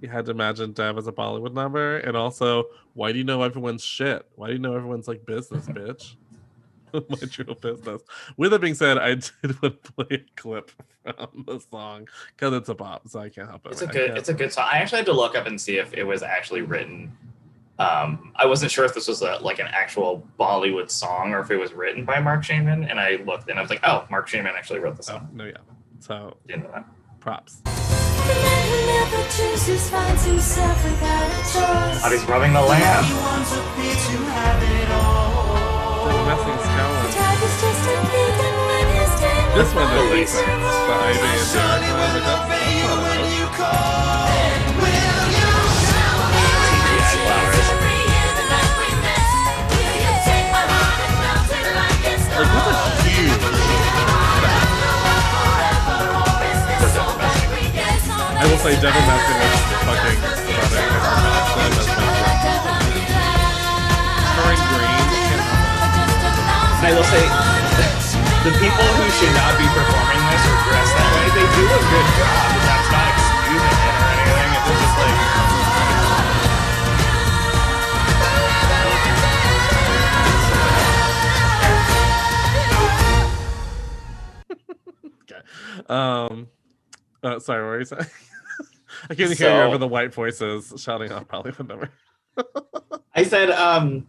you 0.00 0.08
had 0.08 0.24
to 0.24 0.32
imagine 0.32 0.72
Dev 0.72 0.98
as 0.98 1.06
a 1.06 1.12
Bollywood 1.12 1.54
number, 1.54 1.98
and 1.98 2.16
also 2.16 2.64
why 2.94 3.12
do 3.12 3.18
you 3.18 3.24
know 3.24 3.44
everyone's 3.44 3.84
shit? 3.84 4.26
Why 4.34 4.48
do 4.48 4.54
you 4.54 4.58
know 4.58 4.74
everyone's 4.74 5.06
like 5.06 5.24
business, 5.24 5.66
bitch? 5.68 6.16
My 7.08 7.16
true 7.30 7.54
business. 7.60 8.02
With 8.36 8.50
that 8.52 8.60
being 8.60 8.74
said, 8.74 8.98
I 8.98 9.14
did 9.42 9.60
want 9.62 9.82
to 9.84 9.92
play 9.92 10.06
a 10.10 10.18
clip 10.40 10.70
from 11.04 11.44
the 11.46 11.58
song 11.70 12.08
because 12.36 12.54
it's 12.54 12.68
a 12.68 12.74
pop, 12.74 13.08
so 13.08 13.20
I 13.20 13.28
can't 13.28 13.48
help 13.48 13.66
it. 13.66 13.72
It's 13.72 13.82
a 13.82 13.88
I 13.88 13.92
good 13.92 14.10
it's 14.18 14.28
a 14.28 14.34
good 14.34 14.52
song. 14.52 14.68
I 14.70 14.78
actually 14.78 14.98
had 14.98 15.06
to 15.06 15.12
look 15.12 15.34
up 15.36 15.46
and 15.46 15.60
see 15.60 15.76
if 15.78 15.92
it 15.94 16.04
was 16.04 16.22
actually 16.22 16.62
written. 16.62 17.12
Um, 17.78 18.32
I 18.36 18.44
wasn't 18.44 18.70
sure 18.70 18.84
if 18.84 18.92
this 18.92 19.08
was 19.08 19.22
a, 19.22 19.38
like 19.40 19.58
an 19.58 19.68
actual 19.68 20.22
Bollywood 20.38 20.90
song 20.90 21.32
or 21.32 21.40
if 21.40 21.50
it 21.50 21.56
was 21.56 21.72
written 21.72 22.04
by 22.04 22.20
Marc 22.20 22.44
Shaiman. 22.44 22.84
And 22.84 23.00
I 23.00 23.16
looked 23.24 23.48
and 23.48 23.58
I 23.58 23.62
was 23.62 23.70
like, 23.70 23.80
oh, 23.84 24.04
Marc 24.10 24.28
Shaiman 24.28 24.52
actually 24.54 24.80
wrote 24.80 24.96
the 24.96 25.02
Oh, 25.04 25.16
song. 25.16 25.30
no, 25.32 25.46
yeah. 25.46 25.52
So 26.00 26.36
Didn't 26.46 26.64
know 26.64 26.72
that. 26.72 26.84
props. 27.20 27.62
Oh, 32.02 32.08
he's 32.10 32.24
rubbing 32.24 32.52
the 32.52 32.60
lamp 32.60 33.06
nothing's 36.30 36.62
going. 36.78 37.10
This 39.58 39.74
one 39.74 39.90
doesn't 39.90 40.14
make 40.14 40.28
sense. 40.28 40.46
The 40.46 40.86
but. 40.86 41.00
Like, 41.00 41.18
a 41.18 41.34
huge 53.10 53.34
I 58.32 58.46
will 58.48 58.56
say 58.58 58.72
Devil 58.80 59.02
Master 59.02 59.34
is 59.50 59.60
fucking. 61.84 61.99
I 66.90 66.92
will 66.92 67.04
say, 67.04 67.22
the 68.50 68.50
people 68.58 68.82
who 68.82 69.06
should 69.14 69.30
not 69.30 69.54
be 69.54 69.62
performing 69.70 70.18
this 70.26 70.42
or 70.42 70.58
dressed 70.66 70.90
that 70.90 71.06
way, 71.14 71.30
they 71.38 71.46
do 71.54 71.62
a 71.70 71.78
good 71.86 72.08
job. 72.18 72.50
That's 72.66 72.90
not 72.90 73.06
excusing 73.14 73.78
it 73.78 73.94
or 73.94 74.10
anything. 74.10 74.50
It's 74.58 74.74
just 74.82 74.98
like. 74.98 75.14
Um, 85.90 86.48
uh, 87.22 87.38
sorry, 87.38 87.62
what 87.62 87.70
were 87.70 87.78
you 87.78 87.84
saying? 87.84 88.02
I 89.10 89.14
can't 89.14 89.32
hear 89.32 89.54
you 89.54 89.62
over 89.62 89.78
the 89.78 89.88
white 89.88 90.12
voices 90.12 90.74
shouting 90.76 91.10
out 91.10 91.26
Hollywood 91.30 91.68
number. 91.68 91.90
I 93.14 93.22
said, 93.24 93.50
um, 93.50 94.06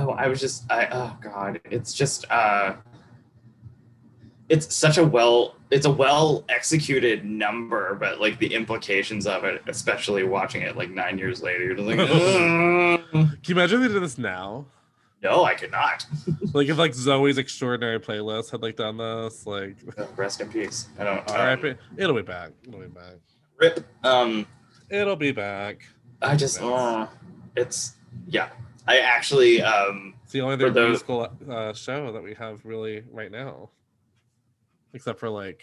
oh, 0.00 0.10
I 0.10 0.28
was 0.28 0.40
just, 0.40 0.70
I, 0.70 0.88
oh 0.90 1.16
God, 1.20 1.60
it's 1.64 1.92
just, 1.92 2.24
uh, 2.30 2.74
it's 4.48 4.74
such 4.74 4.98
a 4.98 5.04
well, 5.04 5.56
it's 5.70 5.86
a 5.86 5.90
well 5.90 6.44
executed 6.48 7.24
number, 7.24 7.94
but 7.94 8.20
like 8.20 8.38
the 8.38 8.52
implications 8.52 9.26
of 9.26 9.44
it, 9.44 9.62
especially 9.68 10.24
watching 10.24 10.62
it 10.62 10.76
like 10.76 10.90
nine 10.90 11.18
years 11.18 11.42
later, 11.42 11.64
you're 11.64 11.76
just 11.76 11.86
like, 11.86 11.98
"Ugh." 12.00 13.00
Can 13.12 13.38
you 13.46 13.54
imagine 13.54 13.80
they 13.80 13.88
did 13.88 14.02
this 14.02 14.18
now? 14.18 14.66
no, 15.22 15.44
I 15.44 15.54
could 15.54 15.70
not. 15.70 16.06
Like 16.52 16.68
if 16.68 16.78
like 16.78 16.92
Zoey's 16.92 17.38
extraordinary 17.38 18.00
playlist 18.00 18.50
had 18.50 18.60
like 18.62 18.74
done 18.74 18.96
this, 18.96 19.46
like 19.46 19.76
Rest 20.16 20.40
in 20.40 20.48
peace. 20.48 20.88
I 20.98 21.04
don't. 21.04 21.30
Um, 21.30 21.60
but 21.60 21.78
it'll 21.96 22.16
be 22.16 22.22
back. 22.22 22.50
It'll 22.66 22.80
be 22.80 22.86
back. 22.88 23.14
rip. 23.58 23.86
Um, 24.02 24.46
It'll 24.90 25.14
be 25.14 25.30
back. 25.30 25.86
I 26.20 26.34
just, 26.34 26.58
oh, 26.60 27.08
it's 27.56 27.94
yeah. 28.26 28.48
I 28.86 28.98
actually, 28.98 29.62
um, 29.62 30.14
It's 30.24 30.32
the 30.32 30.40
only 30.40 30.54
other 30.54 30.70
those- 30.70 30.88
musical 30.90 31.28
uh, 31.50 31.72
show 31.72 32.12
that 32.12 32.22
we 32.22 32.34
have 32.34 32.64
really 32.64 33.04
right 33.10 33.30
now, 33.30 33.70
except 34.92 35.18
for 35.20 35.28
like, 35.28 35.62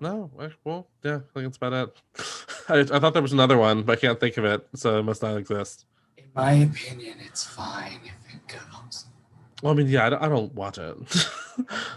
no, 0.00 0.30
well, 0.64 0.86
yeah, 1.02 1.16
I 1.16 1.34
think 1.34 1.46
it's 1.48 1.56
about 1.56 1.72
it. 1.72 1.96
I, 2.68 2.78
I 2.96 2.98
thought 3.00 3.12
there 3.12 3.22
was 3.22 3.32
another 3.32 3.58
one, 3.58 3.82
but 3.82 3.98
I 3.98 4.00
can't 4.00 4.20
think 4.20 4.36
of 4.36 4.44
it, 4.44 4.66
so 4.74 4.98
it 4.98 5.02
must 5.02 5.22
not 5.22 5.36
exist. 5.36 5.84
in 6.16 6.24
my 6.34 6.52
opinion, 6.52 7.16
it's 7.26 7.44
fine 7.44 8.00
if 8.04 8.34
it 8.34 8.46
goes. 8.48 9.06
Well, 9.62 9.72
I 9.74 9.76
mean, 9.76 9.88
yeah, 9.88 10.06
I 10.06 10.10
don't, 10.10 10.22
I 10.22 10.28
don't 10.28 10.54
watch 10.54 10.78
it. 10.78 10.96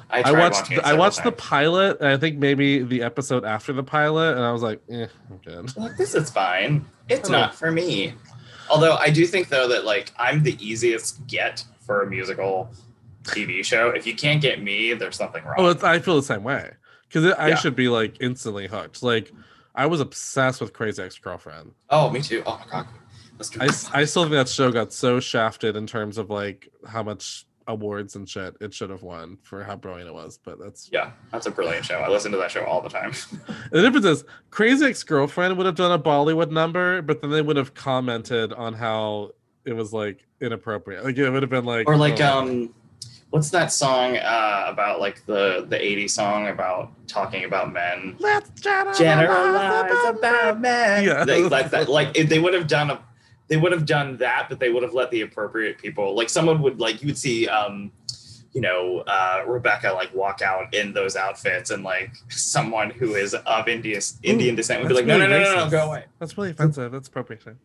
I, 0.09 0.21
I 0.25 0.31
watched 0.33 0.69
it 0.71 0.79
I 0.79 0.83
several 0.83 0.97
watched 0.99 1.23
the 1.23 1.31
pilot, 1.31 1.97
and 2.01 2.09
I 2.09 2.17
think 2.17 2.37
maybe 2.39 2.81
the 2.83 3.03
episode 3.03 3.45
after 3.45 3.71
the 3.71 3.83
pilot, 3.83 4.35
and 4.35 4.43
I 4.43 4.51
was 4.51 4.61
like, 4.63 4.81
eh, 4.89 5.07
I'm 5.29 5.37
good. 5.37 5.77
like 5.77 5.95
this 5.95 6.13
is 6.15 6.29
fine. 6.29 6.85
It's 7.07 7.29
don't- 7.29 7.39
not 7.39 7.55
for 7.55 7.71
me. 7.71 8.15
Although 8.69 8.95
I 8.95 9.09
do 9.09 9.25
think 9.25 9.49
though 9.49 9.67
that 9.69 9.85
like 9.85 10.11
I'm 10.17 10.43
the 10.43 10.57
easiest 10.65 11.25
get 11.27 11.63
for 11.85 12.01
a 12.03 12.09
musical 12.09 12.69
TV 13.23 13.63
show. 13.63 13.89
If 13.89 14.05
you 14.07 14.15
can't 14.15 14.41
get 14.41 14.61
me, 14.61 14.93
there's 14.93 15.15
something 15.15 15.43
wrong. 15.43 15.55
Oh, 15.57 15.67
it's, 15.69 15.83
I 15.83 15.99
feel 15.99 16.15
the 16.15 16.23
same 16.23 16.43
way 16.43 16.71
because 17.07 17.33
I 17.37 17.49
Yeah. 17.49 17.55
should 17.55 17.75
be 17.75 17.87
like 17.89 18.17
instantly 18.21 18.67
hooked. 18.67 19.01
Like, 19.03 19.31
I 19.75 19.85
was 19.85 20.01
obsessed 20.01 20.59
with 20.61 20.73
Crazy 20.73 21.01
Ex 21.01 21.17
Girlfriend. 21.17 21.71
oh, 21.89 22.09
me 22.09 22.21
too. 22.21 22.43
Oh 22.45 22.59
my 22.65 22.71
god. 22.71 22.87
I, 23.59 23.65
I 24.01 24.05
still 24.05 24.23
think 24.23 24.33
that 24.35 24.47
show 24.47 24.71
got 24.71 24.93
so 24.93 25.19
shafted 25.19 25.75
in 25.75 25.87
terms 25.87 26.17
of 26.17 26.29
like 26.29 26.69
how 26.87 27.01
much 27.03 27.45
awards 27.67 28.15
and 28.15 28.27
shit 28.27 28.55
it 28.61 28.73
should 28.73 28.89
have 28.89 29.03
won 29.03 29.37
for 29.41 29.63
how 29.63 29.75
brilliant 29.75 30.09
it 30.09 30.13
was. 30.13 30.39
But 30.43 30.59
that's 30.59 30.89
yeah, 30.91 31.11
that's 31.31 31.45
a 31.45 31.51
brilliant 31.51 31.85
show. 31.85 31.99
I 31.99 32.09
listen 32.09 32.31
to 32.31 32.37
that 32.37 32.51
show 32.51 32.63
all 32.65 32.81
the 32.81 32.89
time. 32.89 33.11
the 33.71 33.81
difference 33.81 34.05
is 34.05 34.23
Crazy 34.49 34.85
Ex 34.85 35.03
Girlfriend 35.03 35.57
would 35.57 35.65
have 35.65 35.75
done 35.75 35.91
a 35.91 35.99
Bollywood 35.99 36.51
number, 36.51 37.01
but 37.01 37.21
then 37.21 37.31
they 37.31 37.41
would 37.41 37.57
have 37.57 37.73
commented 37.73 38.53
on 38.53 38.73
how 38.73 39.31
it 39.65 39.73
was 39.73 39.93
like 39.93 40.25
inappropriate. 40.41 41.03
Like 41.03 41.17
it 41.17 41.29
would 41.29 41.43
have 41.43 41.49
been 41.49 41.65
like 41.65 41.87
or 41.87 41.97
like 41.97 42.19
oh, 42.21 42.39
um 42.39 42.73
what's 43.33 43.49
that 43.49 43.71
song 43.71 44.15
uh 44.17 44.65
about 44.67 44.99
like 44.99 45.25
the 45.25 45.65
the 45.67 45.75
80s 45.75 46.11
song 46.11 46.49
about 46.49 46.91
talking 47.07 47.45
about 47.45 47.73
men 47.73 48.15
let's 48.19 48.51
generalize, 48.61 48.99
generalize 48.99 50.09
about 50.19 50.61
men 50.61 51.03
Yeah. 51.03 51.25
they, 51.25 51.41
like 51.41 51.71
that 51.71 51.89
like 51.89 52.15
if 52.15 52.29
they 52.29 52.37
would 52.37 52.53
have 52.53 52.67
done 52.67 52.91
a 52.91 53.03
they 53.47 53.57
would 53.57 53.71
have 53.71 53.85
done 53.85 54.17
that 54.17 54.47
but 54.49 54.59
they 54.59 54.69
would 54.69 54.83
have 54.83 54.93
let 54.93 55.11
the 55.11 55.21
appropriate 55.21 55.77
people 55.77 56.15
like 56.15 56.29
someone 56.29 56.61
would 56.61 56.79
like 56.79 57.01
you 57.01 57.07
would 57.07 57.17
see 57.17 57.47
um 57.47 57.91
you 58.53 58.61
know 58.61 58.99
uh 59.07 59.43
rebecca 59.47 59.91
like 59.91 60.13
walk 60.13 60.41
out 60.41 60.73
in 60.73 60.93
those 60.93 61.15
outfits 61.15 61.69
and 61.71 61.83
like 61.83 62.11
someone 62.29 62.89
who 62.91 63.15
is 63.15 63.33
of 63.33 63.67
indian 63.67 64.01
indian 64.21 64.55
descent 64.55 64.81
would 64.81 64.89
be 64.89 64.93
like 64.95 65.05
that's 65.05 65.19
no 65.19 65.27
no 65.27 65.33
really 65.35 65.43
no 65.43 65.55
no 65.55 65.65
no 65.65 65.69
go 65.71 65.85
away 65.87 66.05
That's 66.19 66.37
really 66.37 66.51
offensive. 66.51 66.91
That's 66.91 67.07
appropriation. 67.07 67.59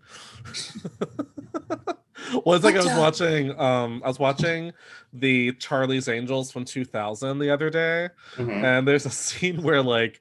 well, 2.45 2.57
it's 2.57 2.64
like 2.64 2.74
I 2.74 2.79
was 2.79 2.87
watching. 2.99 3.59
Um, 3.59 4.03
I 4.05 4.09
was 4.09 4.18
watching 4.18 4.72
the 5.12 5.53
Charlie's 5.55 6.09
Angels 6.09 6.51
from 6.51 6.64
2000 6.64 7.39
the 7.39 7.51
other 7.51 7.70
day, 7.70 8.09
Mhm. 8.37 8.64
and 8.64 8.89
there's 8.89 9.07
a 9.07 9.11
scene 9.24 9.62
where 9.62 9.83
like 9.83 10.20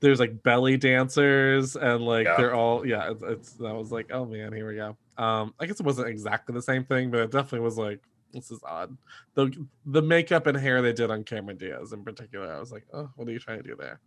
there's 0.00 0.20
like 0.20 0.42
belly 0.42 0.76
dancers 0.76 1.76
and 1.76 2.04
like 2.04 2.26
Yeah. 2.26 2.36
they're 2.36 2.54
all 2.54 2.86
yeah. 2.86 3.10
It's, 3.12 3.22
it's 3.22 3.60
I 3.60 3.72
was 3.72 3.90
like, 3.90 4.10
oh 4.12 4.24
man, 4.24 4.52
here 4.52 4.68
we 4.68 4.76
go. 4.76 4.96
Um, 5.18 5.54
I 5.60 5.66
guess 5.66 5.80
it 5.80 5.86
wasn't 5.86 6.08
exactly 6.08 6.54
the 6.54 6.62
same 6.62 6.84
thing, 6.84 7.10
but 7.10 7.20
it 7.20 7.30
definitely 7.30 7.60
was 7.60 7.78
like 7.78 8.00
this 8.32 8.50
is 8.50 8.60
odd. 8.64 8.96
The 9.34 9.52
the 9.86 10.02
makeup 10.02 10.46
and 10.46 10.56
hair 10.56 10.80
they 10.82 10.92
did 10.92 11.10
on 11.10 11.24
Cameron 11.24 11.56
Diaz 11.58 11.92
in 11.92 12.02
particular, 12.02 12.52
I 12.52 12.58
was 12.58 12.72
like, 12.72 12.84
oh, 12.92 13.10
what 13.16 13.28
are 13.28 13.32
you 13.32 13.38
trying 13.38 13.62
to 13.62 13.68
do 13.68 13.76
there? 13.76 14.00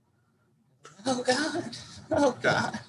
oh 1.07 1.23
god 1.23 1.78
oh 2.11 2.38
god 2.41 2.80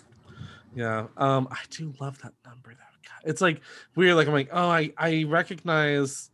Yeah. 0.75 1.07
Um, 1.17 1.49
I 1.51 1.59
do 1.71 1.93
love 2.01 2.21
that 2.23 2.33
number 2.45 2.71
though. 2.71 3.09
God, 3.09 3.23
it's 3.31 3.41
like 3.41 3.61
weird. 3.95 4.17
Like 4.17 4.27
I'm 4.27 4.35
like, 4.35 4.51
oh, 4.53 4.69
I 4.69 4.93
I 4.99 5.25
recognize 5.25 6.31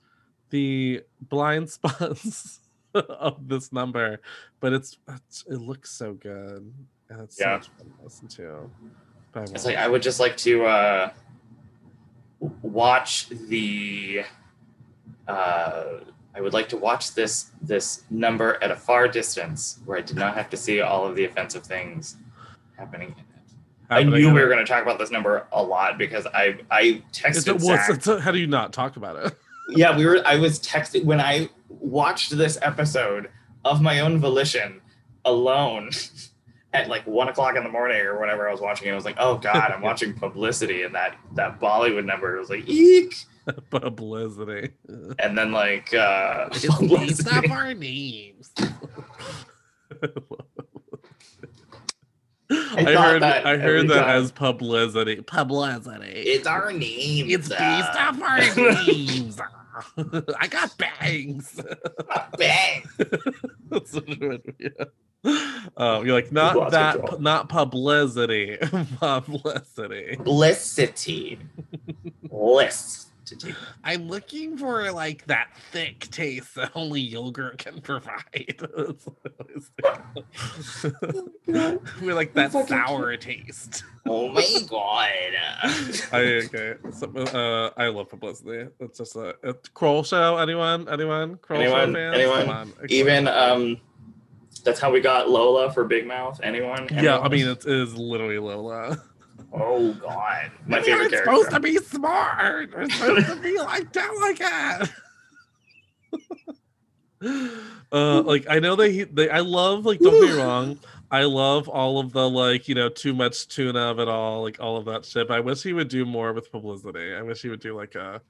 the 0.50 1.02
blind 1.20 1.70
spots 1.76 2.60
of 3.08 3.48
this 3.48 3.72
number, 3.72 4.20
but 4.60 4.72
it's, 4.72 4.98
it's 5.08 5.44
it 5.48 5.56
looks 5.58 5.90
so 5.90 6.14
good 6.14 6.72
and 7.08 7.20
it's 7.20 7.38
Yeah. 7.40 7.60
so 7.60 7.68
much 7.68 7.68
fun 7.78 7.86
to 7.98 8.04
listen 8.04 8.28
to. 8.28 8.70
But 9.32 9.40
I 9.50 9.52
It's 9.54 9.64
like 9.64 9.76
I 9.76 9.88
would 9.88 10.02
just 10.02 10.20
like 10.20 10.36
to 10.38 10.64
uh, 10.66 11.10
watch 12.62 13.28
the. 13.28 14.24
Uh, 15.28 15.84
I 16.34 16.40
would 16.40 16.52
like 16.54 16.68
to 16.70 16.76
watch 16.76 17.14
this 17.14 17.50
this 17.60 18.04
number 18.10 18.62
at 18.62 18.70
a 18.70 18.76
far 18.76 19.06
distance, 19.08 19.80
where 19.84 19.98
I 19.98 20.00
did 20.00 20.16
not 20.16 20.34
have 20.34 20.48
to 20.50 20.56
see 20.56 20.80
all 20.80 21.06
of 21.06 21.14
the 21.16 21.24
offensive 21.24 21.64
things 21.64 22.16
happening 22.76 23.08
in 23.08 23.14
it. 23.18 23.26
I 23.90 24.02
knew 24.02 24.32
we 24.32 24.40
were 24.40 24.46
going 24.48 24.58
to 24.58 24.64
talk 24.64 24.82
about 24.82 24.98
this 24.98 25.10
number 25.10 25.46
a 25.52 25.62
lot 25.62 25.98
because 25.98 26.26
I 26.26 26.58
I 26.70 27.02
texted 27.12 27.62
well, 27.62 27.74
it's- 27.74 28.04
Zach. 28.04 28.18
a- 28.18 28.20
how 28.20 28.30
do 28.32 28.38
you 28.38 28.46
not 28.46 28.72
talk 28.72 28.96
about 28.96 29.16
it? 29.26 29.34
yeah, 29.68 29.96
we 29.96 30.04
were. 30.06 30.22
I 30.26 30.36
was 30.36 30.58
texting 30.60 31.04
when 31.04 31.20
I 31.20 31.48
watched 31.80 32.36
this 32.36 32.58
episode 32.62 33.28
of 33.64 33.80
my 33.80 34.00
own 34.00 34.18
volition, 34.18 34.80
alone, 35.24 35.90
at 36.72 36.88
like 36.88 37.06
one 37.06 37.28
o'clock 37.28 37.56
in 37.56 37.62
the 37.64 37.70
morning 37.70 37.98
or 38.00 38.18
whenever 38.20 38.48
I 38.48 38.52
was 38.52 38.60
watching 38.60 38.88
it. 38.88 38.92
I 38.92 38.94
was 38.94 39.04
like, 39.04 39.16
"Oh 39.18 39.36
God, 39.38 39.70
I'm 39.70 39.80
watching 39.90 40.14
publicity," 40.14 40.82
and 40.82 40.94
that 40.94 41.16
that 41.34 41.60
Bollywood 41.60 42.04
number 42.04 42.38
was 42.38 42.50
like, 42.50 42.68
"Eek!" 42.68 43.14
Publicity. 43.70 44.70
And 45.18 45.36
then 45.36 45.50
like, 45.50 45.92
uh, 45.92 46.48
It's 46.52 46.62
based 46.64 46.78
publicity. 46.78 47.36
off 47.36 47.50
our 47.50 47.74
names. 47.74 48.52
I, 52.50 52.94
thought 52.94 53.04
heard 53.12 53.22
that 53.22 53.46
I 53.46 53.56
heard 53.56 53.88
that 53.88 54.02
time. 54.04 54.22
as 54.22 54.30
publicity. 54.32 55.22
Publicity. 55.22 56.10
it's 56.12 56.46
our 56.46 56.70
name. 56.72 57.30
It's 57.30 57.48
based 57.48 57.60
off 57.98 58.20
our 58.22 58.38
names. 58.54 59.40
I 60.40 60.46
got 60.48 60.76
bangs. 60.78 61.60
Bang. 62.38 62.84
That's 63.70 63.92
what 63.94 64.08
it 64.08 64.20
would 64.20 64.56
be. 64.58 64.70
Um, 65.76 66.04
you're 66.04 66.16
like 66.16 66.32
not 66.32 66.56
lost 66.56 66.72
that, 66.72 66.96
control. 66.98 67.20
not 67.20 67.48
publicity, 67.48 68.56
publicity. 68.98 70.16
Publicity. 70.16 71.38
List. 72.30 73.11
I'm 73.84 74.08
looking 74.08 74.56
for 74.56 74.90
like 74.92 75.26
that 75.26 75.50
thick 75.70 76.00
taste 76.10 76.54
that 76.54 76.72
only 76.74 77.00
yogurt 77.00 77.58
can 77.58 77.80
provide. 77.80 78.56
That's 78.58 79.06
what 79.06 79.16
I 79.24 79.30
always 79.40 79.70
think. 81.46 81.82
We're 82.02 82.14
like 82.14 82.34
that 82.34 82.52
Fucking 82.52 82.68
sour 82.68 83.16
taste. 83.16 83.84
Oh 84.06 84.28
my 84.28 84.44
god. 84.68 85.10
I 86.12 86.42
okay. 86.44 86.74
So, 86.92 87.06
uh, 87.12 87.70
I 87.76 87.88
love 87.88 88.08
PubLIZity. 88.08 88.70
It's 88.80 88.98
just 88.98 89.16
a, 89.16 89.36
a 89.42 89.54
Kroll 89.74 90.02
show. 90.02 90.36
Anyone? 90.38 90.88
Anyone? 90.88 91.36
Kroll 91.36 91.60
anyone? 91.60 91.88
show 91.88 91.94
fans? 91.94 92.14
Anyone? 92.16 92.46
Come 92.46 92.50
on. 92.50 92.72
Even 92.88 93.28
um, 93.28 93.80
that's 94.64 94.80
how 94.80 94.90
we 94.90 95.00
got 95.00 95.30
Lola 95.30 95.72
for 95.72 95.84
Big 95.84 96.06
Mouth. 96.06 96.40
Anyone? 96.42 96.88
yeah. 96.90 97.18
I 97.18 97.28
mean, 97.28 97.48
it 97.48 97.64
is 97.66 97.94
literally 97.96 98.38
Lola. 98.38 99.00
Oh 99.52 99.92
God, 99.94 100.50
my 100.66 100.78
You're 100.78 100.84
favorite 100.84 101.10
character. 101.10 101.24
supposed 101.24 101.50
to 101.50 101.60
be 101.60 101.76
smart. 101.76 102.70
You're 102.70 102.88
supposed 102.90 103.26
to 103.26 103.36
be 103.36 103.58
like 103.58 103.92
delicate. 103.92 104.90
uh, 107.92 108.22
like 108.22 108.46
I 108.48 108.58
know 108.58 108.76
they 108.76 109.04
they 109.04 109.28
I 109.30 109.40
love 109.40 109.84
like 109.84 109.98
don't 110.00 110.20
be 110.20 110.32
wrong. 110.32 110.78
I 111.10 111.24
love 111.24 111.68
all 111.68 111.98
of 111.98 112.12
the 112.12 112.28
like, 112.28 112.68
you 112.68 112.74
know, 112.74 112.88
too 112.88 113.12
much 113.12 113.46
tuna 113.48 113.90
of 113.90 113.98
it 113.98 114.08
all, 114.08 114.42
like 114.42 114.58
all 114.58 114.78
of 114.78 114.86
that 114.86 115.04
shit. 115.04 115.28
But 115.28 115.36
I 115.36 115.40
wish 115.40 115.62
he 115.62 115.74
would 115.74 115.88
do 115.88 116.06
more 116.06 116.32
with 116.32 116.50
PubLIZity. 116.50 117.18
I 117.18 117.20
wish 117.20 117.42
he 117.42 117.50
would 117.50 117.60
do 117.60 117.76
like 117.76 117.94
a 117.94 118.22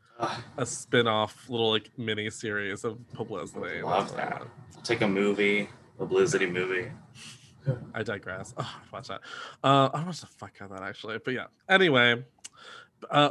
a 0.58 0.66
spin-off 0.66 1.48
little 1.48 1.70
like 1.70 1.90
mini 1.96 2.28
series 2.30 2.84
of 2.84 2.98
PubLIZity. 3.14 3.84
Love 3.84 4.14
that. 4.16 4.42
Take 4.82 5.02
a 5.02 5.08
movie, 5.08 5.68
PubLIZity 6.00 6.50
movie. 6.52 6.90
I 7.94 8.02
digress. 8.02 8.54
Oh, 8.56 8.80
I'd 8.82 8.92
watch 8.92 9.08
that. 9.08 9.20
Uh, 9.62 9.88
I 9.92 10.04
watched 10.04 10.22
the 10.22 10.26
fuck 10.26 10.54
out 10.60 10.70
that 10.70 10.82
actually, 10.82 11.18
but 11.24 11.34
yeah. 11.34 11.46
Anyway, 11.68 12.24
uh, 13.10 13.30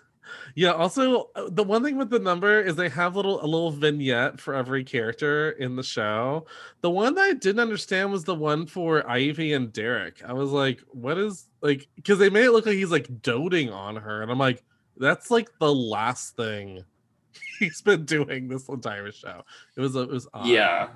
yeah. 0.54 0.72
Also, 0.72 1.30
uh, 1.34 1.48
the 1.50 1.64
one 1.64 1.82
thing 1.82 1.96
with 1.96 2.10
the 2.10 2.18
number 2.18 2.60
is 2.60 2.76
they 2.76 2.88
have 2.88 3.16
little 3.16 3.42
a 3.42 3.46
little 3.46 3.70
vignette 3.70 4.40
for 4.40 4.54
every 4.54 4.84
character 4.84 5.50
in 5.52 5.76
the 5.76 5.82
show. 5.82 6.46
The 6.80 6.90
one 6.90 7.14
that 7.14 7.22
I 7.22 7.32
didn't 7.34 7.60
understand 7.60 8.12
was 8.12 8.24
the 8.24 8.34
one 8.34 8.66
for 8.66 9.08
Ivy 9.08 9.52
and 9.52 9.72
Derek. 9.72 10.22
I 10.24 10.32
was 10.32 10.50
like, 10.50 10.80
what 10.88 11.18
is 11.18 11.46
like? 11.60 11.88
Because 11.96 12.18
they 12.18 12.30
made 12.30 12.44
it 12.44 12.52
look 12.52 12.66
like 12.66 12.76
he's 12.76 12.90
like 12.90 13.22
doting 13.22 13.70
on 13.70 13.96
her, 13.96 14.22
and 14.22 14.30
I'm 14.30 14.38
like, 14.38 14.62
that's 14.96 15.30
like 15.30 15.50
the 15.60 15.72
last 15.72 16.36
thing 16.36 16.84
he's 17.58 17.82
been 17.82 18.04
doing 18.04 18.48
this 18.48 18.68
entire 18.68 19.12
show. 19.12 19.42
It 19.76 19.80
was 19.80 19.96
it 19.96 20.08
was 20.08 20.28
odd. 20.34 20.46
Yeah. 20.46 20.88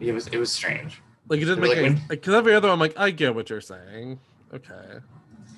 It 0.00 0.12
was 0.12 0.26
it 0.28 0.38
was 0.38 0.50
strange. 0.50 1.00
Like 1.28 1.40
it 1.40 1.44
didn't 1.46 1.60
Like 1.62 1.70
make 1.70 1.78
any 1.78 1.94
when- 1.94 2.02
because 2.08 2.34
every 2.34 2.54
other 2.54 2.68
one, 2.68 2.74
I'm 2.74 2.80
like, 2.80 2.94
I 2.98 3.10
get 3.10 3.34
what 3.34 3.48
you're 3.50 3.60
saying. 3.60 4.18
Okay, 4.52 4.98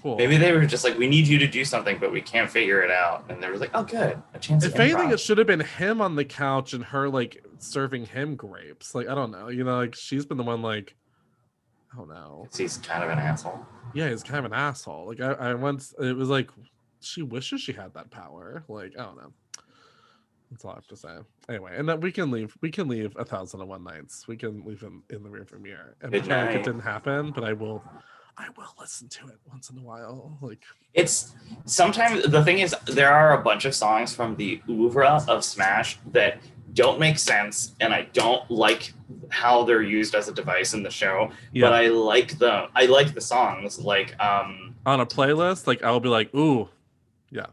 cool. 0.02 0.16
Maybe 0.16 0.36
they 0.36 0.52
were 0.52 0.64
just 0.64 0.84
like, 0.84 0.96
we 0.96 1.06
need 1.08 1.26
you 1.26 1.38
to 1.38 1.46
do 1.46 1.64
something, 1.64 1.98
but 1.98 2.12
we 2.12 2.20
can't 2.22 2.48
figure 2.50 2.80
it 2.82 2.90
out. 2.90 3.24
And 3.28 3.42
they 3.42 3.50
were 3.50 3.58
like, 3.58 3.72
oh, 3.74 3.82
good, 3.82 4.22
a 4.32 4.38
chance. 4.38 4.64
if 4.64 4.78
anything, 4.78 5.10
it 5.10 5.20
should 5.20 5.38
have 5.38 5.46
been 5.46 5.60
him 5.60 6.00
on 6.00 6.14
the 6.14 6.24
couch 6.24 6.72
and 6.72 6.84
her 6.84 7.08
like 7.08 7.44
serving 7.58 8.06
him 8.06 8.36
grapes. 8.36 8.94
Like 8.94 9.08
I 9.08 9.14
don't 9.14 9.30
know, 9.32 9.48
you 9.48 9.64
know, 9.64 9.76
like 9.78 9.94
she's 9.94 10.24
been 10.24 10.36
the 10.38 10.44
one 10.44 10.62
like, 10.62 10.94
I 11.92 11.96
don't 11.98 12.08
know. 12.08 12.46
he's 12.56 12.78
kind 12.78 13.02
of 13.04 13.10
an 13.10 13.18
asshole. 13.18 13.58
Yeah, 13.94 14.08
he's 14.10 14.22
kind 14.22 14.38
of 14.38 14.44
an 14.46 14.52
asshole. 14.52 15.06
Like 15.08 15.20
I, 15.20 15.32
I 15.50 15.54
once, 15.54 15.94
it 15.98 16.16
was 16.16 16.28
like 16.28 16.50
she 17.00 17.22
wishes 17.22 17.60
she 17.60 17.72
had 17.72 17.92
that 17.94 18.10
power. 18.10 18.64
Like 18.68 18.92
I 18.98 19.02
don't 19.02 19.16
know. 19.16 19.32
That's 20.50 20.64
all 20.64 20.72
I 20.72 20.74
have 20.76 20.86
to 20.88 20.96
say. 20.96 21.16
Anyway, 21.48 21.74
and 21.76 21.88
that 21.88 22.00
we 22.00 22.10
can 22.10 22.30
leave. 22.30 22.56
We 22.60 22.70
can 22.70 22.88
leave 22.88 23.16
a 23.16 23.24
thousand 23.24 23.60
and 23.60 23.68
one 23.68 23.84
nights. 23.84 24.26
We 24.26 24.36
can 24.36 24.64
leave 24.64 24.80
him 24.80 25.04
in 25.10 25.22
the 25.22 25.28
rearview 25.28 25.60
mirror. 25.60 25.96
And 26.02 26.10
Good 26.10 26.24
pretend 26.24 26.48
like 26.48 26.56
it 26.56 26.64
didn't 26.64 26.80
happen, 26.80 27.30
but 27.30 27.44
I 27.44 27.52
will. 27.52 27.84
I 28.38 28.48
will 28.56 28.74
listen 28.78 29.08
to 29.08 29.28
it 29.28 29.38
once 29.48 29.70
in 29.70 29.78
a 29.78 29.82
while. 29.82 30.36
Like 30.42 30.62
It's 30.92 31.34
sometimes 31.64 32.24
the 32.24 32.44
thing 32.44 32.58
is 32.58 32.74
there 32.86 33.12
are 33.12 33.40
a 33.40 33.42
bunch 33.42 33.64
of 33.64 33.74
songs 33.74 34.14
from 34.14 34.36
the 34.36 34.60
oeuvre 34.68 35.24
of 35.28 35.42
Smash 35.44 35.98
that 36.12 36.38
don't 36.74 37.00
make 37.00 37.18
sense, 37.18 37.74
and 37.80 37.94
I 37.94 38.02
don't 38.12 38.48
like 38.50 38.92
how 39.30 39.64
they're 39.64 39.82
used 39.82 40.14
as 40.14 40.28
a 40.28 40.34
device 40.34 40.74
in 40.74 40.82
the 40.82 40.90
show. 40.90 41.30
Yeah. 41.52 41.66
But 41.66 41.72
I 41.72 41.88
like 41.88 42.38
the 42.38 42.68
I 42.74 42.86
like 42.86 43.14
the 43.14 43.20
songs 43.20 43.78
like 43.78 44.18
um 44.20 44.74
on 44.84 45.00
a 45.00 45.06
playlist, 45.06 45.66
like 45.66 45.82
I'll 45.82 46.00
be 46.00 46.08
like, 46.08 46.34
ooh, 46.34 46.68
yeah. 47.30 47.46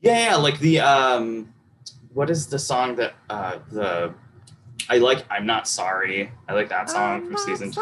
yeah 0.00 0.30
yeah 0.30 0.36
like 0.36 0.58
the 0.58 0.80
um 0.80 1.53
what 2.14 2.30
is 2.30 2.46
the 2.46 2.58
song 2.58 2.94
that 2.96 3.14
uh 3.28 3.58
the 3.70 4.14
I 4.88 4.98
like 4.98 5.24
I'm 5.30 5.46
not 5.46 5.68
sorry 5.68 6.30
I 6.48 6.54
like 6.54 6.68
that 6.68 6.88
song 6.90 7.26
from 7.26 7.36
season 7.36 7.72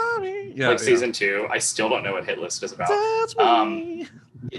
Yeah, 0.54 0.68
like 0.68 0.78
yeah. 0.78 0.84
season 0.84 1.12
two 1.12 1.46
I 1.50 1.58
still 1.58 1.88
don't 1.88 2.02
know 2.02 2.12
what 2.12 2.24
hit 2.24 2.38
list 2.38 2.62
is 2.62 2.72
about. 2.72 2.88
Touch 2.88 3.38
Um, 3.38 4.08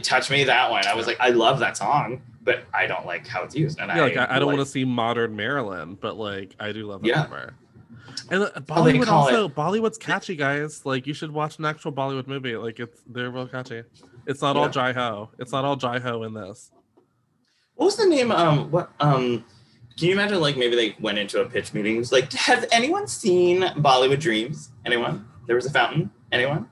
touch 0.02 0.30
me 0.30 0.44
that 0.46 0.70
one. 0.72 0.86
I 0.88 0.96
was 0.96 1.08
like, 1.08 1.18
I 1.20 1.30
love 1.30 1.60
that 1.60 1.78
song, 1.78 2.22
but 2.44 2.64
I 2.74 2.88
don't 2.88 3.06
like 3.06 3.28
how 3.28 3.44
it's 3.44 3.56
used. 3.56 3.80
And 3.80 3.92
yeah, 3.94 4.02
like 4.04 4.18
I, 4.18 4.28
I 4.36 4.40
don't 4.40 4.48
like, 4.48 4.58
want 4.58 4.68
to 4.68 4.72
see 4.72 4.86
modern 4.86 5.36
Marilyn, 5.36 5.96
but 5.96 6.18
like 6.18 6.56
I 6.60 6.72
do 6.72 6.86
love 6.86 7.02
that 7.02 7.08
Yeah. 7.08 7.22
number. 7.22 7.54
And 8.30 8.44
uh, 8.44 8.50
Oh, 8.70 8.84
they 8.84 8.94
Bollywood 8.94 9.06
call 9.06 9.24
also, 9.24 9.48
Bollywood's 9.50 9.98
catchy, 9.98 10.36
guys. 10.36 10.86
Like 10.86 11.08
you 11.08 11.14
should 11.14 11.32
watch 11.32 11.60
an 11.60 11.66
actual 11.66 11.92
Bollywood 11.92 12.28
movie. 12.28 12.56
Like 12.56 12.80
it's 12.80 13.00
they're 13.08 13.30
real 13.30 13.48
catchy. 13.48 13.84
It's 14.26 14.42
not 14.42 14.56
all 14.56 14.66
Yeah. 14.66 14.72
Jai 14.72 14.94
Ho. 14.94 15.32
It's 15.40 15.52
not 15.52 15.66
all 15.66 15.76
Jai 15.76 16.00
Ho 16.00 16.24
in 16.24 16.34
this. 16.34 16.72
What 17.76 17.86
was 17.86 17.96
the 17.98 18.06
name? 18.06 18.32
Um, 18.32 18.72
what? 18.72 18.92
Um, 19.00 19.46
can 19.98 20.08
you 20.08 20.14
imagine? 20.14 20.40
Like 20.40 20.58
maybe 20.58 20.76
they 20.76 20.96
went 21.00 21.18
into 21.18 21.42
a 21.42 21.46
pitch 21.46 21.74
meeting. 21.74 22.04
Like, 22.12 22.32
has 22.34 22.66
anyone 22.72 23.08
seen 23.08 23.62
Bollywood 23.62 24.20
Dreams? 24.20 24.72
Anyone? 24.86 25.28
There 25.48 25.56
was 25.56 25.66
a 25.66 25.72
fountain. 25.72 26.10
Anyone? 26.32 26.68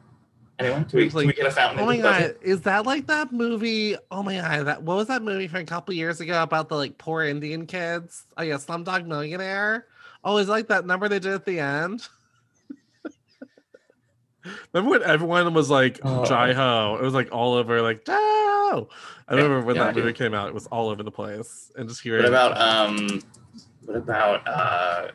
Anyone? 0.59 0.85
Can 0.85 0.99
we, 0.99 1.09
can 1.09 1.27
we 1.27 1.33
get 1.33 1.47
a 1.47 1.51
fountain? 1.51 1.79
Oh 1.79 1.85
my 1.85 1.97
god, 1.97 2.35
is 2.41 2.61
that 2.61 2.85
like 2.85 3.07
that 3.07 3.31
movie? 3.31 3.95
Oh 4.11 4.21
my 4.21 4.35
god, 4.35 4.67
that 4.67 4.83
what 4.83 4.97
was 4.97 5.07
that 5.07 5.23
movie 5.23 5.47
from 5.47 5.61
a 5.61 5.65
couple 5.65 5.93
years 5.93 6.21
ago 6.21 6.43
about 6.43 6.69
the 6.69 6.75
like 6.75 6.97
poor 6.97 7.23
Indian 7.23 7.65
kids? 7.65 8.25
Oh 8.37 8.43
yeah, 8.43 8.55
Slumdog 8.55 9.05
Millionaire. 9.05 9.87
Oh, 10.23 10.37
is 10.37 10.47
it 10.47 10.51
like 10.51 10.67
that 10.67 10.85
number 10.85 11.09
they 11.09 11.19
did 11.19 11.33
at 11.33 11.45
the 11.45 11.59
end? 11.59 12.07
Remember 14.73 14.91
when 14.99 15.03
everyone 15.03 15.53
was 15.53 15.69
like 15.69 15.99
Oh. 16.03 16.25
Jai 16.25 16.53
Ho? 16.53 16.97
It 16.99 17.03
was 17.03 17.13
like 17.13 17.29
all 17.31 17.53
over 17.53 17.81
like 17.81 18.05
Jai 18.05 18.13
Ho. 18.15 18.87
I 19.27 19.35
Yeah, 19.35 19.41
remember 19.41 19.65
when 19.65 19.75
yeah, 19.75 19.85
that 19.85 19.95
movie 19.95 20.13
came 20.13 20.33
out, 20.33 20.47
it 20.47 20.53
was 20.53 20.67
all 20.67 20.89
over 20.89 21.03
the 21.03 21.11
place. 21.11 21.71
And 21.75 21.87
just 21.87 22.01
hearing 22.01 22.23
What 22.23 22.29
about 22.29 22.57
um? 22.59 23.21
What 23.85 23.97
about 23.97 24.47
uh? 24.47 25.07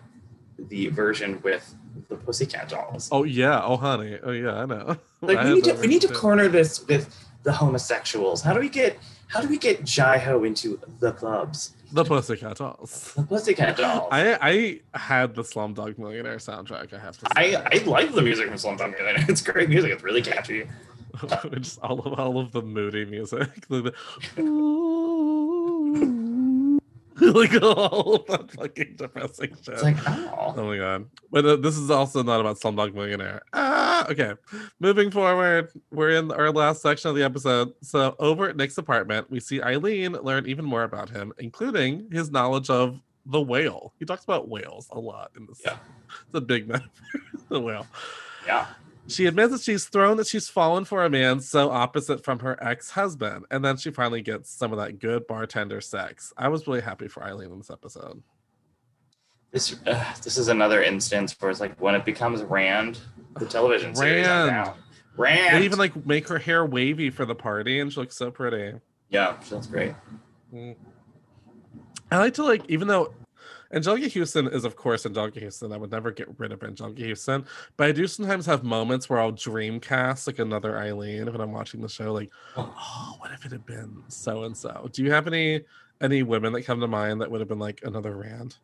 The 0.58 0.88
version 0.88 1.40
with 1.42 1.74
the 2.08 2.16
Pussycat 2.16 2.70
Dolls. 2.70 3.10
Oh 3.12 3.24
yeah, 3.24 3.62
oh 3.62 3.76
honey. 3.76 4.18
Oh 4.22 4.30
yeah, 4.32 4.54
I 4.62 4.66
know. 4.66 4.96
Like 5.22 5.38
I 5.38 5.44
we 5.48 5.54
need 5.54 5.64
to 5.64 5.74
we 5.74 5.86
need 5.86 6.02
to 6.02 6.08
corner 6.12 6.46
this 6.48 6.86
with 6.86 7.14
the 7.42 7.52
homosexuals. 7.52 8.42
How 8.42 8.52
do 8.54 8.60
we 8.60 8.68
get 8.68 8.98
how 9.28 9.40
do 9.40 9.48
we 9.48 9.58
get 9.58 9.84
Jai 9.84 10.18
Ho 10.18 10.44
into 10.44 10.80
the 11.00 11.12
clubs? 11.12 11.72
the 11.92 12.04
Pussycat 12.04 12.56
Dolls. 12.56 13.12
The 13.14 13.22
Pussycat 13.22 13.76
Dolls. 13.76 14.08
I 14.10 14.80
I 14.92 14.98
had 14.98 15.34
the 15.34 15.42
Slumdog 15.42 15.98
Millionaire 15.98 16.36
soundtrack, 16.36 16.92
I 16.92 16.98
have 16.98 17.18
to 17.18 17.26
say. 17.26 17.54
I, 17.54 17.62
I 17.72 17.78
like 17.84 18.12
the 18.12 18.22
music 18.22 18.48
from 18.48 18.56
Slumdog 18.56 18.90
Millionaire. 18.92 19.24
It's 19.28 19.42
great 19.42 19.68
music. 19.68 19.92
It's 19.92 20.02
really 20.02 20.22
catchy. 20.22 20.68
just 21.52 21.80
all 21.80 22.00
of 22.00 22.18
all 22.18 22.38
of 22.38 22.52
the 22.52 22.62
moody 22.62 23.04
music, 23.04 23.48
like 27.20 27.62
all 27.62 28.24
that 28.28 28.50
fucking 28.52 28.96
depressing 28.96 29.50
shit. 29.62 29.74
It's 29.74 29.82
like, 29.82 29.96
oh. 30.06 30.54
Oh 30.56 30.64
my 30.66 30.76
god! 30.76 31.06
But 31.30 31.46
uh, 31.46 31.56
this 31.56 31.78
is 31.78 31.90
also 31.90 32.22
not 32.22 32.40
about 32.40 32.60
Slumdog 32.60 32.92
Millionaire. 32.94 33.40
Ah, 33.54 34.06
okay. 34.10 34.34
Moving 34.80 35.10
forward, 35.10 35.70
we're 35.90 36.10
in 36.10 36.30
our 36.30 36.50
last 36.50 36.82
section 36.82 37.08
of 37.08 37.16
the 37.16 37.22
episode. 37.22 37.72
So 37.82 38.14
over 38.18 38.50
at 38.50 38.56
Nick's 38.56 38.76
apartment, 38.76 39.30
we 39.30 39.40
see 39.40 39.62
Eileen 39.62 40.12
learn 40.12 40.46
even 40.46 40.66
more 40.66 40.82
about 40.82 41.08
him, 41.08 41.32
including 41.38 42.10
his 42.12 42.30
knowledge 42.30 42.68
of 42.68 43.00
the 43.24 43.40
whale. 43.40 43.94
He 43.98 44.04
talks 44.04 44.24
about 44.24 44.48
whales 44.48 44.88
a 44.92 45.00
lot 45.00 45.30
in 45.36 45.46
this. 45.46 45.62
Yeah. 45.64 45.76
It's 46.26 46.34
a 46.34 46.40
big 46.40 46.68
metaphor. 46.68 47.20
the 47.48 47.60
whale. 47.60 47.86
Yeah. 48.46 48.66
She 49.08 49.26
admits 49.26 49.52
that 49.52 49.60
she's 49.62 49.84
thrown 49.84 50.16
that 50.16 50.26
she's 50.26 50.48
fallen 50.48 50.84
for 50.84 51.04
a 51.04 51.10
man 51.10 51.40
so 51.40 51.70
opposite 51.70 52.24
from 52.24 52.40
her 52.40 52.62
ex-husband, 52.62 53.46
and 53.50 53.64
then 53.64 53.76
she 53.76 53.90
finally 53.90 54.22
gets 54.22 54.50
some 54.50 54.72
of 54.72 54.78
that 54.78 54.98
good 54.98 55.26
bartender 55.26 55.80
sex. 55.80 56.32
I 56.36 56.48
was 56.48 56.66
really 56.66 56.80
happy 56.80 57.08
for 57.08 57.22
Eileen 57.22 57.52
in 57.52 57.58
this 57.58 57.70
episode. 57.70 58.22
This 59.52 59.76
uh, 59.86 60.14
this 60.22 60.36
is 60.36 60.48
another 60.48 60.82
instance 60.82 61.36
where 61.38 61.50
it's 61.50 61.60
like 61.60 61.80
when 61.80 61.94
it 61.94 62.04
becomes 62.04 62.42
Rand, 62.42 62.98
the 63.38 63.46
television 63.46 63.94
series. 63.94 64.26
Rand. 64.26 64.72
Rand. 65.16 65.56
They 65.56 65.64
even 65.64 65.78
like 65.78 66.04
make 66.04 66.28
her 66.28 66.38
hair 66.38 66.66
wavy 66.66 67.10
for 67.10 67.24
the 67.24 67.34
party, 67.34 67.80
and 67.80 67.92
she 67.92 68.00
looks 68.00 68.16
so 68.16 68.30
pretty. 68.30 68.78
yeah, 69.08 69.36
that's 69.48 69.68
great. 69.68 69.94
Mm. 70.52 70.76
I 72.10 72.18
like 72.18 72.34
to 72.34 72.44
like, 72.44 72.68
even 72.68 72.88
though 72.88 73.14
Anjelica 73.76 74.10
Huston 74.10 74.48
is 74.48 74.64
of 74.64 74.74
course 74.74 75.04
Anjelica 75.04 75.42
Huston, 75.42 75.70
I 75.70 75.76
would 75.76 75.90
never 75.90 76.10
get 76.10 76.28
rid 76.38 76.50
of 76.50 76.60
Anjelica 76.60 77.10
Huston, 77.10 77.44
but 77.76 77.88
I 77.88 77.92
do 77.92 78.06
sometimes 78.06 78.46
have 78.46 78.64
moments 78.64 79.10
where 79.10 79.20
I'll 79.20 79.32
dream 79.32 79.80
cast 79.80 80.26
like 80.26 80.38
another 80.38 80.78
Eileen 80.78 81.30
when 81.30 81.42
I'm 81.42 81.52
watching 81.52 81.82
the 81.82 81.88
show. 81.88 82.14
Like, 82.14 82.30
oh, 82.56 82.74
oh 82.74 83.16
what 83.18 83.32
if 83.32 83.44
it 83.44 83.52
had 83.52 83.66
been 83.66 84.02
so 84.08 84.44
and 84.44 84.56
so? 84.56 84.88
Do 84.92 85.04
you 85.04 85.12
have 85.12 85.26
any 85.26 85.60
any 86.00 86.22
women 86.22 86.54
that 86.54 86.62
come 86.62 86.80
to 86.80 86.86
mind 86.86 87.20
that 87.20 87.30
would 87.30 87.40
have 87.40 87.48
been 87.48 87.58
like 87.58 87.80
another 87.84 88.16
Rand? 88.16 88.56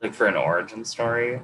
Like 0.00 0.14
for 0.14 0.26
an 0.26 0.36
origin 0.36 0.84
story. 0.84 1.42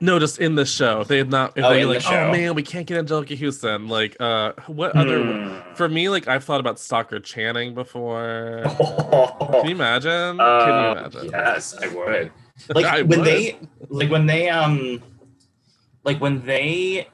No, 0.00 0.18
just 0.20 0.38
in 0.38 0.54
the 0.54 0.64
show. 0.64 1.02
They 1.02 1.18
had 1.18 1.28
not, 1.28 1.58
if 1.58 1.64
Oh, 1.64 1.70
they 1.70 1.80
the 1.82 1.88
like, 1.88 2.06
oh 2.06 2.30
man, 2.30 2.54
we 2.54 2.62
can't 2.62 2.86
get 2.86 3.04
Anjelica 3.04 3.36
Huston. 3.38 3.88
Like, 3.88 4.16
uh, 4.20 4.52
what 4.68 4.94
other? 4.96 5.24
Hmm. 5.24 5.74
For 5.74 5.88
me, 5.88 6.08
like 6.08 6.28
I've 6.28 6.44
thought 6.44 6.60
about 6.60 6.78
Stockard 6.78 7.24
Channing 7.24 7.74
before. 7.74 8.62
Can 9.50 9.64
you 9.66 9.72
imagine? 9.72 10.36
Can 10.36 10.36
you 10.36 10.42
Uh, 10.42 10.94
imagine? 10.98 11.30
Yes, 11.32 11.76
I 11.82 11.88
would. 11.88 12.30
Like 12.74 12.84
I 12.96 13.02
when 13.02 13.18
would. 13.20 13.26
they 13.26 13.58
like 13.88 14.10
when 14.10 14.26
they 14.26 14.48
um 14.50 15.02
like 16.04 16.20
when 16.20 16.44
they 16.46 17.08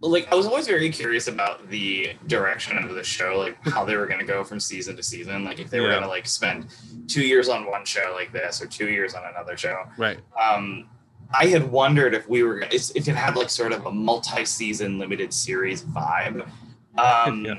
like 0.00 0.30
I 0.30 0.34
was 0.34 0.44
always 0.46 0.66
very 0.66 0.90
curious 0.90 1.28
about 1.28 1.70
the 1.70 2.10
direction 2.26 2.76
of 2.76 2.94
the 2.94 3.02
show, 3.04 3.38
like 3.38 3.56
how 3.72 3.86
they 3.86 3.96
were 3.96 4.06
gonna 4.06 4.24
go 4.24 4.44
from 4.44 4.60
season 4.60 4.96
to 4.96 5.02
season. 5.02 5.44
Like 5.44 5.60
if 5.60 5.70
they 5.70 5.80
were 5.80 5.88
gonna 5.88 6.08
like 6.08 6.26
spend 6.26 6.66
two 7.08 7.22
years 7.24 7.48
on 7.48 7.70
one 7.70 7.86
show 7.86 8.12
like 8.14 8.32
this 8.32 8.60
or 8.60 8.66
two 8.66 8.88
years 8.90 9.14
on 9.14 9.22
another 9.24 9.56
show. 9.56 9.84
Right. 9.96 10.18
Um 10.38 10.88
I 11.32 11.46
had 11.46 11.70
wondered 11.70 12.14
if 12.14 12.28
we 12.28 12.42
were 12.42 12.60
if 12.70 12.90
it 12.96 13.06
had 13.14 13.36
like 13.36 13.50
sort 13.50 13.72
of 13.72 13.86
a 13.86 13.90
multi-season 13.92 14.98
limited 14.98 15.32
series 15.32 15.82
vibe. 15.84 16.46
Um 16.96 17.44
Yeah. 17.44 17.54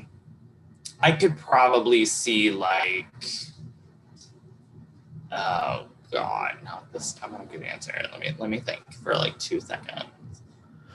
I 1.01 1.11
could 1.11 1.37
probably 1.37 2.05
see 2.05 2.51
like 2.51 3.05
oh 5.31 5.85
god, 6.11 6.57
no, 6.63 6.79
this 6.93 7.15
I'm 7.21 7.31
gonna 7.31 7.45
give 7.45 7.61
the 7.61 7.67
answer. 7.67 7.91
Let 8.11 8.19
me 8.19 8.33
let 8.37 8.49
me 8.49 8.59
think 8.59 8.81
for 9.03 9.13
like 9.15 9.37
two 9.39 9.59
seconds. 9.59 10.05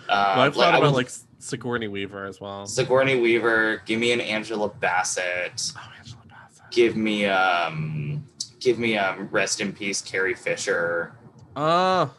Well, 0.08 0.40
I've 0.40 0.54
thought 0.54 0.74
I 0.74 0.78
about 0.78 0.92
would- 0.92 0.96
like 0.96 1.10
Sigourney 1.38 1.88
Weaver 1.88 2.24
as 2.26 2.40
well. 2.40 2.66
Sigourney 2.66 3.20
Weaver. 3.20 3.82
Give 3.86 4.00
me 4.00 4.12
an 4.12 4.20
Angela 4.20 4.68
Bassett. 4.68 5.72
Oh, 5.76 5.90
Angela 5.98 6.22
Bassett. 6.28 6.64
Give 6.70 6.96
me 6.96 7.26
um, 7.26 8.24
give 8.58 8.78
me 8.78 8.96
um, 8.98 9.28
rest 9.30 9.60
in 9.60 9.72
peace, 9.72 10.00
Carrie 10.02 10.34
Fisher. 10.34 11.12
Oh, 11.56 12.10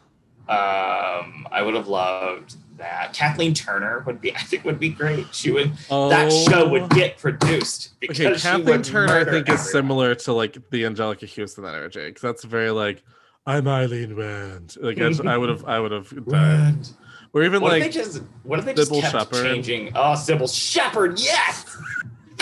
Um, 0.52 1.46
I 1.50 1.62
would 1.62 1.74
have 1.74 1.88
loved 1.88 2.56
that. 2.78 3.12
Kathleen 3.14 3.54
Turner 3.54 4.02
would 4.06 4.20
be, 4.20 4.32
I 4.36 4.38
think, 4.40 4.64
would 4.64 4.78
be 4.78 4.88
great. 4.90 5.34
She 5.34 5.50
would. 5.50 5.72
oh. 5.90 6.08
That 6.08 6.32
show 6.32 6.68
would 6.68 6.90
get 6.90 7.18
produced 7.18 7.98
because 8.00 8.20
Okay, 8.20 8.38
Kathleen 8.38 8.82
Turner, 8.82 9.18
I 9.18 9.24
think, 9.24 9.48
is 9.48 9.70
similar 9.70 10.14
to 10.16 10.32
like 10.32 10.54
the 10.70 10.82
Anjelica 10.82 11.28
Huston 11.34 11.64
energy 11.64 12.06
because 12.06 12.22
that's 12.22 12.44
very 12.44 12.70
like, 12.70 13.02
I'm 13.46 13.66
Eileen 13.66 14.14
Rand. 14.14 14.76
Like 14.80 14.98
I, 15.00 15.36
would 15.36 15.48
have, 15.48 15.64
I 15.64 15.78
would 15.80 15.90
have 15.92 16.26
died. 16.28 16.86
Or 17.34 17.42
even 17.42 17.62
What 17.62 17.72
like, 17.72 17.82
if 17.82 17.92
they 17.94 17.98
just? 18.00 18.22
What 18.42 18.58
if 18.58 18.64
they 18.66 18.74
just 18.74 18.92
kept 18.92 19.10
Shepherd. 19.12 19.42
changing? 19.42 19.92
Oh, 19.94 20.12
Cybill 20.14 20.52
Shepherd, 20.54 21.18
yes! 21.18 21.76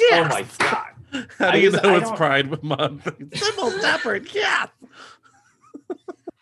yes! 0.01 0.27
Oh 0.27 0.29
my 0.35 0.45
god! 0.59 1.27
How 1.39 1.49
I 1.49 1.53
do 1.53 1.61
you 1.61 1.71
know 1.71 1.79
I 1.85 1.97
it's 1.99 2.09
don't- 2.09 2.17
Pride 2.17 2.63
Month? 2.65 3.05
Cybill 3.31 3.81
Shepherd, 3.81 4.29
yes. 4.35 4.69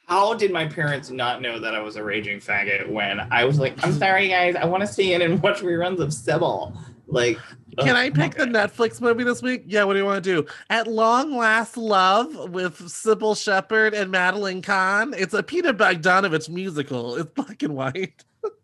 How 0.08 0.32
did 0.34 0.52
my 0.52 0.66
parents 0.66 1.10
not 1.10 1.42
know 1.42 1.58
that 1.60 1.74
I 1.74 1.80
was 1.80 1.96
a 1.96 2.02
raging 2.02 2.38
faggot 2.40 2.88
when 2.88 3.20
I 3.30 3.44
was 3.44 3.58
like, 3.58 3.84
I'm 3.84 3.92
sorry 3.92 4.28
guys, 4.28 4.56
I 4.56 4.64
want 4.64 4.80
to 4.80 4.86
stay 4.86 5.12
in 5.12 5.20
and 5.22 5.42
watch 5.42 5.58
reruns 5.60 5.98
of 6.00 6.08
Cybill. 6.08 6.74
Like, 7.06 7.38
Can 7.78 7.94
I 7.96 8.08
pick 8.10 8.34
the. 8.34 8.44
Netflix 8.44 9.00
movie 9.00 9.24
this 9.24 9.42
week? 9.42 9.64
Yeah, 9.66 9.84
what 9.84 9.92
do 9.94 9.98
you 9.98 10.04
want 10.06 10.22
to 10.24 10.34
do? 10.42 10.46
At 10.70 10.86
Long 10.86 11.36
Last 11.36 11.76
Love 11.76 12.50
with 12.50 12.78
Cybill 12.80 13.34
Shepherd 13.42 13.92
and 13.94 14.10
Madeline 14.10 14.62
Kahn. 14.62 15.14
It's 15.16 15.32
a 15.34 15.42
Peter 15.42 15.72
Bogdanovich 15.74 16.48
musical. 16.50 17.16
It's 17.16 17.30
black 17.30 17.62
and 17.62 17.74
white. 17.74 18.24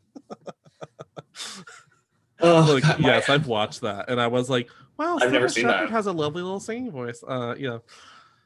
Oh, 2.41 2.73
Like, 2.75 2.83
God, 2.83 3.01
my- 3.01 3.09
yes, 3.09 3.29
I've 3.29 3.47
watched 3.47 3.81
that. 3.83 4.11
And 4.11 4.21
I 4.21 4.27
was 4.27 4.51
like, 4.51 4.69
wow, 4.99 5.17
I've 5.17 5.29
Cybill 5.29 5.33
never 5.33 5.49
seen 5.49 5.65
Shepherd 5.65 5.89
that. 5.89 5.93
has 5.93 6.07
a 6.07 6.13
lovely 6.13 6.43
little 6.43 6.61
singing 6.61 6.91
voice. 6.91 7.23
Uh, 7.27 7.55
yeah. 7.59 7.79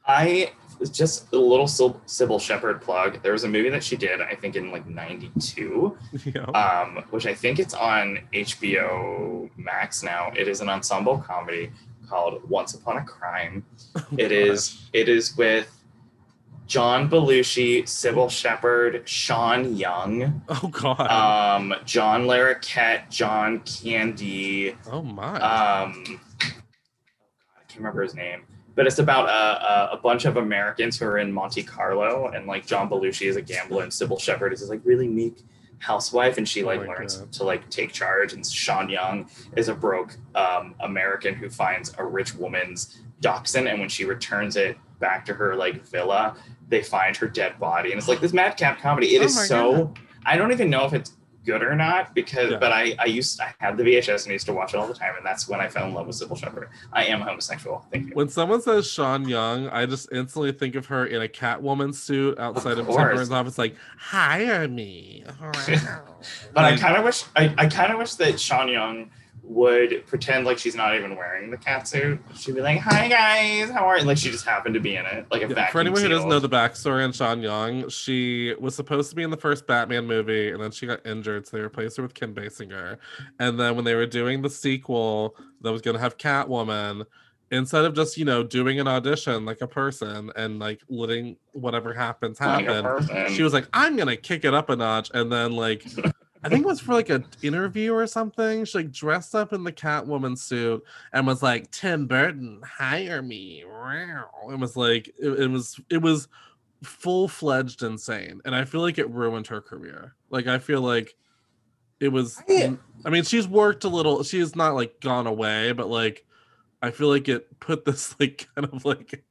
I 0.07 0.51
just 0.87 1.31
a 1.33 1.37
little 1.37 1.65
Cybill, 1.65 1.99
Cybill 2.05 2.39
Shepherd 2.39 2.81
plug. 2.81 3.21
There 3.21 3.33
was 3.33 3.43
a 3.43 3.49
movie 3.49 3.69
that 3.69 3.83
she 3.83 3.97
did, 3.97 4.21
I 4.21 4.35
think, 4.35 4.55
in 4.55 4.71
like 4.71 4.87
'92, 4.87 5.97
yeah. 6.25 6.41
um, 6.43 7.03
which 7.09 7.25
I 7.25 7.33
think 7.33 7.59
it's 7.59 7.73
on 7.73 8.19
HBO 8.33 9.49
Max 9.57 10.03
now. 10.03 10.31
It 10.37 10.47
is 10.47 10.61
an 10.61 10.69
ensemble 10.69 11.17
comedy 11.17 11.71
called 12.07 12.49
Once 12.49 12.73
Upon 12.73 12.97
a 12.97 13.03
Crime. 13.03 13.65
It 14.17 14.31
is 14.31 14.89
it 14.93 15.09
is 15.09 15.35
with 15.37 15.69
John 16.67 17.09
Belushi, 17.09 17.83
Cybill 17.83 18.29
Shepherd, 18.29 19.01
Sean 19.09 19.75
Young, 19.75 20.43
oh, 20.49 20.67
God. 20.67 20.99
um, 21.09 21.73
John 21.83 22.25
Larroquette, 22.25 23.09
John 23.09 23.59
Candy. 23.61 24.75
oh, 24.91 25.01
my. 25.01 25.33
Um, 25.39 26.21
I 26.39 27.61
can't 27.67 27.77
remember 27.79 28.03
his 28.03 28.13
name, 28.13 28.43
but 28.75 28.87
it's 28.87 28.99
about 28.99 29.27
a, 29.27 29.91
a, 29.93 29.97
a 29.97 29.97
bunch 29.97 30.25
of 30.25 30.37
Americans 30.37 30.97
who 30.97 31.05
are 31.05 31.17
in 31.17 31.31
Monte 31.31 31.63
Carlo, 31.63 32.27
and 32.27 32.45
like 32.47 32.65
John 32.65 32.89
Belushi 32.89 33.27
is 33.27 33.35
a 33.35 33.41
gambler, 33.41 33.83
and 33.83 33.91
Cybill 33.91 34.19
Shepherd 34.19 34.53
is 34.53 34.61
this 34.61 34.69
like 34.69 34.81
really 34.83 35.07
meek 35.07 35.37
housewife, 35.79 36.37
and 36.37 36.47
she 36.47 36.63
Oh 36.63 36.67
like 36.67 36.81
my 36.81 36.87
learns 36.87 37.17
God. 37.17 37.31
to 37.33 37.43
like 37.43 37.69
take 37.69 37.91
charge. 37.91 38.33
And 38.33 38.45
Sean 38.45 38.89
Young 38.89 39.29
is 39.55 39.67
a 39.69 39.73
broke 39.75 40.17
um, 40.35 40.75
American 40.81 41.33
who 41.35 41.49
finds 41.49 41.93
a 41.97 42.05
rich 42.05 42.35
woman's 42.35 42.99
dachshund, 43.21 43.67
and 43.67 43.79
when 43.79 43.89
she 43.89 44.05
returns 44.05 44.55
it 44.55 44.77
back 44.99 45.25
to 45.25 45.33
her 45.33 45.55
like 45.55 45.85
villa, 45.87 46.35
they 46.67 46.83
find 46.83 47.15
her 47.17 47.27
dead 47.27 47.59
body, 47.59 47.91
and 47.91 47.97
it's 47.97 48.07
like 48.07 48.19
this 48.21 48.33
madcap 48.33 48.79
comedy. 48.81 49.15
It 49.15 49.21
Oh 49.21 49.25
is 49.25 49.47
so. 49.47 49.93
I 50.25 50.35
don't 50.35 50.51
even 50.51 50.69
know 50.69 50.85
if 50.85 50.93
it's 50.93 51.13
good 51.45 51.63
or 51.63 51.75
not 51.75 52.13
because 52.13 52.51
Yeah. 52.51 52.57
but 52.57 52.71
I 52.71 52.95
I 52.99 53.05
used 53.05 53.39
I 53.39 53.53
had 53.59 53.77
the 53.77 53.83
VHS 53.83 54.23
and 54.25 54.31
I 54.31 54.33
used 54.33 54.45
to 54.47 54.53
watch 54.53 54.73
it 54.73 54.77
all 54.77 54.87
the 54.87 54.93
time 54.93 55.15
and 55.17 55.25
that's 55.25 55.47
when 55.47 55.59
I 55.59 55.67
fell 55.67 55.87
in 55.87 55.93
love 55.93 56.07
with 56.07 56.15
Cybill 56.17 56.37
Shepherd. 56.37 56.69
I 56.93 57.05
am 57.05 57.21
homosexual. 57.21 57.85
Thank 57.91 58.07
you. 58.07 58.13
When 58.13 58.29
someone 58.29 58.61
says 58.61 58.89
Sean 58.89 59.27
Young, 59.27 59.67
I 59.69 59.85
just 59.85 60.09
instantly 60.11 60.51
think 60.51 60.75
of 60.75 60.87
her 60.87 61.05
in 61.05 61.21
a 61.21 61.27
Catwoman 61.27 61.93
suit 61.95 62.37
outside 62.39 62.77
of. 62.77 62.87
Tim 62.87 62.95
Burton's 62.95 63.31
office, 63.31 63.57
like, 63.57 63.75
hire 63.97 64.67
me. 64.67 65.23
But 66.53 66.65
I 66.65 66.75
kind 66.75 66.97
of 66.97 67.03
wish 67.05 67.23
I, 67.35 67.53
I 67.57 67.67
kind 67.67 67.91
of 67.93 67.97
wish 67.99 68.15
that 68.15 68.39
Sean 68.39 68.67
Young 68.67 69.09
would 69.49 70.05
pretend 70.05 70.45
like 70.45 70.59
she's 70.59 70.75
not 70.75 70.95
even 70.95 71.15
wearing 71.15 71.49
the 71.49 71.57
cat 71.57 71.87
suit. 71.87 72.21
She'd 72.35 72.53
be 72.53 72.61
like, 72.61 72.79
"Hi 72.79 73.07
guys, 73.07 73.71
how 73.71 73.85
are 73.85 73.97
you?" 73.97 74.05
Like 74.05 74.19
she 74.19 74.29
just 74.29 74.45
happened 74.45 74.75
to 74.75 74.79
be 74.79 74.95
in 74.95 75.05
it, 75.07 75.25
like 75.31 75.41
a 75.41 75.47
Yeah, 75.47 75.71
for 75.71 75.79
anyone 75.79 76.01
who 76.01 76.07
doesn't 76.07 76.29
know 76.29 76.39
the 76.39 76.47
backstory 76.47 77.03
on 77.03 77.11
Sean 77.11 77.41
Young, 77.41 77.89
she 77.89 78.53
was 78.59 78.75
supposed 78.75 79.09
to 79.09 79.15
be 79.15 79.23
in 79.23 79.31
the 79.31 79.37
first 79.37 79.65
Batman 79.65 80.05
movie, 80.05 80.51
and 80.51 80.61
then 80.61 80.69
she 80.69 80.85
got 80.85 81.03
injured, 81.05 81.47
so 81.47 81.57
they 81.57 81.63
replaced 81.63 81.97
her 81.97 82.03
with 82.03 82.13
Kim 82.13 82.33
Basinger. 82.33 82.97
And 83.39 83.59
then 83.59 83.75
when 83.75 83.85
they 83.85 83.95
were 83.95 84.05
doing 84.05 84.43
the 84.43 84.51
sequel 84.51 85.35
that 85.61 85.71
was 85.71 85.81
going 85.81 85.95
to 85.95 86.01
have 86.01 86.17
Catwoman, 86.17 87.05
instead 87.49 87.85
of 87.85 87.95
just 87.95 88.17
you 88.17 88.25
know 88.25 88.43
doing 88.43 88.79
an 88.79 88.87
audition 88.87 89.45
like 89.45 89.61
a 89.61 89.67
person 89.67 90.31
and 90.35 90.59
like 90.59 90.81
letting 90.89 91.37
whatever 91.53 91.91
happens 91.91 92.37
happen, 92.37 92.83
person. 92.83 93.33
she 93.33 93.41
was 93.41 93.53
like, 93.53 93.67
"I'm 93.73 93.97
gonna 93.97 94.15
kick 94.15 94.45
it 94.45 94.53
up 94.53 94.69
a 94.69 94.75
notch," 94.75 95.09
and 95.13 95.31
then 95.31 95.53
like. 95.53 95.83
I 96.43 96.49
think 96.49 96.63
it 96.63 96.67
was 96.67 96.79
for 96.79 96.93
like 96.93 97.09
an 97.09 97.25
interview 97.41 97.93
or 97.93 98.07
something. 98.07 98.63
She 98.65 98.77
like 98.77 98.91
dressed 98.91 99.35
up 99.35 99.51
in 99.51 99.63
the 99.63 99.71
Catwoman 99.73 100.37
suit 100.37 100.83
and 101.11 101.27
was 101.27 101.43
like, 101.43 101.69
"Tim 101.71 102.07
Burton, 102.07 102.61
hire 102.63 103.21
me." 103.21 103.63
It 104.49 104.57
was 104.59 104.77
like 104.77 105.09
it, 105.19 105.27
it 105.39 105.47
was 105.51 105.79
it 105.89 106.01
was 106.01 106.27
full 106.83 107.27
fledged 107.27 107.83
insane, 107.83 108.39
and 108.45 108.55
I 108.55 108.63
feel 108.65 108.81
like 108.81 108.97
it 108.97 109.09
ruined 109.09 109.47
her 109.47 109.59
career. 109.61 110.15
Like 110.29 110.47
I 110.47 110.59
feel 110.59 110.81
like 110.81 111.15
it 111.99 112.09
was. 112.09 112.37
I- 112.39 112.43
I 113.05 113.09
mean, 113.09 113.23
she's 113.23 113.47
worked 113.47 113.83
a 113.83 113.89
little. 113.89 114.23
She's 114.23 114.55
not 114.55 114.75
like 114.75 115.01
gone 115.01 115.27
away, 115.27 115.73
but 115.73 115.89
like 115.89 116.25
I 116.81 116.91
feel 116.91 117.09
like 117.09 117.27
it 117.27 117.59
put 117.59 117.83
this 117.83 118.15
like 118.19 118.47
kind 118.55 118.67
of 118.71 118.85
like 118.85 119.23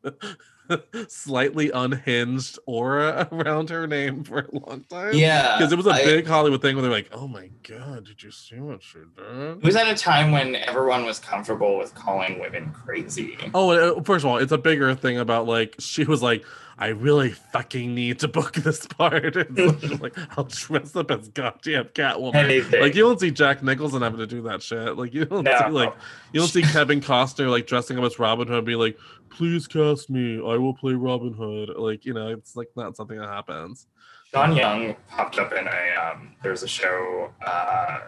slightly 1.09 1.71
unhinged 1.71 2.59
aura 2.67 3.29
around 3.33 3.71
her 3.71 3.87
name 3.87 4.25
for 4.25 4.41
a 4.41 4.47
long 4.53 4.85
time. 4.89 5.15
yeah, 5.15 5.57
Because 5.57 5.73
it 5.73 5.77
was 5.77 5.87
a 5.87 5.91
I- 5.91 6.05
big 6.05 6.27
Hollywood 6.27 6.63
thing 6.63 6.77
where 6.77 6.83
they're 6.83 6.91
like, 6.91 7.09
"Oh 7.13 7.29
my 7.29 7.51
god, 7.69 8.05
did 8.07 8.23
you 8.23 8.31
see 8.31 8.57
what 8.61 8.83
she 8.83 8.99
did?" 9.17 9.59
It 9.59 9.63
was 9.63 9.77
at 9.77 9.89
a 9.89 9.95
time 9.95 10.33
when 10.33 10.55
everyone 10.57 11.05
was 11.05 11.19
comfortable 11.19 11.79
with 11.79 11.95
calling 11.95 12.41
women 12.41 12.71
crazy. 12.73 13.37
Oh, 13.55 13.71
uh, 13.71 14.03
first 14.03 14.25
of 14.25 14.31
all, 14.31 14.39
it's 14.39 14.53
a 14.53 14.59
bigger 14.59 14.95
thing 14.95 15.19
about 15.19 15.47
like 15.47 15.77
she 15.79 16.05
was 16.05 16.23
like, 16.23 16.45
"I 16.79 16.89
really 16.89 17.31
fucking 17.31 17.95
need 17.95 18.19
to 18.21 18.29
book 18.29 18.53
this 18.55 18.87
part." 18.87 19.37
And 19.37 19.57
so 19.57 19.77
she's 19.79 20.01
like, 20.01 20.17
"I'll 20.39 20.45
dress 20.45 20.95
up 20.97 21.11
as 21.11 21.29
goddamn 21.29 21.87
Catwoman." 21.87 22.35
Anything. 22.35 22.81
Like 22.81 22.95
you 22.95 23.03
don't 23.03 23.19
see 23.21 23.31
Jack 23.31 23.63
Nicholson 23.63 24.03
having 24.03 24.19
to 24.19 24.27
do 24.27 24.43
that 24.43 24.63
shit. 24.63 24.97
Like 24.97 25.15
you 25.15 25.25
don't 25.25 25.45
No. 25.45 25.59
see 25.59 25.71
like 25.71 25.95
you 26.33 26.41
don't 26.41 26.49
see 26.49 26.63
Kevin 26.63 27.01
Costner 27.01 27.51
like 27.51 27.67
dressing 27.67 27.99
up 27.99 28.05
as 28.05 28.19
Robin 28.19 28.47
Hood 28.49 28.59
and 28.59 28.67
be 28.67 28.77
like, 28.77 28.99
"Please 29.31 29.67
cast 29.67 30.11
me. 30.11 30.37
I 30.37 30.57
will 30.57 30.75
play 30.75 30.93
Robin 30.95 31.33
Hood." 31.33 31.71
Like 31.77 32.05
you 32.05 32.15
know, 32.15 32.29
it's 32.29 32.57
like 32.57 32.69
not 32.77 32.97
something 32.97 33.19
that 33.19 33.29
happens. 33.29 33.87
Sean 34.33 34.55
Young 34.55 34.95
popped 35.09 35.39
up 35.39 35.53
in 35.53 35.67
a 35.67 36.13
um, 36.13 36.35
there 36.43 36.51
was 36.53 36.63
a 36.63 36.69
show. 36.69 37.31
Uh, 37.45 37.99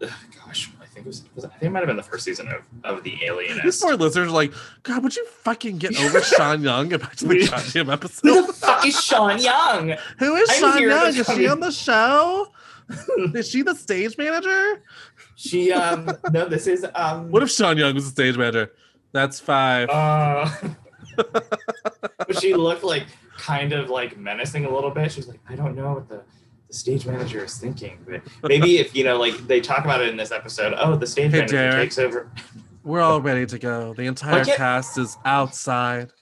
gosh, 0.00 0.70
I 0.80 0.86
think 0.86 1.06
it 1.06 1.08
was, 1.08 1.24
was 1.34 1.44
I 1.44 1.48
think 1.48 1.62
it 1.64 1.70
might 1.70 1.80
have 1.80 1.86
been 1.88 1.96
the 1.96 2.02
first 2.02 2.24
season 2.24 2.48
of 2.48 2.62
of 2.84 3.04
the 3.04 3.10
These 3.10 3.22
Alienist. 3.22 3.82
poor 3.82 3.94
listeners 3.96 4.28
are 4.28 4.30
like, 4.30 4.52
God, 4.82 5.02
would 5.02 5.14
you 5.14 5.26
fucking 5.26 5.78
get 5.78 5.98
over 6.00 6.20
Sean 6.22 6.62
Young 6.62 6.92
and 6.92 7.02
back 7.02 7.16
to 7.16 7.26
the 7.26 7.34
We- 7.84 7.90
episode? 7.92 8.28
Who 8.28 8.46
the 8.46 8.52
fuck 8.52 8.86
is 8.86 9.00
Sean 9.00 9.38
Young? 9.38 9.94
Who 10.18 10.34
is 10.36 10.48
I'm 10.50 10.58
Sean 10.60 10.82
Young? 10.82 11.06
Is 11.08 11.26
tell 11.26 11.36
she 11.36 11.48
on 11.48 11.60
the 11.60 11.70
show? 11.70 12.48
is 13.34 13.48
she 13.48 13.62
the 13.62 13.74
stage 13.74 14.18
manager? 14.18 14.82
She 15.36 15.72
um 15.72 16.10
no, 16.32 16.46
this 16.48 16.66
is 16.66 16.84
um. 16.94 17.30
What 17.30 17.42
if 17.42 17.50
Sean 17.50 17.76
Young 17.78 17.94
was 17.94 18.04
the 18.04 18.10
stage 18.10 18.36
manager? 18.36 18.72
That's 19.12 19.38
five. 19.38 19.88
Uh, 19.90 20.50
but 21.16 22.40
she 22.40 22.54
looked 22.54 22.82
like 22.82 23.06
kind 23.36 23.72
of 23.72 23.90
like 23.90 24.16
menacing 24.16 24.64
a 24.64 24.74
little 24.74 24.90
bit. 24.90 25.12
She 25.12 25.20
was 25.20 25.28
like, 25.28 25.40
I 25.48 25.54
don't 25.54 25.76
know 25.76 25.94
what 25.94 26.08
the, 26.08 26.22
the 26.68 26.74
stage 26.74 27.06
manager 27.06 27.44
is 27.44 27.58
thinking, 27.58 27.98
but 28.06 28.22
maybe 28.48 28.78
if 28.78 28.94
you 28.94 29.04
know, 29.04 29.18
like 29.18 29.36
they 29.46 29.60
talk 29.60 29.84
about 29.84 30.00
it 30.00 30.08
in 30.08 30.16
this 30.16 30.32
episode. 30.32 30.74
Oh, 30.76 30.96
the 30.96 31.06
stage 31.06 31.30
Hey, 31.30 31.38
manager 31.38 31.56
Derek. 31.56 31.82
takes 31.84 31.98
over. 31.98 32.30
We're 32.84 33.00
all 33.02 33.20
ready 33.20 33.46
to 33.46 33.58
go. 33.58 33.94
The 33.94 34.04
entire 34.04 34.44
Like 34.44 34.56
cast 34.56 34.98
is 34.98 35.16
outside 35.24 36.12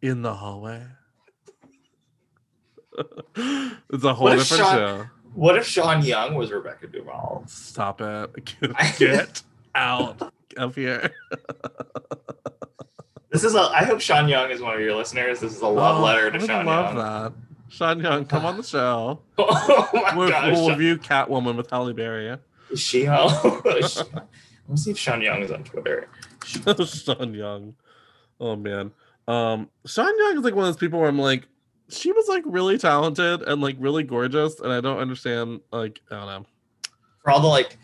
in 0.00 0.22
the 0.22 0.34
hallway. 0.34 0.86
it's 3.36 4.04
a 4.04 4.14
whole 4.14 4.28
different 4.28 4.46
Sean- 4.46 4.74
show. 4.76 5.06
What 5.34 5.56
if 5.56 5.66
Sean 5.66 6.02
Young 6.02 6.34
was 6.34 6.50
Rebecca 6.50 6.86
Duvall? 6.88 7.44
Stop 7.46 8.00
it. 8.00 8.44
Get, 8.60 8.98
get 8.98 9.42
out 9.74 10.32
of 10.58 10.74
here. 10.74 11.10
This 13.30 13.44
is 13.44 13.54
a. 13.54 13.60
I 13.60 13.84
hope 13.84 14.00
Sean 14.00 14.26
Young 14.26 14.50
is 14.50 14.60
one 14.62 14.74
of 14.74 14.80
your 14.80 14.96
listeners. 14.96 15.40
This 15.40 15.54
is 15.54 15.60
a 15.60 15.68
love 15.68 15.98
Oh, 15.98 16.02
letter 16.02 16.30
to 16.30 16.38
would 16.38 16.46
Sean 16.46 16.64
love 16.64 16.94
Young. 16.94 17.04
that. 17.04 17.32
Sean 17.68 18.00
Young, 18.00 18.24
come 18.24 18.46
on 18.46 18.56
the 18.56 18.62
show. 18.64 19.20
oh 19.36 19.88
my 19.92 20.16
We'll, 20.16 20.30
gosh, 20.30 20.46
we'll 20.52 20.68
Sean- 20.68 20.78
review 20.78 20.96
Catwoman 20.96 21.56
with 21.56 21.68
Halle 21.70 21.92
Berry. 21.92 22.38
is 22.70 22.80
she? 22.80 23.06
Oh, 23.06 23.60
Let's 23.66 24.82
see 24.82 24.90
if 24.92 24.98
Sean 24.98 25.20
Young 25.20 25.42
is 25.42 25.50
on 25.50 25.62
Twitter. 25.62 26.08
Sean 26.46 27.34
Young. 27.34 27.74
Oh 28.40 28.56
man. 28.56 28.92
Um 29.28 29.68
Sean 29.86 30.18
Young 30.18 30.38
is 30.38 30.42
like 30.44 30.54
one 30.54 30.64
of 30.64 30.68
those 30.74 30.80
people 30.80 30.98
where 30.98 31.08
I'm 31.10 31.18
like, 31.18 31.46
she 31.90 32.10
was 32.12 32.28
like 32.28 32.44
really 32.46 32.78
talented 32.78 33.42
and 33.42 33.60
like 33.60 33.76
really 33.78 34.04
gorgeous, 34.04 34.58
and 34.58 34.72
I 34.72 34.80
don't 34.80 34.98
understand 34.98 35.60
like 35.70 36.00
I 36.10 36.14
don't 36.16 36.26
know. 36.26 36.46
for 37.22 37.30
all 37.30 37.40
the 37.40 37.46
like 37.46 37.76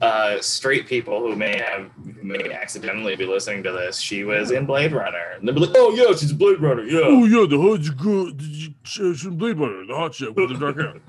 uh 0.00 0.40
straight 0.42 0.86
people 0.86 1.20
who 1.20 1.34
may 1.34 1.56
have 1.58 1.90
who 2.04 2.22
may 2.22 2.52
accidentally 2.52 3.16
be 3.16 3.24
listening 3.24 3.62
to 3.62 3.72
this, 3.72 3.98
she 3.98 4.24
was 4.24 4.50
in 4.50 4.66
Blade 4.66 4.92
Runner. 4.92 5.32
And 5.38 5.46
they'll 5.48 5.54
be 5.54 5.60
like, 5.62 5.74
oh 5.76 5.92
yeah, 5.94 6.14
she's 6.16 6.32
a 6.32 6.34
Blade 6.34 6.60
Runner, 6.60 6.82
yeah. 6.82 7.00
Oh 7.04 7.24
yeah, 7.24 7.46
the 7.48 7.58
hot 7.58 7.96
girl, 7.96 8.26
the 8.32 9.30
Blade 9.30 9.58
Runner, 9.58 9.86
the 9.86 9.96
hot 9.96 10.12
chick 10.12 10.36
with 10.36 10.50
the 10.50 10.58
dark 10.58 10.78
hair. 10.78 10.94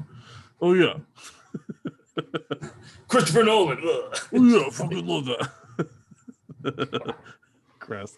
Oh 0.59 0.73
yeah, 0.73 0.95
Christopher 3.07 3.43
Nolan. 3.43 3.77
ugh. 3.77 4.17
oh 4.33 4.43
yeah, 4.43 4.65
I 4.65 4.69
fucking 4.71 5.05
love 5.05 5.25
that. 5.25 7.15
Chris. 7.77 8.17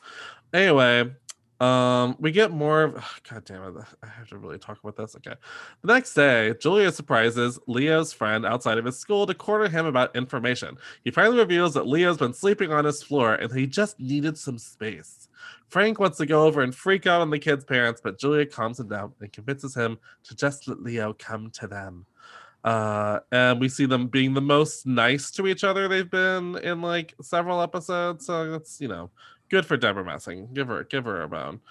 Anyway, 0.54 1.12
um, 1.60 2.16
we 2.20 2.32
get 2.32 2.52
more 2.52 2.84
of. 2.84 2.94
God 3.30 3.46
damn 3.46 3.64
it! 3.64 3.84
I 4.04 4.08
have 4.08 4.30
to 4.30 4.38
really 4.38 4.58
talk 4.58 4.80
about 4.82 4.96
this. 4.96 5.16
Okay. 5.16 5.36
The 5.82 5.94
next 5.94 6.14
day, 6.14 6.54
Julia 6.60 6.92
surprises 6.92 7.60
Leo's 7.68 8.14
friend 8.14 8.46
outside 8.46 8.78
of 8.78 8.86
his 8.86 8.98
school 8.98 9.28
to 9.28 9.34
corner 9.34 9.68
him 9.68 9.86
about 9.86 10.16
information. 10.16 10.78
He 11.04 11.12
finally 11.12 11.38
reveals 11.38 11.74
that 11.74 11.88
Leo's 11.88 12.18
been 12.18 12.34
sleeping 12.34 12.72
on 12.72 12.86
his 12.86 13.04
floor 13.04 13.36
and 13.36 13.52
he 13.52 13.68
just 13.68 14.00
needed 14.00 14.38
some 14.38 14.58
space. 14.58 15.28
Frank 15.68 16.00
wants 16.00 16.18
to 16.18 16.26
go 16.26 16.46
over 16.46 16.62
and 16.62 16.74
freak 16.74 17.06
out 17.06 17.22
on 17.22 17.30
the 17.30 17.40
kid's 17.40 17.64
parents, 17.64 18.02
but 18.04 18.20
Julia 18.20 18.46
calms 18.46 18.80
him 18.80 18.88
down 18.88 19.14
and 19.20 19.32
convinces 19.32 19.76
him 19.76 20.00
to 20.24 20.36
just 20.36 20.68
let 20.68 20.82
Leo 20.82 21.14
come 21.14 21.52
to 21.52 21.68
them. 21.68 22.06
Uh, 22.64 23.20
and 23.32 23.60
we 23.60 23.70
see 23.70 23.86
them 23.86 24.08
being 24.08 24.34
the 24.34 24.42
most 24.42 24.86
nice 24.86 25.32
to 25.32 25.48
each 25.48 25.64
other 25.64 25.88
they've 25.88 26.12
been 26.12 26.58
in 26.58 26.82
like 26.82 27.14
several 27.22 27.62
episodes. 27.62 28.26
So 28.26 28.52
that's 28.52 28.82
you 28.82 28.90
know 28.90 29.10
good 29.50 29.66
for 29.66 29.78
Debra 29.78 30.06
Messing. 30.06 30.50
Give 30.54 30.68
her 30.68 30.84
give 30.84 31.06
her 31.06 31.22
a 31.22 31.28
bone. 31.28 31.62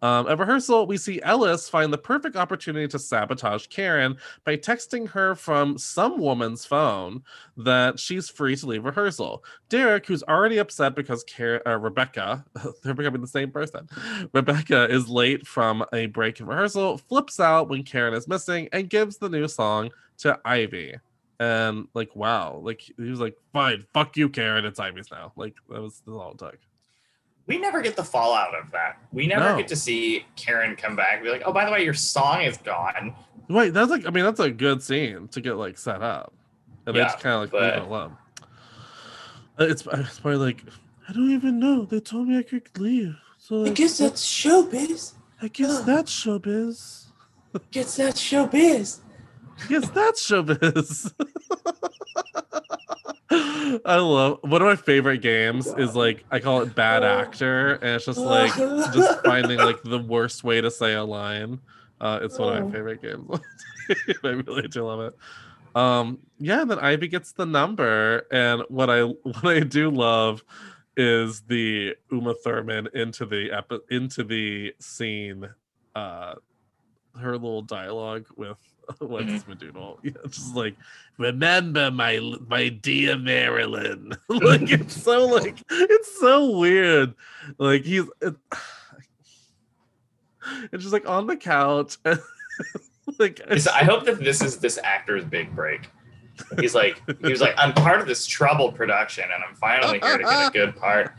Um, 0.00 0.28
at 0.28 0.38
rehearsal, 0.38 0.86
we 0.86 0.96
see 0.96 1.20
Ellis 1.22 1.68
find 1.68 1.92
the 1.92 1.98
perfect 1.98 2.36
opportunity 2.36 2.86
to 2.88 2.98
sabotage 2.98 3.66
Karen 3.66 4.16
by 4.44 4.56
texting 4.56 5.08
her 5.08 5.34
from 5.34 5.76
some 5.76 6.18
woman's 6.18 6.64
phone 6.64 7.22
that 7.56 7.98
she's 7.98 8.28
free 8.28 8.54
to 8.56 8.66
leave 8.66 8.84
rehearsal. 8.84 9.42
Derek, 9.68 10.06
who's 10.06 10.22
already 10.22 10.58
upset 10.58 10.94
because 10.94 11.24
uh, 11.40 11.78
Rebecca, 11.78 12.44
they're 12.82 12.94
becoming 12.94 13.20
the 13.20 13.26
same 13.26 13.50
person. 13.50 13.88
Rebecca 14.32 14.88
is 14.88 15.08
late 15.08 15.46
from 15.46 15.84
a 15.92 16.06
break 16.06 16.38
in 16.38 16.46
rehearsal, 16.46 16.98
flips 16.98 17.40
out 17.40 17.68
when 17.68 17.82
Karen 17.82 18.14
is 18.14 18.28
missing, 18.28 18.68
and 18.72 18.88
gives 18.88 19.16
the 19.16 19.28
new 19.28 19.48
song 19.48 19.90
to 20.18 20.38
Ivy. 20.44 20.94
And 21.40 21.88
like, 21.94 22.14
wow, 22.14 22.60
like 22.62 22.82
he 22.82 23.10
was 23.10 23.20
like, 23.20 23.36
fine, 23.52 23.84
fuck 23.94 24.16
you, 24.16 24.28
Karen. 24.28 24.64
It's 24.64 24.80
Ivy's 24.80 25.10
now. 25.10 25.32
Like 25.36 25.56
that 25.68 25.80
was, 25.80 26.02
that 26.04 26.12
was 26.12 26.20
all 26.20 26.32
it 26.32 26.38
took. 26.38 26.58
We 27.48 27.58
never 27.58 27.80
get 27.82 27.96
the 27.96 28.04
fallout 28.04 28.54
of 28.54 28.70
that. 28.70 28.98
We 29.12 29.26
never 29.26 29.48
No. 29.50 29.56
get 29.56 29.66
to 29.68 29.76
see 29.76 30.24
Karen 30.36 30.76
come 30.76 30.94
back 30.94 31.14
and 31.14 31.24
be 31.24 31.30
like, 31.30 31.42
oh, 31.46 31.52
by 31.52 31.64
the 31.64 31.72
way, 31.72 31.82
your 31.82 31.94
song 31.94 32.42
is 32.42 32.56
gone. 32.58 33.14
Wait, 33.48 33.70
that's 33.70 33.90
like 33.90 34.06
I 34.06 34.10
mean 34.10 34.24
that's 34.24 34.38
a 34.38 34.50
good 34.50 34.82
scene 34.82 35.26
to 35.28 35.40
get 35.40 35.54
like 35.54 35.78
set 35.78 36.02
up, 36.02 36.32
and 36.86 36.94
they 36.94 37.00
Yeah, 37.00 37.06
just 37.06 37.20
kind 37.20 37.34
of 37.34 37.40
like 37.40 37.50
but- 37.50 37.62
leave 37.62 37.72
it 37.82 37.88
alone. 37.88 38.16
Uh, 39.58 39.64
It's 39.64 39.82
it's 39.90 40.20
probably 40.20 40.36
like 40.38 40.62
I 41.08 41.12
don't 41.14 41.30
even 41.32 41.58
know. 41.58 41.86
They 41.86 41.98
told 42.00 42.28
me 42.28 42.36
I 42.38 42.42
could 42.42 42.68
leave, 42.78 43.16
so 43.38 43.56
I 43.56 43.58
like, 43.68 43.74
guess 43.74 43.96
that's 43.96 44.22
showbiz. 44.24 45.14
I 45.40 45.48
guess 45.48 45.80
that's 45.80 46.12
showbiz. 46.12 47.06
I 47.54 47.60
guess 47.70 47.96
that's 47.96 48.20
showbiz. 48.22 49.00
guess 49.70 49.88
that's 49.88 50.30
showbiz. 50.30 51.12
I 53.30 53.96
love 53.96 54.38
one 54.42 54.62
of 54.62 54.66
my 54.66 54.76
favorite 54.76 55.18
games 55.18 55.66
is 55.66 55.94
like 55.94 56.24
I 56.30 56.38
call 56.38 56.62
it 56.62 56.74
bad 56.74 57.04
actor, 57.04 57.74
and 57.74 57.96
it's 57.96 58.06
just 58.06 58.18
like 58.18 58.54
just 58.56 59.22
finding 59.24 59.58
like 59.58 59.82
the 59.82 59.98
worst 59.98 60.44
way 60.44 60.60
to 60.60 60.70
say 60.70 60.94
a 60.94 61.04
line. 61.04 61.60
Uh, 62.00 62.20
it's 62.22 62.38
one 62.38 62.56
of 62.56 62.64
my 62.64 62.72
favorite 62.72 63.02
games. 63.02 63.28
I 64.24 64.28
really 64.28 64.68
do 64.68 64.84
love 64.84 65.00
it. 65.00 65.16
Um, 65.74 66.18
yeah, 66.38 66.64
then 66.64 66.78
Ivy 66.78 67.08
gets 67.08 67.32
the 67.32 67.44
number, 67.44 68.26
and 68.30 68.62
what 68.68 68.88
I 68.88 69.02
what 69.22 69.44
I 69.44 69.60
do 69.60 69.90
love 69.90 70.42
is 70.96 71.42
the 71.42 71.96
Uma 72.10 72.34
Thurman 72.34 72.88
into 72.94 73.26
the 73.26 73.52
epi- 73.52 73.80
into 73.90 74.24
the 74.24 74.74
scene. 74.78 75.48
Uh, 75.94 76.34
her 77.18 77.32
little 77.32 77.62
dialogue 77.62 78.26
with 78.36 78.58
Alexis 79.00 79.44
Madoodle. 79.44 79.98
Yeah, 80.02 80.12
just 80.28 80.54
like 80.54 80.76
remember 81.18 81.90
my 81.90 82.18
my 82.48 82.68
dear 82.68 83.16
Marilyn. 83.18 84.16
like 84.28 84.62
it's 84.70 85.00
so 85.00 85.26
like 85.26 85.58
it's 85.70 86.20
so 86.20 86.58
weird. 86.58 87.14
Like 87.58 87.84
he's 87.84 88.04
it, 88.20 88.34
it's 90.72 90.82
just 90.82 90.92
like 90.92 91.08
on 91.08 91.26
the 91.26 91.36
couch. 91.36 91.96
and, 92.04 92.20
like 93.18 93.40
It's- 93.40 93.66
I 93.66 93.84
hope 93.84 94.04
that 94.06 94.18
this 94.18 94.42
is 94.42 94.58
this 94.58 94.78
actor's 94.82 95.24
big 95.24 95.54
break. 95.54 95.88
He's 96.60 96.72
like, 96.74 97.02
he 97.20 97.30
was 97.30 97.40
like, 97.40 97.54
I'm 97.58 97.72
part 97.72 98.00
of 98.00 98.06
this 98.06 98.24
troubled 98.24 98.76
production, 98.76 99.24
and 99.24 99.42
I'm 99.42 99.56
finally 99.56 99.98
here 99.98 100.18
to 100.18 100.22
get 100.22 100.46
a 100.46 100.50
good 100.52 100.76
part. 100.76 101.12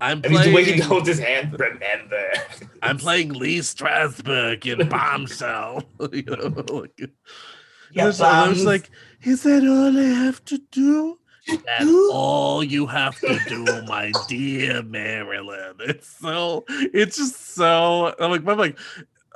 I'm 0.00 0.22
And 0.24 0.32
he's 0.32 0.44
the 0.44 0.52
way 0.52 0.64
he 0.64 0.72
playing- 0.72 0.82
holds 0.82 1.08
his 1.08 1.18
hand. 1.18 1.56
Remember, 1.58 2.30
I'm 2.82 2.98
playing 2.98 3.32
Lee 3.34 3.58
Strasberg 3.58 4.66
in 4.66 4.88
Bombshell. 4.88 5.84
you 6.12 6.22
know, 6.22 6.64
like, 6.74 6.98
Yeah, 7.92 8.08
it's 8.08 8.20
I 8.20 8.48
was 8.48 8.58
bombs. 8.58 8.64
like, 8.64 8.90
is 9.22 9.42
that 9.42 9.62
all 9.66 9.96
I 9.98 10.02
have 10.24 10.44
to 10.46 10.58
do? 10.70 11.18
That's 11.48 11.90
all 12.12 12.62
you 12.62 12.86
have 12.86 13.18
to 13.20 13.38
do, 13.48 13.64
my 13.88 14.12
dear 14.28 14.82
Marilyn. 14.82 15.74
It's 15.80 16.06
so, 16.08 16.64
it's 16.68 17.16
just 17.16 17.54
so. 17.54 18.14
I'm 18.20 18.30
like, 18.30 18.46
I'm 18.46 18.58
like, 18.58 18.78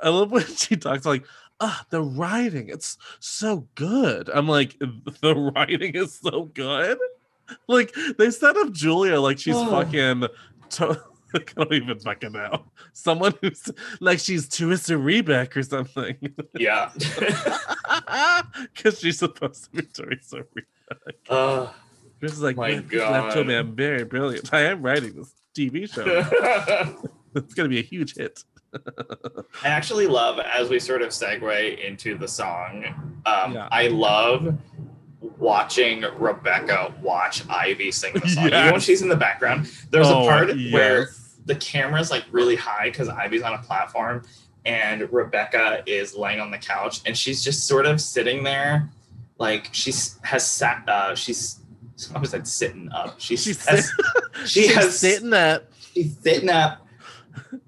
I 0.01 0.09
love 0.09 0.31
when 0.31 0.45
she 0.45 0.77
talks 0.77 1.05
like, 1.05 1.25
ah, 1.59 1.85
the 1.89 2.01
writing, 2.01 2.69
it's 2.69 2.97
so 3.19 3.67
good. 3.75 4.29
I'm 4.29 4.47
like, 4.47 4.77
the 5.21 5.35
writing 5.35 5.95
is 5.95 6.13
so 6.19 6.45
good. 6.45 6.97
Like 7.67 7.93
they 8.17 8.31
set 8.31 8.55
up 8.57 8.71
Julia 8.71 9.19
like 9.19 9.37
she's 9.39 9.55
Oh. 9.55 9.69
fucking. 9.69 10.25
To- 10.71 11.01
I 11.33 11.39
don't 11.57 11.73
even 11.73 11.99
fucking 11.99 12.31
know. 12.31 12.63
Someone 12.93 13.33
who's 13.41 13.69
like 13.99 14.19
she's 14.19 14.47
Teresa 14.47 14.93
Rebeck 14.93 15.55
or 15.57 15.63
something. 15.63 16.15
yeah. 16.57 16.91
Because 18.73 18.99
she's 18.99 19.19
supposed 19.19 19.65
to 19.65 19.69
be 19.71 19.81
Teresa 19.83 20.43
Rebeck. 20.55 21.13
Uh, 21.29 21.67
Chris 22.19 22.33
is 22.33 22.41
like, 22.41 22.55
my 22.55 22.71
"Man, 22.71 22.87
this 22.89 23.01
left 23.01 23.33
told 23.33 23.47
me 23.47 23.55
I'm 23.55 23.75
very 23.75 24.03
brilliant. 24.05 24.53
I 24.53 24.61
am 24.61 24.81
writing 24.81 25.13
this 25.15 25.33
TV 25.57 25.91
show. 25.91 26.05
it's 27.35 27.53
gonna 27.53 27.69
be 27.69 27.79
a 27.79 27.83
huge 27.83 28.15
hit. 28.15 28.43
I 29.63 29.67
actually 29.67 30.07
love 30.07 30.39
as 30.39 30.69
we 30.69 30.79
sort 30.79 31.01
of 31.01 31.09
segue 31.09 31.85
into 31.85 32.17
the 32.17 32.27
song. 32.27 32.85
Um, 33.25 33.53
Yeah. 33.53 33.67
I 33.71 33.87
love 33.87 34.57
watching 35.37 36.03
Rebecca 36.17 36.93
watch 37.01 37.43
Ivy 37.49 37.91
sing 37.91 38.13
the 38.13 38.27
song. 38.27 38.47
Even 38.47 38.71
when 38.71 38.79
she's 38.79 39.01
in 39.01 39.09
the 39.09 39.15
background, 39.15 39.69
there's 39.91 40.07
Oh, 40.07 40.23
a 40.23 40.27
part 40.29 40.47
where 40.49 40.99
yes. 41.01 41.35
the 41.45 41.55
camera's 41.55 42.11
like 42.11 42.25
really 42.31 42.55
high 42.55 42.89
because 42.89 43.09
Ivy's 43.09 43.41
on 43.41 43.53
a 43.53 43.59
platform 43.59 44.23
and 44.65 45.11
Rebecca 45.13 45.83
is 45.85 46.15
laying 46.15 46.39
on 46.39 46.49
the 46.51 46.57
couch 46.57 47.01
and 47.05 47.17
she's 47.17 47.43
just 47.43 47.67
sort 47.67 47.85
of 47.85 48.01
sitting 48.01 48.43
there 48.43 48.89
like 49.37 49.69
she's 49.73 50.17
has 50.23 50.45
sat 50.49 50.87
uh 50.87 51.13
she's 51.13 51.59
I 52.13 52.19
was 52.19 52.31
said 52.31 52.45
sitting 52.47 52.89
up. 52.91 53.19
She's, 53.19 53.43
She's 53.43 53.65
has, 53.67 53.91
she 54.45 54.63
She's 54.63 54.75
has 54.75 54.99
sitting 54.99 55.33
up. 55.33 55.71
she's 55.93 56.17
sitting 56.19 56.49
up 56.49 56.85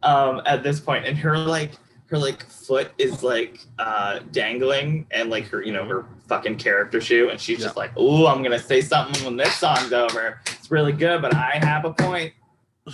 um 0.04 0.42
at 0.46 0.64
this 0.64 0.80
point 0.80 1.06
and 1.06 1.18
her 1.18 1.38
like 1.38 1.72
her 2.08 2.18
like 2.18 2.46
foot 2.50 2.92
is 2.98 3.22
like 3.24 3.60
uh 3.80 4.20
dangling 4.32 5.06
and 5.12 5.30
like 5.30 5.46
her 5.48 5.62
you 5.62 5.74
know 5.74 5.86
her 5.86 6.06
fucking 6.28 6.56
character 6.58 7.00
shoe 7.02 7.30
and 7.30 7.40
she's 7.40 7.60
just 7.60 7.76
like 7.78 7.92
oh 7.98 8.28
i'm 8.28 8.42
gonna 8.42 8.58
say 8.60 8.82
something 8.82 9.24
when 9.26 9.36
this 9.38 9.54
song's 9.56 9.92
over 9.94 10.42
it's 10.48 10.72
really 10.72 10.92
good 10.94 11.22
but 11.22 11.34
i 11.36 11.52
have 11.62 11.86
a 11.86 11.94
point 11.94 12.34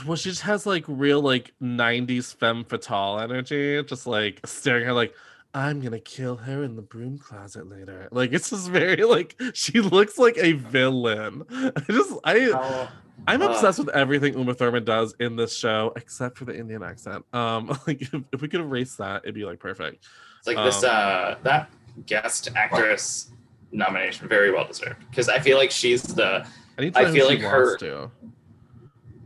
Well, 0.07 0.15
she 0.17 0.29
just 0.31 0.41
has 0.41 0.65
like 0.65 0.83
real 0.87 1.21
like 1.21 1.53
'90s 1.61 2.35
femme 2.35 2.63
fatale 2.65 3.19
energy, 3.19 3.83
just 3.83 4.07
like 4.07 4.41
staring 4.43 4.83
at 4.83 4.87
her 4.87 4.93
like, 4.93 5.13
"I'm 5.53 5.81
gonna 5.81 5.99
kill 5.99 6.35
her 6.37 6.63
in 6.63 6.75
the 6.75 6.81
broom 6.81 7.19
closet 7.19 7.69
later." 7.69 8.07
Like 8.11 8.33
it's 8.33 8.49
just 8.49 8.71
very 8.71 9.03
like 9.03 9.35
she 9.53 9.81
looks 9.81 10.17
like 10.17 10.35
a 10.39 10.53
villain. 10.53 11.43
I 11.51 11.83
just 11.91 12.13
I 12.23 12.51
Oh, 12.55 12.89
I'm 13.27 13.41
uh, 13.41 13.49
obsessed 13.49 13.79
with 13.79 13.89
everything 13.89 14.33
Uma 14.37 14.53
Thurman 14.53 14.83
does 14.83 15.15
in 15.19 15.35
this 15.35 15.55
show 15.55 15.93
except 15.95 16.37
for 16.37 16.45
the 16.45 16.57
Indian 16.57 16.83
accent. 16.83 17.23
Um, 17.33 17.67
like 17.87 18.01
if, 18.01 18.13
if 18.31 18.41
we 18.41 18.47
could 18.47 18.59
erase 18.61 18.95
that, 18.97 19.21
it'd 19.23 19.35
be 19.35 19.45
like 19.45 19.59
perfect. 19.59 20.05
it's 20.39 20.47
like 20.47 20.57
this 20.57 20.83
Um, 20.83 20.89
uh 20.91 21.35
that 21.43 21.69
guest 22.05 22.49
actress 22.55 23.31
nomination 23.71 24.27
very 24.27 24.51
well 24.51 24.65
deserved 24.67 24.99
because 25.09 25.29
i 25.29 25.39
feel 25.39 25.57
like 25.57 25.69
she's 25.71 26.01
the 26.03 26.45
I 26.77 26.81
need 26.81 26.93
to 26.95 26.99
I 26.99 27.03
know 27.03 27.13
feel 27.13 27.29
who 27.29 27.35
she 27.37 27.41
like 27.43 27.51
her- 27.51 27.65
lost 27.65 27.79
to. 27.79 28.11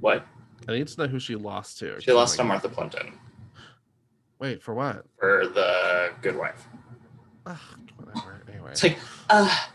what 0.01 0.25
I 0.67 0.73
need 0.73 0.87
to 0.87 1.01
know 1.01 1.07
who 1.07 1.19
she 1.19 1.35
lost 1.35 1.79
to. 1.79 1.99
she 2.01 2.11
lost 2.13 2.35
to 2.37 2.43
martha 2.43 2.69
plimpton 2.69 3.13
Wait 4.39 4.61
for 4.61 4.73
what? 4.73 5.05
for 5.19 5.47
the 5.47 6.11
good 6.21 6.37
wife 6.37 6.67
Ugh, 7.45 7.57
whatever. 7.97 8.43
Anyway, 8.51 8.71
it's 8.71 8.83
like 8.83 8.97
uh 9.29 9.65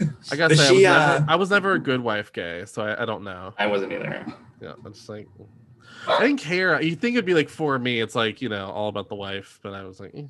I 0.30 0.36
gotta 0.36 0.56
say, 0.56 0.68
I 0.68 0.70
was, 0.70 0.78
she, 0.78 0.82
never, 0.84 0.98
uh, 0.98 1.24
I 1.28 1.36
was 1.36 1.50
never 1.50 1.72
a 1.72 1.78
good 1.78 2.00
wife 2.00 2.32
gay, 2.32 2.64
so 2.66 2.82
I, 2.82 3.02
I 3.02 3.04
don't 3.04 3.24
know. 3.24 3.54
i 3.58 3.66
wasn't 3.66 3.92
either 3.92 4.26
Yeah, 4.60 4.72
I'm 4.84 4.92
just 4.92 5.08
like, 5.08 5.28
I 6.08 6.20
didn't 6.26 6.40
care. 6.40 6.80
You 6.80 6.96
think 6.96 7.14
it'd 7.14 7.24
be 7.24 7.34
like 7.34 7.48
for 7.48 7.78
me, 7.78 8.00
it's 8.00 8.14
like 8.14 8.40
you 8.42 8.48
know 8.48 8.70
all 8.70 8.88
about 8.88 9.08
the 9.08 9.14
wife, 9.14 9.60
but 9.62 9.74
I 9.74 9.84
was 9.84 10.00
like, 10.00 10.12
eh. 10.14 10.24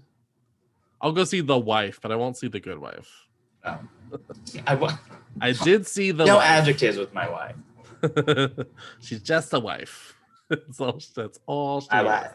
I'll 1.01 1.13
go 1.13 1.25
see 1.25 1.41
the 1.41 1.59
wife, 1.59 2.01
but 2.01 2.11
I 2.11 2.17
won't 2.17 2.37
see 2.37 2.49
the 2.49 2.61
good 2.61 2.79
wife. 2.79 3.27
Oh. 3.65 3.79
I, 4.67 4.99
I 5.41 5.53
did 5.53 5.87
see 5.87 6.11
the 6.11 6.25
no 6.25 6.37
wife. 6.37 6.47
adjectives 6.47 6.97
with 6.97 7.13
my 7.13 7.29
wife. 7.29 7.57
She's 9.01 9.21
just 9.21 9.53
a 9.53 9.61
wife. 9.61 10.15
that's 10.49 10.81
all. 10.81 11.01
That's 11.15 11.41
all 11.47 11.81
she 11.81 11.91
I 11.91 12.01
is. 12.01 12.07
lied. 12.07 12.31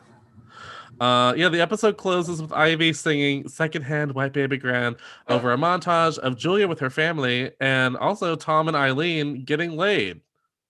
Uh, 1.01 1.33
yeah, 1.35 1.49
the 1.49 1.59
episode 1.59 1.97
closes 1.97 2.39
with 2.39 2.53
Ivy 2.53 2.93
singing 2.93 3.49
"Secondhand 3.49 4.13
White 4.13 4.33
Baby 4.33 4.57
Grand" 4.57 4.97
over 5.27 5.51
a 5.51 5.57
montage 5.57 6.19
of 6.19 6.37
Julia 6.37 6.67
with 6.67 6.77
her 6.79 6.91
family, 6.91 7.49
and 7.59 7.97
also 7.97 8.35
Tom 8.35 8.67
and 8.67 8.77
Eileen 8.77 9.43
getting 9.43 9.75
laid, 9.75 10.21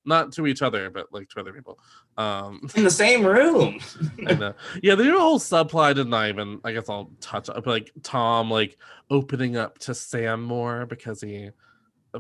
not 0.06 0.32
to 0.32 0.48
each 0.48 0.62
other, 0.62 0.90
but 0.90 1.12
like 1.12 1.28
to 1.32 1.42
other 1.42 1.52
people. 1.52 1.80
Um, 2.18 2.62
In 2.76 2.86
the 2.86 2.90
same 2.90 3.26
room. 3.26 3.82
I 4.26 4.36
know. 4.36 4.54
Yeah, 4.82 4.96
the 4.96 5.12
whole 5.12 5.38
subplot 5.38 5.96
did 5.96 6.08
not 6.08 6.30
even. 6.30 6.62
I 6.64 6.72
guess 6.72 6.88
I'll 6.88 7.12
touch 7.20 7.50
up 7.50 7.68
like 7.68 7.92
Tom 8.02 8.50
like 8.50 8.78
opening 9.10 9.58
up 9.58 9.80
to 9.80 9.94
Sam 9.94 10.42
more 10.42 10.86
because 10.86 11.20
he, 11.20 11.50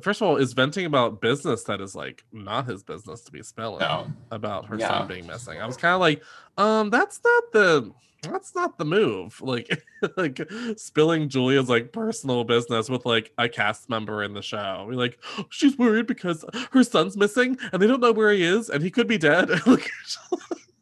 first 0.01 0.21
of 0.21 0.27
all, 0.27 0.37
is 0.37 0.53
venting 0.53 0.85
about 0.85 1.19
business 1.21 1.63
that 1.63 1.81
is 1.81 1.95
like 1.95 2.23
not 2.31 2.65
his 2.67 2.83
business 2.83 3.21
to 3.21 3.31
be 3.31 3.43
spilling 3.43 3.79
No. 3.81 4.07
about 4.31 4.65
her 4.67 4.77
Yeah. 4.77 4.87
son 4.87 5.07
being 5.07 5.27
missing. 5.27 5.61
I 5.61 5.65
was 5.65 5.77
kind 5.77 5.93
of 5.93 5.99
like, 5.99 6.23
um, 6.57 6.89
that's 6.89 7.19
not 7.23 7.43
the 7.53 7.91
that's 8.23 8.53
not 8.53 8.77
the 8.77 8.85
move. 8.85 9.41
Like, 9.51 9.67
like 10.15 10.39
spilling 10.77 11.27
Julia's 11.27 11.69
like 11.69 11.91
personal 11.91 12.43
business 12.43 12.87
with 12.89 13.03
like 13.05 13.31
a 13.39 13.49
cast 13.49 13.89
member 13.89 14.21
in 14.23 14.33
the 14.33 14.41
show. 14.43 14.85
We're 14.87 14.93
like, 14.95 15.19
she's 15.49 15.77
worried 15.77 16.05
because 16.07 16.45
her 16.71 16.83
son's 16.83 17.17
missing 17.17 17.57
and 17.73 17.81
they 17.81 17.87
don't 17.87 17.99
know 17.99 18.11
where 18.11 18.31
he 18.31 18.43
is 18.43 18.69
and 18.69 18.83
he 18.83 18.91
could 18.91 19.07
be 19.07 19.17
dead. 19.17 19.49
like, 19.67 19.89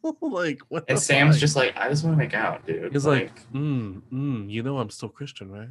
like 0.20 0.60
what 0.68 0.84
And 0.88 0.98
Sam's 0.98 1.36
fuck? 1.36 1.40
just 1.40 1.56
like, 1.56 1.74
I 1.76 1.88
just 1.88 2.04
want 2.04 2.14
to 2.14 2.18
make 2.18 2.34
out, 2.34 2.66
dude. 2.66 2.92
He's 2.92 3.06
like, 3.06 3.34
mm, 3.52 4.02
mm, 4.12 4.50
you 4.50 4.62
know, 4.62 4.78
I'm 4.78 4.90
still 4.90 5.08
Christian, 5.08 5.50
right? 5.50 5.68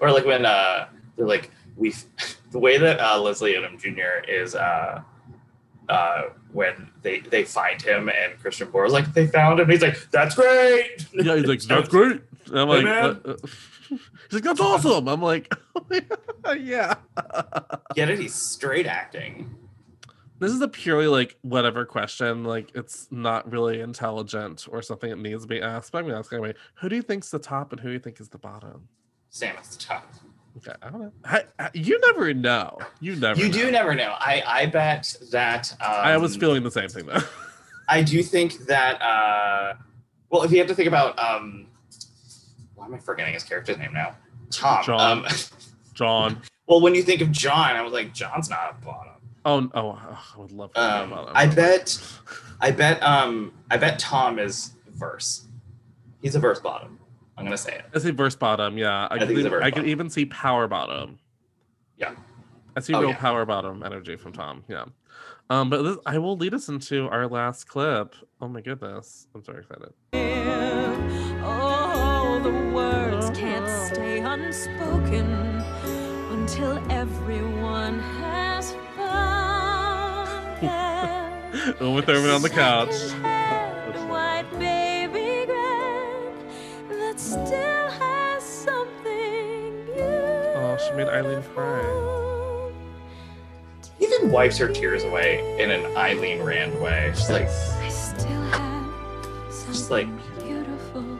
Or 0.00 0.10
like 0.10 0.24
when 0.24 0.44
uh 0.46 0.88
they're 1.16 1.26
like 1.26 1.50
we 1.76 1.94
the 2.52 2.58
way 2.58 2.78
that 2.78 3.00
uh 3.00 3.18
Leslie 3.20 3.54
Odom 3.54 3.78
Jr. 3.80 4.28
is 4.30 4.54
uh 4.54 5.02
uh 5.88 6.22
when 6.52 6.88
they 7.02 7.20
they 7.20 7.44
find 7.44 7.80
him 7.82 8.08
and 8.08 8.38
Christian 8.40 8.68
Borle 8.68 8.86
is 8.86 8.92
like 8.92 9.12
they 9.14 9.26
found 9.26 9.58
him 9.60 9.68
he's 9.68 9.82
like 9.82 9.98
that's 10.10 10.34
great 10.34 11.06
yeah, 11.12 11.36
he's 11.36 11.46
like, 11.46 11.60
that's 11.68 11.88
great. 11.88 12.20
And 12.46 12.58
I'm 12.58 12.68
Hey, 12.68 12.74
like, 12.76 12.84
man. 12.84 13.20
uh, 13.24 13.30
uh, 13.30 13.36
he's 13.88 14.32
like, 14.32 14.42
that's 14.42 14.60
awesome. 14.60 15.08
I'm 15.08 15.22
like, 15.22 15.52
yeah. 16.56 16.94
get 17.94 18.10
it 18.10 18.18
he's 18.18 18.34
straight 18.34 18.86
acting 18.86 19.54
This 20.38 20.52
is 20.52 20.60
a 20.60 20.68
purely 20.68 21.06
like 21.06 21.36
whatever 21.42 21.84
question. 21.86 22.44
Like 22.44 22.70
it's 22.74 23.08
not 23.10 23.50
really 23.50 23.80
intelligent 23.80 24.66
or 24.70 24.82
something 24.82 25.10
that 25.10 25.18
needs 25.18 25.42
to 25.42 25.48
be 25.48 25.60
asked. 25.62 25.92
But 25.92 25.98
I'm 25.98 26.06
gonna 26.06 26.18
ask 26.18 26.32
anyway. 26.32 26.54
Who 26.76 26.88
do 26.88 26.96
you 26.96 27.02
think's 27.02 27.30
the 27.30 27.38
top 27.38 27.72
and 27.72 27.80
who 27.80 27.88
do 27.88 27.92
you 27.94 27.98
think 28.00 28.20
is 28.20 28.28
the 28.28 28.38
bottom? 28.38 28.88
Sam 29.32 29.56
is 29.60 29.76
the 29.76 29.82
top 29.82 30.06
Okay, 30.58 30.72
I 30.82 30.90
don't 30.90 31.00
know. 31.00 31.12
I, 31.24 31.44
I- 31.58 31.70
you 31.72 31.98
never 32.00 32.32
know. 32.34 32.78
You 33.00 33.16
never. 33.16 33.40
you 33.40 33.46
know. 33.48 33.52
do 33.52 33.70
never 33.70 33.94
know 33.94 34.14
I 34.18 34.42
I 34.46 34.66
bet 34.66 35.16
that 35.32 35.72
um, 35.80 35.88
I 35.90 36.16
was 36.18 36.36
feeling 36.36 36.62
the 36.62 36.70
same 36.70 36.88
thing 36.88 37.06
though. 37.06 37.22
I 37.88 38.02
do 38.02 38.22
think 38.22 38.66
that 38.66 39.00
uh 39.02 39.74
well 40.30 40.42
if 40.42 40.52
you 40.52 40.58
have 40.58 40.68
to 40.68 40.74
think 40.74 40.88
about 40.88 41.18
um 41.18 41.66
why 42.74 42.84
am 42.86 42.94
I 42.94 42.98
forgetting 42.98 43.34
his 43.34 43.42
character's 43.42 43.78
name 43.78 43.92
now 43.94 44.14
Tom 44.50 44.84
John. 44.84 45.18
um 45.18 45.26
John. 45.94 46.42
well 46.66 46.80
when 46.82 46.94
you 46.94 47.02
think 47.02 47.22
of 47.22 47.32
John 47.32 47.74
I 47.74 47.82
was 47.82 47.92
like 47.92 48.12
John's 48.14 48.48
not 48.50 48.76
a 48.80 48.84
bottom 48.84 49.08
Oh, 49.44 49.68
oh, 49.74 49.90
I 50.36 50.38
would 50.38 50.52
love 50.52 50.70
Um. 50.76 51.12
I 51.34 51.46
bet, 51.46 51.98
I 52.60 52.70
bet, 52.70 53.02
um, 53.02 53.52
I 53.72 53.76
bet 53.76 53.98
Tom 53.98 54.38
is 54.38 54.74
verse. 54.94 55.46
He's 56.20 56.36
a 56.36 56.38
verse 56.38 56.60
bottom. 56.60 57.00
I'm 57.42 57.46
gonna 57.46 57.58
say 57.58 57.74
it. 57.74 57.84
I 57.92 57.98
see 57.98 58.12
verse 58.12 58.36
bottom. 58.36 58.78
Yeah, 58.78 59.08
I, 59.10 59.16
I 59.16 59.18
could, 59.18 59.26
think 59.28 59.38
even- 59.40 59.62
I 59.62 59.70
could 59.72 59.86
even 59.88 60.08
see 60.08 60.26
power 60.26 60.68
bottom. 60.68 61.18
Yeah. 61.96 62.14
I 62.76 62.80
see 62.80 62.94
Oh, 62.94 63.00
real 63.00 63.10
yeah. 63.10 63.16
power 63.18 63.44
bottom 63.44 63.82
energy 63.82 64.14
from 64.16 64.32
Tom. 64.32 64.62
Yeah. 64.68 64.84
Um, 65.50 65.68
but 65.68 65.82
this, 65.82 65.96
I 66.06 66.18
will 66.18 66.36
lead 66.36 66.54
us 66.54 66.68
into 66.68 67.08
our 67.08 67.26
last 67.26 67.64
clip. 67.66 68.14
Oh 68.40 68.46
my 68.46 68.60
goodness, 68.60 69.26
I'm 69.34 69.42
so 69.42 69.52
excited. 69.54 69.92
Oh, 71.44 72.40
the 72.42 72.74
words 72.74 73.30
can't 73.36 73.68
stay 73.92 74.20
unspoken 74.20 75.26
until 76.30 76.78
everyone 76.90 77.98
has 77.98 78.72
found 78.96 80.62
them. 80.62 81.74
Uma 81.80 82.02
Thurman 82.02 82.30
on 82.30 82.42
the 82.42 82.48
couch. 82.50 82.94
She 90.92 90.96
made 90.96 91.08
Eileen 91.08 91.42
cry. 91.54 92.72
Even 94.00 94.30
wipes 94.30 94.58
her 94.58 94.68
tears 94.68 95.04
away 95.04 95.40
in 95.60 95.70
an 95.70 95.96
Eileen 95.96 96.42
Rand 96.42 96.78
way. 96.80 97.12
She's 97.14 97.30
like, 97.30 97.46
I 97.46 97.88
still 97.88 98.42
have 98.42 99.52
something 99.52 99.72
just 99.72 99.90
like, 99.90 100.06
beautiful 100.42 101.18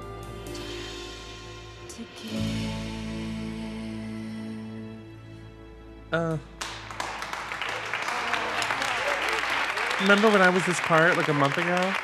to 1.88 2.02
give. 2.22 2.70
Uh. 6.12 6.36
Remember 10.00 10.30
when 10.30 10.42
I 10.42 10.48
was 10.48 10.66
this 10.66 10.80
part 10.80 11.16
like 11.16 11.28
a 11.28 11.34
month 11.34 11.56
ago? 11.58 11.94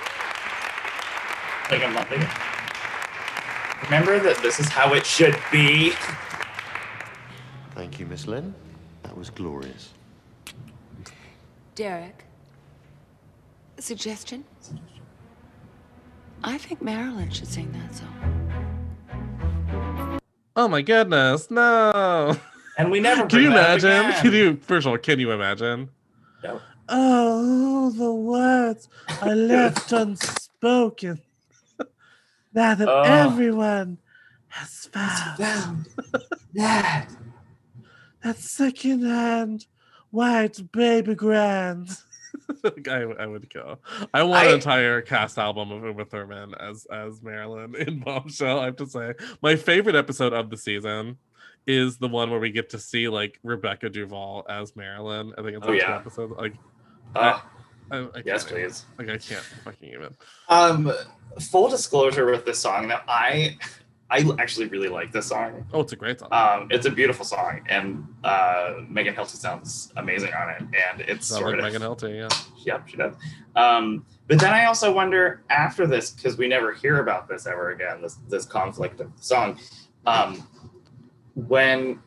like 1.71 1.85
a 1.85 1.89
month 1.89 2.11
ago. 2.11 2.27
Remember 3.85 4.19
that 4.21 4.39
this 4.41 4.59
is 4.59 4.69
how 4.69 4.95
it 4.95 5.05
should 5.05 5.37
be. 5.53 5.93
Thank 8.19 8.27
Miss 8.31 8.35
Lynn. 8.35 8.55
That 9.05 9.17
was 9.17 9.31
glorious. 9.31 9.91
Derek, 11.77 12.25
suggestion? 13.79 14.45
I 16.43 16.59
think 16.59 16.83
Marilyn 16.83 17.31
should 17.31 17.47
sing 17.47 17.71
that 17.73 17.95
song. 17.95 18.11
Oh 20.57 20.67
my 20.67 20.83
goodness, 20.83 21.49
no. 21.49 22.37
And 22.77 22.91
we 22.91 22.99
never. 22.99 23.27
Can 23.27 23.41
you 23.41 23.51
imagine? 23.53 24.13
Can 24.15 24.33
you 24.33 24.57
first 24.57 24.85
of 24.87 24.91
all, 24.93 24.99
can 24.99 25.21
you 25.21 25.31
imagine? 25.31 25.89
No. 26.43 26.61
Oh, 26.89 27.91
the 27.91 28.13
words 28.13 28.89
I 29.23 29.33
left 29.35 29.93
unspoken. 30.03 31.21
Now 32.53 32.75
that 32.75 32.89
Oh. 32.89 33.03
everyone 33.03 33.99
has 34.49 34.87
found 34.87 35.39
Found 35.39 35.87
that. 36.55 37.09
That 38.23 38.37
second-hand 38.39 39.67
white 40.11 40.61
baby 40.73 41.15
grand. 41.15 41.89
I, 42.89 43.05
I 43.19 43.27
would 43.27 43.53
go. 43.53 43.79
I 44.13 44.23
want 44.23 44.45
I- 44.47 44.49
an 44.49 44.55
entire 44.55 45.01
cast 45.03 45.39
album 45.39 45.71
of 45.71 45.83
Uma 45.85 46.05
Thurman 46.05 46.55
as 46.59 46.87
as 46.93 47.23
Marilyn 47.23 47.75
in 47.77 48.01
Bombshell. 48.05 48.61
I 48.61 48.67
have 48.67 48.77
to 48.77 48.87
say, 48.87 49.15
my 49.43 49.57
favorite 49.57 49.97
episode 49.97 50.33
of 50.33 50.51
the 50.51 50.57
season 50.57 51.17
is 51.67 51.99
the 51.99 52.09
one 52.09 52.31
where 52.31 52.41
we 52.41 52.51
get 52.51 52.71
to 52.71 52.79
see 52.79 53.09
like 53.09 53.39
Rebecca 53.43 53.91
Duvall 53.91 54.47
as 54.49 54.75
Marilyn. 54.77 55.33
I 55.37 55.43
think 55.43 55.57
it's 55.59 55.67
Oh, 55.67 55.71
like 55.71 55.81
two 55.81 55.87
yeah. 55.87 55.97
episodes. 55.97 56.33
Like, 56.39 56.55
Uh, 57.15 57.41
I, 57.91 57.97
I 57.99 58.23
yes, 58.25 58.45
can't- 58.45 58.49
please. 58.55 58.85
Like, 58.99 59.09
I 59.11 59.19
can't 59.19 59.45
fucking 59.65 59.89
even. 59.93 60.15
Um, 60.49 60.93
full 61.51 61.69
disclosure 61.69 62.27
with 62.31 62.45
this 62.47 62.59
song 62.59 62.89
that 62.89 63.05
I, 63.09 63.57
I 64.11 64.25
actually 64.39 64.69
really 64.69 64.89
like 64.89 65.13
this 65.13 65.27
song. 65.27 65.67
Oh, 65.73 65.81
it's 65.81 65.93
a 65.93 65.97
great 65.97 66.19
song. 66.19 66.29
Um, 66.33 66.69
it's 66.71 66.87
a 66.87 66.91
beautiful 66.91 67.27
song, 67.27 67.61
and 67.69 68.07
uh, 68.25 68.77
Megan 68.89 69.15
Hilty 69.15 69.37
sounds 69.37 69.93
amazing 69.97 70.33
on 70.33 70.49
it, 70.49 70.63
and 70.63 71.03
it's 71.03 71.27
Sounds 71.27 71.41
sort 71.41 71.59
like 71.59 71.75
of 71.75 71.81
Megan 71.81 71.83
Hilty, 71.83 72.17
yeah. 72.17 72.29
Yep, 72.65 72.89
she 72.89 72.97
does. 72.97 73.15
Um, 73.55 74.07
but 74.27 74.39
then 74.41 74.55
I 74.55 74.65
also 74.65 74.93
wonder 74.93 75.43
after 75.51 75.87
this, 75.87 76.11
because 76.11 76.39
we 76.39 76.49
never 76.49 76.73
hear 76.73 77.01
about 77.01 77.29
this 77.29 77.47
ever 77.47 77.73
again, 77.73 78.01
this 78.01 78.17
this 78.29 78.47
conflict 78.47 79.01
of 79.01 79.15
the 79.15 79.23
song. 79.23 79.59
Um, 80.07 80.49
when 81.35 82.01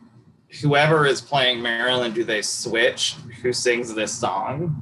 whoever 0.62 1.06
is 1.06 1.22
playing 1.22 1.62
Marilyn, 1.62 2.14
do 2.14 2.24
they 2.24 2.41
switch 2.41 3.16
who 3.43 3.54
sings 3.54 3.93
this 3.93 4.12
song? 4.12 4.82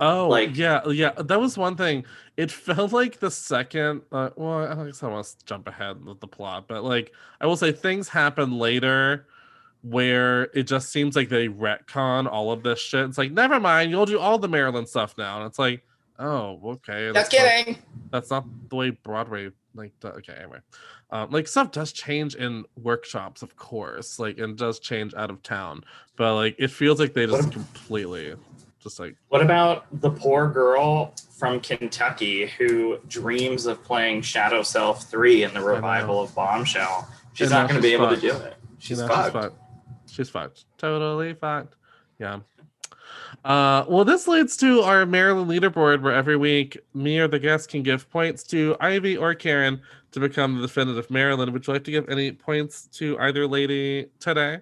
Oh, 0.00 0.28
Like- 0.28 0.56
yeah, 0.56 0.86
yeah. 0.88 1.12
That 1.12 1.40
was 1.40 1.56
one 1.58 1.76
thing. 1.76 2.04
It 2.36 2.50
felt 2.50 2.92
like 2.92 3.20
the 3.20 3.30
second. 3.30 4.02
Uh, 4.10 4.30
well, 4.36 4.66
I 4.66 4.86
guess 4.86 5.02
I 5.02 5.08
want 5.08 5.26
to 5.26 5.44
jump 5.44 5.68
ahead 5.68 6.04
with 6.04 6.20
the 6.20 6.26
plot, 6.26 6.66
but 6.66 6.82
like 6.84 7.12
I 7.40 7.46
will 7.46 7.56
say, 7.56 7.72
things 7.72 8.08
happen 8.08 8.58
later 8.58 9.26
where 9.82 10.44
it 10.54 10.62
just 10.64 10.90
seems 10.90 11.16
like 11.16 11.28
they 11.28 11.48
retcon 11.48 12.30
all 12.30 12.52
of 12.52 12.62
this 12.62 12.78
shit. 12.78 13.04
It's 13.04 13.18
like, 13.18 13.32
never 13.32 13.58
mind, 13.58 13.90
you'll 13.90 14.06
do 14.06 14.18
all 14.18 14.38
the 14.38 14.48
Marilyn 14.48 14.86
stuff 14.86 15.14
now, 15.18 15.38
and 15.38 15.46
it's 15.46 15.58
like, 15.58 15.84
oh, 16.18 16.60
okay. 16.64 17.10
Just 17.12 17.32
not- 17.32 17.40
kidding. 17.40 17.78
that's 18.10 18.30
not 18.30 18.46
the 18.68 18.76
way 18.76 18.90
Broadway 18.90 19.50
like. 19.74 19.92
Okay, 20.04 20.34
anyway, 20.38 20.58
um, 21.10 21.30
like 21.30 21.46
stuff 21.48 21.70
does 21.72 21.92
change 21.92 22.34
in 22.34 22.64
workshops, 22.80 23.42
of 23.42 23.56
course, 23.56 24.18
like 24.18 24.38
and 24.38 24.56
does 24.56 24.78
change 24.78 25.14
out 25.14 25.30
of 25.30 25.42
town, 25.42 25.82
but 26.16 26.34
like 26.34 26.56
it 26.58 26.68
feels 26.70 26.98
like 27.00 27.12
they 27.12 27.26
just 27.26 27.52
completely 27.52 28.34
Just 28.82 28.98
like 28.98 29.14
What 29.28 29.42
about 29.42 29.86
the 30.00 30.10
poor 30.10 30.48
girl 30.48 31.14
from 31.38 31.60
Kentucky 31.60 32.46
who 32.58 32.98
dreams 33.08 33.66
of 33.66 33.82
playing 33.84 34.22
Shadow 34.22 34.62
Self 34.62 35.04
3 35.10 35.44
in 35.44 35.54
the 35.54 35.60
revival 35.60 36.20
of 36.20 36.34
Bombshell? 36.34 37.08
She's 37.32 37.46
And 37.52 37.60
not 37.60 37.68
going 37.68 37.80
to 37.80 37.86
be 37.86 37.92
able 37.94 38.08
fucked. 38.08 38.20
to 38.22 38.28
do 38.30 38.36
it. 38.36 38.54
She's 38.78 38.98
you 38.98 39.06
know, 39.06 39.08
fucked. 39.08 39.24
She's 39.26 39.32
fucked. 39.42 39.56
She's 40.10 40.28
fucked. 40.30 40.64
Totally 40.78 41.34
fucked. 41.34 41.76
Yeah. 42.18 42.40
Uh, 43.44 43.84
well, 43.88 44.04
this 44.04 44.28
leads 44.28 44.56
to 44.58 44.82
our 44.82 45.06
Marilyn 45.06 45.48
leaderboard, 45.48 46.02
where 46.02 46.12
every 46.12 46.36
week 46.36 46.78
me 46.94 47.18
or 47.18 47.26
the 47.28 47.38
guest 47.38 47.70
can 47.70 47.82
give 47.82 48.08
points 48.10 48.42
to 48.44 48.76
Ivy 48.80 49.16
or 49.16 49.34
Karen 49.34 49.80
to 50.12 50.20
become 50.20 50.56
the 50.56 50.62
definitive 50.66 51.10
Marilyn. 51.10 51.52
Would 51.52 51.66
you 51.66 51.72
like 51.72 51.84
to 51.84 51.90
give 51.90 52.08
any 52.08 52.32
points 52.32 52.86
to 52.94 53.18
either 53.18 53.46
lady 53.46 54.06
today 54.20 54.58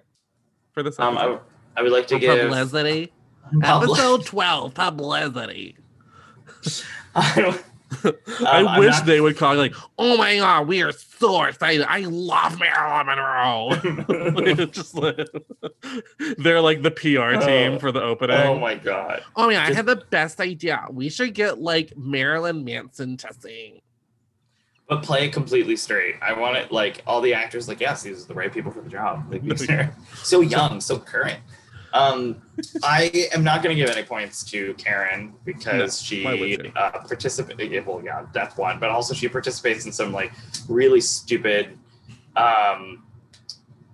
for 0.71 0.81
this 0.83 0.99
Um, 0.99 1.17
episode? 1.17 1.39
I, 1.75 1.79
I 1.79 1.83
would 1.83 1.91
like 1.91 2.07
to 2.07 2.15
For 2.15 2.19
give. 2.19 2.39
publicity. 2.49 3.11
Publi- 3.53 3.83
Episode 3.83 4.25
12, 4.25 4.73
publicity. 4.73 5.75
Um, 7.15 7.23
I 7.23 7.61
I'm 8.47 8.79
wish 8.79 8.91
not- 8.95 9.05
they 9.05 9.19
would 9.19 9.37
call 9.37 9.53
it 9.53 9.57
like, 9.57 9.75
oh 9.97 10.15
my 10.17 10.37
god, 10.37 10.67
we 10.67 10.81
are 10.81 10.91
so 10.93 11.43
excited. 11.43 11.85
I 11.89 11.99
love 12.01 12.57
Marilyn 12.59 13.07
Monroe. 13.07 14.65
Just 14.71 14.95
like, 14.95 15.17
they're 16.37 16.61
like 16.61 16.81
the 16.83 16.91
PR 16.91 17.43
team 17.45 17.73
Oh. 17.73 17.79
for 17.79 17.91
the 17.91 18.01
opening. 18.01 18.37
Oh 18.37 18.57
my 18.57 18.75
god. 18.75 19.21
Oh 19.35 19.49
yeah, 19.49 19.63
I 19.63 19.67
Just- 19.67 19.77
had 19.77 19.85
the 19.87 19.97
best 20.09 20.39
idea. 20.39 20.85
We 20.89 21.09
should 21.09 21.33
get 21.33 21.59
like 21.59 21.93
Marilyn 21.97 22.63
Manson 22.63 23.17
to 23.17 23.33
sing. 23.37 23.81
But 24.87 25.03
play 25.03 25.25
it 25.27 25.31
completely 25.33 25.75
straight. 25.77 26.15
I 26.21 26.33
want 26.37 26.57
it 26.57 26.71
like 26.71 27.01
all 27.07 27.21
the 27.21 27.33
actors 27.33 27.67
like, 27.69 27.79
yes, 27.79 28.03
these 28.03 28.23
are 28.23 28.27
the 28.27 28.33
right 28.33 28.51
people 28.51 28.71
for 28.71 28.81
the 28.81 28.89
job. 28.89 29.25
Like 29.31 29.41
these 29.41 29.69
are 29.69 29.93
so 30.15 30.41
young, 30.41 30.81
so 30.81 30.97
current. 30.99 31.39
Um, 31.93 32.41
I 32.83 33.29
am 33.33 33.43
not 33.43 33.63
going 33.63 33.75
to 33.75 33.81
give 33.81 33.93
any 33.95 34.05
points 34.05 34.43
to 34.51 34.73
Karen 34.75 35.33
because 35.43 36.01
No, 36.01 36.05
she 36.05 36.71
uh, 36.75 36.91
participated. 36.91 37.85
Well, 37.85 38.01
yeah, 38.03 38.25
that's 38.33 38.55
one, 38.55 38.79
but 38.79 38.89
also 38.89 39.13
she 39.13 39.27
participates 39.27 39.85
in 39.85 39.91
some 39.91 40.13
like 40.13 40.31
really 40.69 41.01
stupid 41.01 41.77
um, 42.35 43.03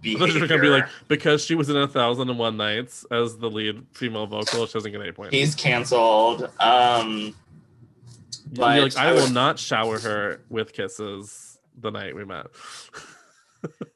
I 0.05 0.13
thought 0.13 0.29
you 0.29 0.33
gonna 0.35 0.39
be 0.39 0.47
behavior. 0.47 0.71
like 0.71 0.89
because 1.07 1.43
she 1.43 1.55
was 1.55 1.69
in 1.69 1.75
a 1.75 1.87
thousand 1.87 2.29
and 2.29 2.37
one 2.37 2.55
nights 2.55 3.05
as 3.11 3.37
the 3.37 3.49
lead 3.49 3.85
female 3.93 4.27
vocal, 4.27 4.65
she 4.67 4.73
doesn't 4.73 4.91
get 4.91 5.01
any 5.01 5.11
points. 5.11 5.33
He's 5.33 5.55
canceled. 5.55 6.49
Um, 6.59 7.35
You're 8.53 8.65
like, 8.65 8.95
I 8.95 9.13
will 9.13 9.29
not 9.31 9.59
shower 9.59 9.99
her 9.99 10.41
with 10.49 10.73
kisses 10.73 11.59
the 11.79 11.91
night 11.91 12.15
we 12.15 12.25
met. 12.25 12.47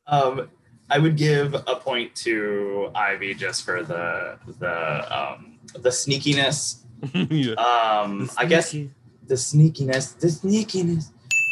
Um, 0.08 0.50
I 0.92 0.98
would 1.00 1.16
give 1.18 1.54
a 1.56 1.76
point 1.78 2.14
to 2.28 2.92
Ivy 2.94 3.34
just 3.34 3.64
for 3.64 3.82
the 3.84 4.38
the 4.60 4.76
um, 5.20 5.58
the 5.74 5.90
sneakiness. 5.90 6.78
Yeah. 7.32 7.54
Um, 7.56 8.30
I 8.38 8.46
guess 8.46 8.72
the 8.74 9.34
sneakiness, 9.34 10.20
the 10.20 10.28
sneakiness, 10.28 11.06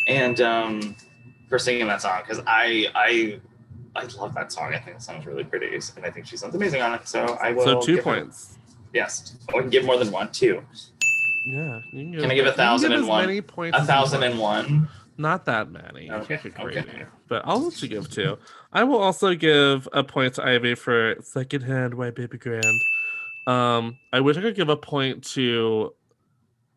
and 0.08 0.40
um, 0.42 0.96
for 1.50 1.58
singing 1.58 1.88
that 1.88 2.02
song 2.04 2.22
because 2.22 2.44
I 2.46 2.86
I 2.94 3.40
I 3.96 4.04
love 4.20 4.36
that 4.36 4.52
song. 4.52 4.74
I 4.76 4.80
think 4.80 4.98
the 4.98 5.04
song's 5.04 5.26
really 5.26 5.44
pretty, 5.44 5.74
and 5.74 6.06
I 6.06 6.12
think 6.12 6.28
she 6.28 6.38
sounds 6.38 6.54
amazing 6.54 6.82
on 6.84 6.94
it. 6.94 7.08
So 7.08 7.36
I 7.42 7.54
will. 7.54 7.64
So 7.66 7.82
two 7.82 7.96
give 7.96 8.06
her- 8.06 8.20
points. 8.20 8.60
yes, 8.94 9.38
oh, 9.52 9.58
I 9.58 9.62
can 9.62 9.72
give 9.72 9.86
more 9.86 9.98
than 9.98 10.12
one. 10.12 10.32
Two. 10.32 10.62
Yeah. 11.46 11.80
You 11.92 12.20
Can 12.20 12.30
I 12.30 12.36
give 12.36 12.46
a 12.46 12.50
you 12.50 12.56
thousand 12.56 12.92
as 12.92 13.00
and 13.00 13.08
one? 13.08 13.26
many 13.26 13.42
points 13.42 13.76
A 13.76 13.82
as 13.82 13.88
you 13.88 13.94
thousand 13.94 14.22
want. 14.22 14.32
and 14.34 14.40
one. 14.40 14.90
Not 15.20 15.44
that 15.46 15.70
many. 15.70 16.10
Okay, 16.10 16.40
okay. 16.60 17.06
But 17.28 17.42
I'll 17.46 17.60
let 17.60 17.82
you 17.82 17.90
give 17.90 18.10
two. 18.10 18.38
I 18.72 18.86
will 18.86 19.00
also 19.00 19.36
give 19.36 19.86
a 19.92 20.02
point 20.02 20.36
to 20.36 20.46
Ivy 20.46 20.76
for 20.76 21.16
secondhand 21.22 21.94
white 21.94 22.16
baby 22.16 22.38
grand. 22.38 22.64
Um, 23.46 23.98
I 24.14 24.22
wish 24.22 24.38
I 24.38 24.42
could 24.42 24.56
give 24.56 24.70
a 24.70 24.78
point 24.78 25.24
to 25.36 25.94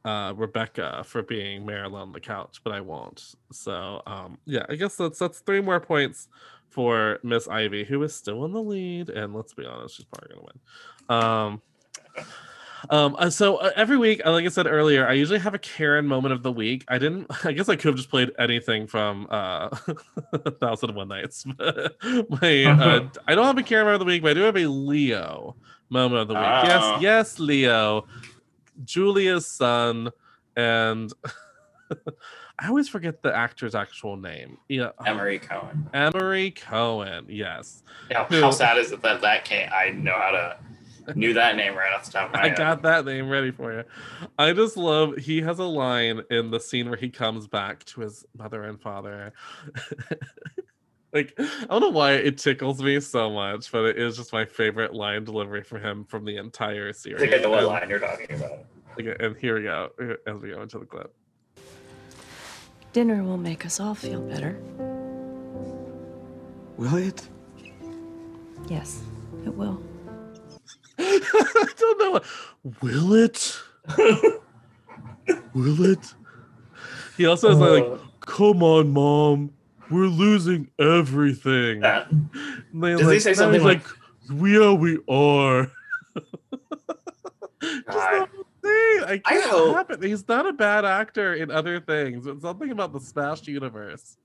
uh 0.05 0.35
Rebecca 0.37 1.05
for 1.07 1.23
being 1.23 1.65
Marilyn 1.65 2.03
on 2.03 2.13
the 2.13 2.19
couch, 2.19 2.61
but 2.65 2.73
I 2.73 2.81
won't. 2.81 3.37
So 3.53 4.03
um 4.09 4.39
yeah, 4.45 4.67
I 4.69 4.75
guess 4.75 4.97
that's 4.97 5.21
that's 5.21 5.39
three 5.39 5.61
more 5.61 5.79
points 5.79 6.27
for 6.69 7.21
Miss 7.23 7.47
Ivy, 7.47 7.85
who 7.85 8.03
is 8.03 8.13
still 8.13 8.45
in 8.45 8.53
the 8.53 8.63
lead, 8.63 9.09
and 9.11 9.37
let's 9.37 9.55
be 9.55 9.65
honest, 9.65 9.95
she's 9.95 10.07
probably 10.07 10.35
gonna 10.35 10.49
win. 10.49 11.17
Um 11.17 11.63
um, 12.91 13.17
uh, 13.19 13.31
so 13.31 13.57
uh, 13.57 13.71
every 13.77 13.97
week, 13.97 14.21
uh, 14.25 14.33
like 14.33 14.45
I 14.45 14.49
said 14.49 14.67
earlier, 14.67 15.07
I 15.07 15.13
usually 15.13 15.39
have 15.39 15.55
a 15.55 15.59
Karen 15.59 16.07
moment 16.07 16.33
of 16.35 16.43
the 16.43 16.53
week. 16.53 16.85
I 16.89 16.99
didn't. 16.99 17.27
I 17.45 17.53
guess 17.53 17.69
I 17.69 17.77
could 17.77 17.87
have 17.87 17.97
just 17.97 18.11
played 18.11 18.31
anything 18.39 18.87
from 18.87 19.27
uh, 19.31 19.69
Thousand 20.61 20.91
and 20.91 20.97
One 20.97 21.09
Nights. 21.09 21.45
but 21.57 21.97
My, 22.31 22.65
uh, 22.65 23.09
I 23.27 23.35
don't 23.35 23.47
have 23.47 23.59
a 23.59 23.63
Karen 23.63 23.87
moment 23.87 23.95
of 24.03 24.07
the 24.07 24.13
week, 24.13 24.23
but 24.23 24.33
I 24.33 24.35
do 24.35 24.41
have 24.41 24.57
a 24.57 24.67
Leo 24.67 25.57
moment 25.91 26.23
of 26.23 26.29
the 26.29 26.35
week. 26.35 26.43
Ah. 26.43 26.65
Yes, 26.67 27.03
yes, 27.03 27.39
Leo, 27.39 28.07
Julia's 28.85 29.47
son, 29.47 30.11
and 30.57 31.13
I 32.59 32.69
always 32.69 32.89
forget 32.89 33.23
the 33.23 33.35
actor's 33.35 33.75
actual 33.75 34.17
name. 34.17 34.59
Yeah, 34.69 34.91
Emory 35.05 35.39
Cohen. 35.39 35.89
Emory 35.93 36.51
Cohen. 36.53 37.27
Yes, 37.29 37.83
How, 38.13 38.25
Who- 38.25 38.41
how 38.41 38.51
sad 38.51 38.79
is 38.79 38.93
it 38.93 39.03
that 39.03 39.21
that 39.23 39.45
came? 39.45 39.69
I 39.73 39.91
know 39.91 40.15
how 40.15 40.31
to 40.31 40.57
knew 41.15 41.35
that 41.35 41.57
name 41.57 41.75
right 41.75 41.93
off 41.93 42.05
the 42.05 42.13
top 42.13 42.29
of 42.29 42.35
my 42.35 42.43
I 42.43 42.49
head. 42.49 42.59
got 42.59 42.83
that 42.83 43.05
name 43.05 43.29
ready 43.29 43.51
for 43.51 43.73
you. 43.73 43.85
I 44.39 44.53
just 44.53 44.77
love 44.77 45.17
he 45.17 45.41
has 45.43 45.59
a 45.59 45.65
line 45.65 46.23
in 46.31 46.51
the 46.51 46.61
scene 46.61 46.89
where 46.89 46.99
he 46.99 47.09
comes 47.11 47.47
back 47.47 47.85
to 47.87 48.01
his 48.03 48.25
mother 48.37 48.63
and 48.65 48.81
father. 48.81 49.33
like 51.13 51.35
I 51.39 51.67
don't 51.69 51.81
know 51.81 51.91
why 51.91 52.13
it 52.13 52.39
tickles 52.39 52.83
me 52.83 53.01
so 53.01 53.31
much, 53.31 53.71
but 53.73 53.85
it 53.85 53.99
is 53.99 54.17
just 54.17 54.33
my 54.33 54.45
favorite 54.45 54.95
line 54.95 55.25
delivery 55.25 55.63
from 55.63 55.81
him 55.83 56.05
from 56.05 56.25
the 56.25 56.37
entire 56.37 56.89
I 56.89 56.93
series. 56.93 57.21
think 57.21 57.35
I 57.35 57.39
know 57.39 57.51
what 57.51 57.59
And- 57.61 57.69
line 57.69 57.91
you're 57.91 57.99
talking 57.99 58.33
about. 58.37 58.59
okay, 58.99 59.17
and 59.25 59.37
here 59.37 59.57
we 59.57 59.63
go 59.65 59.91
as 60.27 60.41
we 60.41 60.51
go 60.51 60.63
into 60.63 60.79
the 60.79 60.87
clip. 60.87 61.15
Dinner 62.93 63.23
will 63.25 63.39
make 63.39 63.65
us 63.65 63.81
all 63.81 63.95
feel 63.95 64.21
better. 64.21 64.59
Will 66.77 66.97
it? 66.97 67.27
Yes, 68.69 69.03
it 69.45 69.55
will. 69.55 69.83
I 71.03 71.67
don't 71.79 71.99
know. 71.99 72.21
Will 72.81 73.15
it? 73.15 73.59
Will 75.55 75.85
it? 75.91 76.15
He 77.17 77.27
also 77.27 77.49
has 77.51 77.59
like, 77.59 77.85
Uh. 77.85 77.97
"Come 78.21 78.63
on, 78.63 78.91
mom, 78.93 79.53
we're 79.91 80.07
losing 80.07 80.71
everything." 80.79 81.83
And 81.85 82.31
they, 82.75 82.95
Does 82.97 83.11
he 83.11 83.21
say 83.21 83.35
something 83.35 83.63
like- 83.63 83.85
"Yeah, 84.31 84.73
we 84.73 84.99
are." 85.09 85.71
God. 87.87 88.29
See, 88.65 89.01
I 89.07 89.21
can't 89.25 89.45
hope- 89.51 89.75
happen. 89.77 90.03
He's 90.03 90.27
not 90.29 90.47
a 90.47 90.53
bad 90.53 90.85
actor 90.85 91.35
in 91.35 91.51
other 91.51 91.81
things. 91.81 92.27
It's 92.27 92.43
something 92.43 92.71
about 92.71 92.93
the 92.93 93.01
Smash 93.01 93.47
universe. 93.49 94.17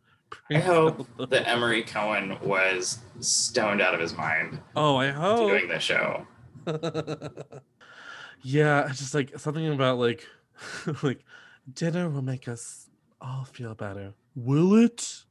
I 0.51 0.59
hope 0.59 1.07
that 1.29 1.47
Emory 1.47 1.83
Cohen 1.83 2.37
was 2.43 2.99
stoned 3.21 3.81
out 3.81 3.93
of 3.93 3.99
his 4.01 4.13
mind 4.15 4.59
Oh, 4.75 4.97
I 4.97 5.07
hope. 5.09 5.49
doing 5.49 5.69
this 5.69 5.83
show. 5.83 6.27
yeah, 8.43 8.87
it's 8.89 8.99
just 8.99 9.13
like 9.13 9.37
something 9.39 9.67
about 9.73 9.97
like 9.99 10.27
like 11.03 11.23
dinner 11.73 12.09
will 12.09 12.21
make 12.21 12.47
us 12.47 12.89
all 13.21 13.45
feel 13.45 13.73
better. 13.75 14.13
Will 14.35 14.75
it? 14.75 15.23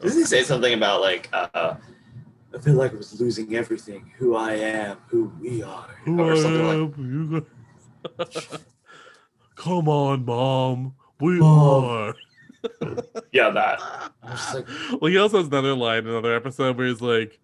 Doesn't 0.00 0.18
he 0.20 0.24
say 0.26 0.42
something 0.42 0.74
about 0.74 1.00
like 1.00 1.28
uh, 1.32 1.76
I 2.54 2.58
feel 2.58 2.74
like 2.74 2.92
I 2.92 2.96
was 2.96 3.18
losing 3.20 3.54
everything, 3.56 4.12
who 4.18 4.36
I 4.36 4.52
am, 4.54 4.98
who 5.08 5.32
we 5.40 5.62
are, 5.62 5.88
Who 6.04 6.20
or 6.20 6.32
I 6.32 6.36
something 6.36 6.66
like 6.66 6.98
am, 6.98 7.46
guys- 8.18 8.58
Come 9.56 9.88
on, 9.88 10.24
mom. 10.24 10.94
We 11.20 11.38
Mom. 11.38 11.84
are. 11.84 12.14
yeah 13.32 13.50
that. 13.50 13.80
I 14.22 14.30
was 14.30 14.40
just 14.40 14.54
like, 14.54 14.66
Well, 15.00 15.10
he 15.10 15.16
also 15.18 15.38
has 15.38 15.46
another 15.46 15.74
line 15.74 15.98
in 16.04 16.08
another 16.08 16.34
episode 16.34 16.76
where 16.76 16.86
he's 16.88 17.00
like, 17.00 17.38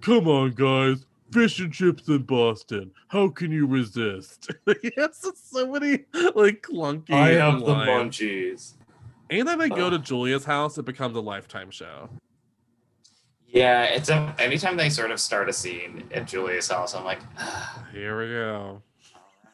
"Come 0.00 0.26
on, 0.28 0.50
guys, 0.50 1.06
fish 1.32 1.58
and 1.60 1.72
chips 1.72 2.06
in 2.08 2.22
Boston. 2.22 2.90
How 3.08 3.28
can 3.28 3.50
you 3.50 3.66
resist?" 3.66 4.50
he 4.82 4.90
has 4.96 5.18
so 5.34 5.66
many 5.70 6.04
like 6.34 6.62
clunky. 6.62 7.10
I 7.10 7.30
have 7.30 7.60
the 7.60 7.66
lines. 7.66 8.18
munchies. 8.18 8.72
Anytime 9.30 9.60
I 9.62 9.68
go 9.68 9.86
Ugh. 9.86 9.92
to 9.92 9.98
Julia's 9.98 10.44
house, 10.44 10.76
it 10.78 10.84
becomes 10.84 11.16
a 11.16 11.20
lifetime 11.20 11.70
show. 11.70 12.10
Yeah, 13.48 13.84
it's 13.84 14.08
a 14.08 14.34
anytime 14.38 14.76
they 14.76 14.88
sort 14.90 15.10
of 15.10 15.20
start 15.20 15.48
a 15.48 15.52
scene 15.52 16.04
at 16.12 16.26
Julia's 16.26 16.68
house, 16.68 16.94
I'm 16.94 17.04
like, 17.04 17.20
Here 17.92 18.18
we 18.18 18.28
go. 18.32 18.82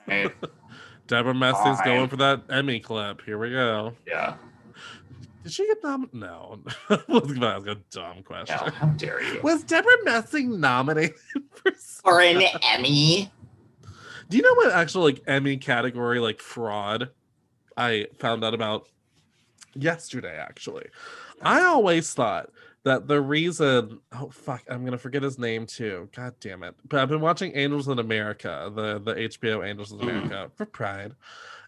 right, 0.06 0.32
Debra 1.08 1.34
Messing's 1.34 1.80
going 1.82 2.08
for 2.08 2.16
that 2.16 2.42
Emmy 2.48 2.78
clip. 2.80 3.22
Here 3.24 3.38
we 3.38 3.50
go. 3.50 3.94
yeah, 4.06 4.34
Did 5.42 5.52
she 5.52 5.66
get 5.66 5.82
nominated? 5.82 6.20
No. 6.20 6.60
I 6.90 7.00
was 7.08 7.32
gonna 7.32 7.46
ask 7.46 7.66
a 7.66 7.76
dumb 7.90 8.22
question. 8.22 8.56
no, 8.64 8.70
how 8.70 8.86
dare 8.88 9.22
you? 9.22 9.40
Was 9.42 9.62
Debra 9.62 9.92
Messing 10.04 10.60
nominated 10.60 11.14
for? 11.50 11.72
For 12.02 12.20
an 12.20 12.42
Emmy? 12.62 13.30
Do 14.28 14.36
you 14.36 14.42
know 14.42 14.54
what 14.54 14.72
actual 14.72 15.02
like 15.02 15.22
Emmy 15.26 15.56
category 15.56 16.20
like 16.20 16.40
fraud 16.40 17.10
I 17.76 18.08
found 18.18 18.44
out 18.44 18.54
about 18.54 18.88
yesterday? 19.74 20.36
Actually, 20.36 20.86
I 21.40 21.62
always 21.62 22.12
thought 22.12 22.50
that 22.84 23.06
the 23.06 23.20
reason 23.20 24.00
oh 24.12 24.30
fuck 24.30 24.62
i'm 24.70 24.84
gonna 24.84 24.96
forget 24.96 25.22
his 25.22 25.38
name 25.38 25.66
too 25.66 26.08
god 26.14 26.32
damn 26.40 26.62
it 26.62 26.74
but 26.88 27.00
i've 27.00 27.08
been 27.08 27.20
watching 27.20 27.52
angels 27.54 27.88
in 27.88 27.98
america 27.98 28.72
the 28.74 28.98
the 29.00 29.14
hbo 29.14 29.68
angels 29.68 29.92
in 29.92 29.98
mm. 29.98 30.02
america 30.02 30.50
for 30.54 30.64
pride 30.64 31.12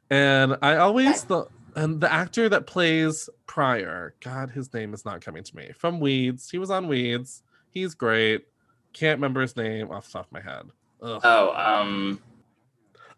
and 0.09 0.57
i 0.63 0.77
always 0.77 1.25
the 1.25 1.45
and 1.75 2.01
the 2.01 2.13
actor 2.13 2.49
that 2.49 2.67
plays 2.67 3.29
prior 3.47 4.15
god 4.21 4.51
his 4.51 4.73
name 4.73 4.95
is 4.95 5.05
not 5.05 5.21
coming 5.21 5.43
to 5.43 5.57
me. 5.57 5.71
From 5.77 6.01
weeds. 6.01 6.51
He 6.51 6.59
was 6.59 6.71
on 6.71 6.87
weeds. 6.87 7.43
He's 7.71 7.95
great. 7.95 8.47
Can't 8.93 9.19
remember 9.19 9.41
his 9.41 9.57
name 9.57 9.91
off 9.91 10.07
the 10.07 10.13
top 10.13 10.27
of 10.27 10.33
my 10.33 10.41
head. 10.41 10.67
Ugh. 11.03 11.21
Oh, 11.25 11.55
um, 11.55 12.21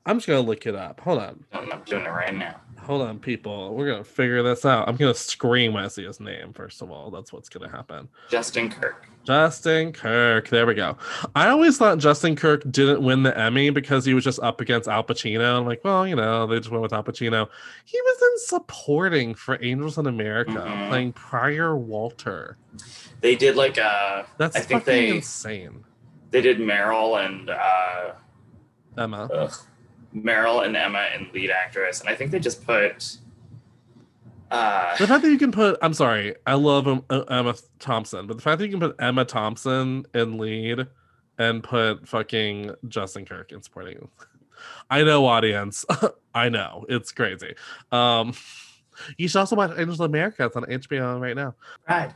i'm 0.06 0.16
just 0.16 0.26
gonna 0.26 0.40
look 0.40 0.66
it 0.66 0.74
up. 0.74 1.00
Hold 1.00 1.18
on. 1.20 1.44
I'm 1.52 1.82
doing 1.84 2.04
it 2.04 2.08
right 2.08 2.34
now. 2.34 2.60
Hold 2.82 3.02
on 3.02 3.18
people 3.18 3.74
we're 3.74 3.86
gonna 3.90 4.02
figure 4.04 4.42
this 4.42 4.64
out 4.64 4.88
i'm 4.88 4.96
gonna 4.96 5.14
scream 5.14 5.72
when 5.72 5.84
i 5.84 5.88
see 5.88 6.04
his 6.04 6.18
name 6.20 6.52
first 6.52 6.82
of 6.82 6.90
all 6.90 7.10
that's 7.10 7.32
what's 7.32 7.48
gonna 7.48 7.68
happen 7.68 8.08
Justin 8.28 8.68
Kirk. 8.70 9.08
Justin 9.24 9.92
Kirk. 9.92 10.48
There 10.48 10.66
we 10.66 10.74
go. 10.74 10.96
I 11.36 11.48
always 11.50 11.78
thought 11.78 11.98
Justin 11.98 12.34
Kirk 12.34 12.64
didn't 12.72 13.02
win 13.04 13.22
the 13.22 13.36
Emmy 13.38 13.70
because 13.70 14.04
he 14.04 14.14
was 14.14 14.24
just 14.24 14.40
up 14.40 14.60
against 14.60 14.88
Al 14.88 15.04
Pacino. 15.04 15.58
I'm 15.60 15.64
like, 15.64 15.84
well, 15.84 16.08
you 16.08 16.16
know, 16.16 16.44
they 16.48 16.56
just 16.58 16.70
went 16.72 16.82
with 16.82 16.92
Al 16.92 17.04
Pacino. 17.04 17.48
He 17.84 18.00
was 18.00 18.20
in 18.20 18.38
supporting 18.48 19.34
for 19.36 19.62
Angels 19.62 19.96
in 19.96 20.08
America, 20.08 20.50
Mhm. 20.54 20.88
playing 20.88 21.12
Prior 21.12 21.76
Walter. 21.76 22.56
They 23.20 23.36
did 23.36 23.54
like 23.54 23.78
uh, 23.78 24.24
That's 24.38 24.56
I 24.56 24.60
think 24.60 24.82
fucking 24.82 24.92
they 25.00 25.16
insane. 25.18 25.84
they 26.32 26.40
did 26.40 26.58
Meryl 26.58 27.24
and 27.24 27.48
uh, 27.48 28.14
Emma. 28.98 29.28
ugh, 29.32 29.52
Meryl 30.14 30.64
and 30.64 30.76
Emma 30.76 31.08
in 31.14 31.28
lead 31.32 31.50
actress, 31.50 32.00
and 32.00 32.08
I 32.08 32.14
think 32.14 32.30
they 32.30 32.38
just 32.40 32.64
put. 32.66 33.16
Uh, 34.50 34.96
The 34.98 35.06
fact 35.06 35.22
that 35.22 35.30
you 35.30 35.38
can 35.38 35.52
put, 35.52 35.78
I'm 35.80 35.94
sorry, 35.94 36.34
I 36.46 36.54
love 36.54 36.86
uh, 36.86 37.20
Emma 37.30 37.54
Thompson, 37.78 38.26
but 38.26 38.36
the 38.36 38.42
fact 38.42 38.58
that 38.58 38.66
you 38.66 38.70
can 38.78 38.80
put 38.80 38.96
Emma 39.00 39.24
Thompson 39.24 40.04
in 40.14 40.36
lead 40.38 40.86
and 41.38 41.62
put 41.64 42.06
fucking 42.06 42.72
Justin 42.88 43.24
Kirk 43.24 43.50
in 43.52 43.62
supporting, 43.62 44.08
I 44.90 45.02
know, 45.04 45.24
audience, 45.26 45.86
I 46.34 46.50
know 46.50 46.84
it's 46.90 47.12
crazy. 47.12 47.54
Um, 47.90 48.34
you 49.16 49.26
should 49.26 49.38
also 49.38 49.56
watch 49.56 49.70
Angels 49.78 50.00
of 50.00 50.10
America. 50.10 50.44
It's 50.44 50.56
on 50.56 50.64
HBO 50.64 51.18
right 51.18 51.34
now. 51.34 51.54
Right. 51.88 52.12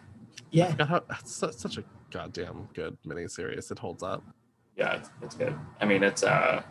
Yeah. 0.50 0.74
God, 0.76 0.88
how- 0.88 1.02
It's 1.20 1.32
such 1.58 1.78
a 1.78 1.84
goddamn 2.10 2.68
good 2.74 2.98
miniseries. 3.06 3.70
It 3.70 3.78
holds 3.78 4.02
up. 4.02 4.22
yeah, 4.76 4.96
it's, 4.96 5.08
it's 5.22 5.34
good. 5.34 5.54
I 5.80 5.86
mean, 5.86 6.02
it's 6.02 6.22
uh, 6.22 6.62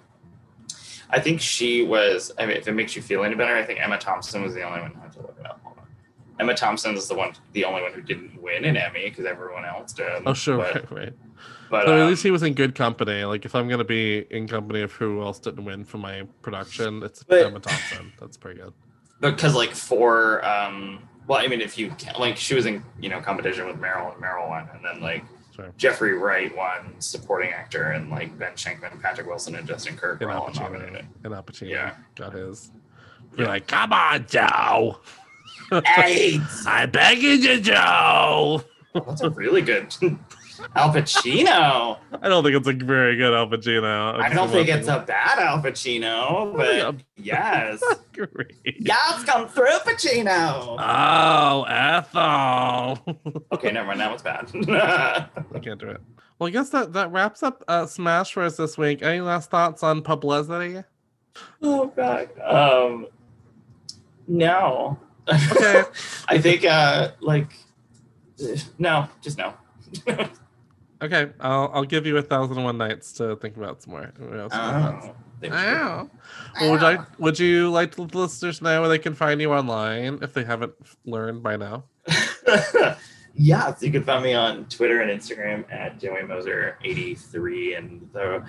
I 1.09 1.19
think 1.19 1.39
she 1.41 1.83
was. 1.83 2.31
I 2.39 2.45
mean, 2.45 2.57
if 2.57 2.67
it 2.67 2.73
makes 2.73 2.95
you 2.95 3.01
feel 3.01 3.23
any 3.23 3.35
better, 3.35 3.55
I 3.55 3.63
think 3.63 3.79
Emma 3.79 3.97
Thompson 3.97 4.41
was 4.43 4.53
the 4.53 4.63
only 4.63 4.81
one. 4.81 4.93
I 5.03 5.07
to 5.09 5.21
look 5.21 5.35
it 5.39 5.45
up. 5.45 5.59
Hold 5.63 5.77
on. 5.77 5.85
Emma 6.39 6.53
Thompson 6.55 6.95
is 6.95 7.07
the 7.07 7.15
one, 7.15 7.33
the 7.53 7.63
only 7.65 7.81
one 7.81 7.93
who 7.93 8.01
didn't 8.01 8.41
win 8.41 8.65
an 8.65 8.75
Emmy 8.75 9.09
because 9.09 9.25
everyone 9.25 9.65
else 9.65 9.93
did. 9.93 10.23
Oh, 10.25 10.33
sure, 10.33 10.57
But, 10.57 10.73
right, 10.75 10.91
right. 10.91 11.13
but 11.69 11.85
so 11.85 11.93
at 11.95 12.01
um, 12.01 12.09
least 12.09 12.23
he 12.23 12.31
was 12.31 12.43
in 12.43 12.53
good 12.53 12.75
company. 12.75 13.23
Like 13.23 13.45
if 13.45 13.55
I'm 13.55 13.67
gonna 13.69 13.83
be 13.83 14.25
in 14.29 14.47
company 14.47 14.81
of 14.81 14.91
who 14.91 15.21
else 15.21 15.39
didn't 15.39 15.63
win 15.63 15.85
for 15.85 15.97
my 15.97 16.23
production, 16.41 17.03
it's 17.03 17.23
But- 17.23 17.45
Emma 17.45 17.59
Thompson. 17.59 18.11
That's 18.19 18.35
pretty 18.37 18.59
good. 18.61 18.73
because 19.21 19.55
like 19.55 19.71
for 19.73 20.45
um 20.45 21.07
well 21.27 21.39
i 21.39 21.47
mean 21.47 21.61
if 21.61 21.77
you 21.77 21.91
like 22.19 22.35
she 22.37 22.53
was 22.53 22.65
in 22.65 22.83
you 22.99 23.07
know 23.09 23.19
competition 23.21 23.65
with 23.65 23.77
meryl 23.77 24.13
and 24.13 24.21
meryl 24.21 24.47
won 24.49 24.67
and 24.73 24.83
then 24.85 25.01
like 25.01 25.23
Sure. 25.55 25.71
jeffrey 25.77 26.17
wright 26.17 26.53
won 26.55 26.99
supporting 26.99 27.51
actor 27.51 27.91
and 27.91 28.09
like 28.09 28.37
ben 28.37 28.51
shenkman 28.53 29.01
patrick 29.01 29.25
wilson 29.27 29.55
and 29.55 29.65
justin 29.65 29.95
kirk 29.95 30.19
And 30.19 30.29
were 30.29 30.35
Al 30.35 30.41
all 30.43 30.53
nominated 30.53 31.05
Al 31.23 31.43
Pacino 31.43 31.69
Yeah. 31.69 31.93
got 32.15 32.33
his. 32.33 32.71
You're 33.37 33.47
like, 33.47 33.65
come 33.67 33.91
on, 33.93 34.25
Joe. 34.27 34.99
hey 35.85 36.39
I 36.67 36.85
beg 36.85 37.21
you, 37.21 37.59
Joe. 37.61 38.63
that's 38.93 39.21
a 39.21 39.29
really 39.29 39.61
good 39.61 39.93
al 40.75 40.89
pacino 40.91 41.97
I 42.21 42.29
don't 42.29 42.43
think 42.43 42.55
it's 42.55 42.67
a 42.67 42.73
very 42.73 43.15
good 43.17 43.33
Al 43.33 43.47
Pacino. 43.47 44.19
i 44.19 44.29
don't 44.33 44.49
think 44.49 44.67
it's 44.69 44.87
a 44.87 44.99
bad 45.05 45.39
al 45.39 45.61
pacino 45.61 46.55
but 46.55 46.95
yes 47.17 47.81
great. 48.13 48.53
yes 48.79 49.23
come 49.25 49.47
through 49.47 49.77
pacino 49.85 50.75
Oh, 50.79 51.63
Ethel. 51.63 53.17
okay 53.51 53.71
never 53.71 53.87
mind 53.87 53.99
that 53.99 54.11
was 54.11 54.21
bad 54.21 54.49
I 55.53 55.59
can't 55.59 55.79
do 55.79 55.89
it. 55.89 56.01
Well, 56.39 56.47
I 56.47 56.51
guess 56.51 56.69
that 56.71 56.93
that 56.93 57.11
wraps 57.11 57.43
up 57.43 57.63
uh, 57.67 57.85
Smash 57.85 58.33
for 58.33 58.43
us 58.43 58.57
this 58.57 58.77
week. 58.77 59.01
Any 59.01 59.21
last 59.21 59.49
thoughts 59.49 59.83
on 59.83 60.01
publicity? 60.01 60.83
oh 61.61 61.87
god 61.95 62.29
um 62.41 63.07
no 64.27 64.97
Okay. 65.27 65.83
I 66.27 66.37
think 66.39 66.65
uh 66.65 67.11
like 67.21 67.51
no, 68.77 69.07
just 69.21 69.37
no. 69.37 69.53
Okay, 71.05 71.31
I'll 71.39 71.69
I'll 71.73 71.85
give 71.85 72.05
you 72.05 72.17
a 72.17 72.21
thousand 72.21 72.57
and 72.57 72.65
one 72.65 72.77
nights 72.77 73.13
to 73.13 73.35
think 73.35 73.57
about 73.57 73.81
some 73.83 73.91
more. 73.91 74.11
What 74.17 74.39
else 74.39 74.53
you 74.53 74.59
got? 74.59 75.03
Oh, 75.03 75.15
they 75.39 75.49
were 75.49 75.55
Ow. 75.55 76.09
Well, 76.59 76.71
would 76.71 76.83
I 76.83 76.97
would 77.19 77.37
you 77.37 77.69
like 77.69 77.91
to 77.93 78.01
let 78.01 78.11
the 78.11 78.17
listeners 78.17 78.61
know 78.61 78.81
where 78.81 78.89
they 78.89 78.97
can 78.97 79.13
find 79.13 79.39
you 79.39 79.53
online 79.53 80.19
if 80.23 80.33
they 80.33 80.43
haven't 80.43 80.73
learned 81.05 81.43
by 81.43 81.57
now? 81.57 81.83
good. 82.45 82.95
yeah, 83.35 83.73
so 83.75 83.85
you 83.85 83.91
can 83.91 84.03
find 84.03 84.23
me 84.23 84.33
on 84.33 84.65
Twitter 84.65 85.01
and 85.01 85.11
Instagram 85.11 85.71
at 85.71 85.99
Joey 85.99 86.23
Moser 86.23 86.79
83 86.83 87.75
and 87.75 88.09
the 88.13 88.43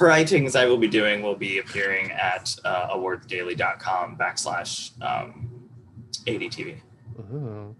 writings 0.00 0.56
I 0.56 0.64
will 0.66 0.78
be 0.78 0.88
doing 0.88 1.22
will 1.22 1.36
be 1.36 1.58
appearing 1.58 2.10
at 2.10 2.56
uh, 2.64 2.96
awardsdaily.com 2.96 4.16
backslash 4.16 4.90
um, 5.02 5.68
ADTV. 6.26 6.80
Ooh. 7.32 7.76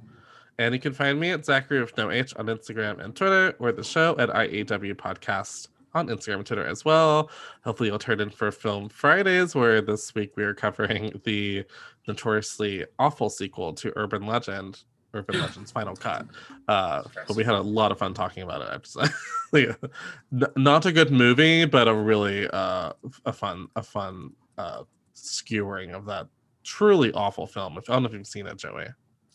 And 0.58 0.74
you 0.74 0.80
can 0.80 0.92
find 0.92 1.18
me 1.18 1.30
at 1.30 1.44
Zachary 1.44 1.80
with 1.80 1.96
no 1.96 2.10
H 2.10 2.34
on 2.36 2.46
Instagram 2.46 3.04
and 3.04 3.14
Twitter, 3.14 3.56
or 3.58 3.72
the 3.72 3.82
show 3.82 4.16
at 4.18 4.28
IAW 4.28 4.94
Podcast 4.94 5.68
on 5.94 6.08
Instagram 6.08 6.36
and 6.36 6.46
Twitter 6.46 6.66
as 6.66 6.84
well. 6.84 7.30
Hopefully, 7.64 7.88
you'll 7.88 7.98
turn 7.98 8.20
in 8.20 8.30
for 8.30 8.50
Film 8.50 8.88
Fridays, 8.88 9.54
where 9.54 9.80
this 9.80 10.14
week 10.14 10.36
we 10.36 10.44
are 10.44 10.54
covering 10.54 11.20
the 11.24 11.64
notoriously 12.06 12.84
awful 12.98 13.30
sequel 13.30 13.72
to 13.74 13.92
Urban 13.96 14.26
Legend, 14.26 14.82
Urban 15.12 15.40
Legend's 15.40 15.72
Final 15.72 15.96
Cut. 15.96 16.26
Uh, 16.68 17.02
but 17.26 17.36
we 17.36 17.44
had 17.44 17.54
a 17.54 17.60
lot 17.60 17.90
of 17.90 17.98
fun 17.98 18.14
talking 18.14 18.42
about 18.42 18.62
it. 18.62 18.68
I 18.68 18.72
have 18.72 18.82
to 18.82 19.12
Like, 19.52 20.50
not 20.56 20.86
a 20.86 20.92
good 20.92 21.10
movie, 21.10 21.64
but 21.64 21.88
a 21.88 21.94
really 21.94 22.48
uh, 22.48 22.92
a 23.24 23.32
fun, 23.32 23.68
a 23.76 23.82
fun 23.82 24.30
uh, 24.58 24.82
skewering 25.14 25.94
of 25.94 26.04
that 26.06 26.28
truly 26.64 27.12
awful 27.12 27.46
film. 27.46 27.76
If 27.78 27.88
I 27.88 27.94
don't 27.94 28.02
know 28.02 28.08
if 28.08 28.14
you've 28.14 28.26
seen 28.26 28.46
it, 28.46 28.56
Joey. 28.56 28.86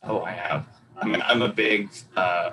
Oh, 0.03 0.21
I 0.21 0.31
have. 0.31 0.65
I'm, 1.01 1.21
I'm 1.21 1.41
a 1.41 1.49
big, 1.49 1.89
uh, 2.15 2.51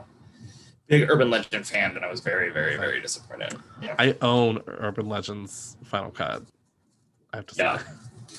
big 0.87 1.11
Urban 1.11 1.31
Legend 1.31 1.67
fan, 1.67 1.97
and 1.97 2.05
I 2.05 2.11
was 2.11 2.21
very, 2.21 2.51
very, 2.51 2.77
very 2.77 3.01
disappointed. 3.01 3.55
Yeah. 3.83 3.95
I 3.99 4.17
own 4.23 4.63
Urban 4.67 5.09
Legends 5.09 5.77
Final 5.85 6.11
Cut. 6.11 6.43
I 7.33 7.37
have 7.37 7.47
to 7.47 7.55
say. 7.55 7.65
Yeah. 7.65 7.83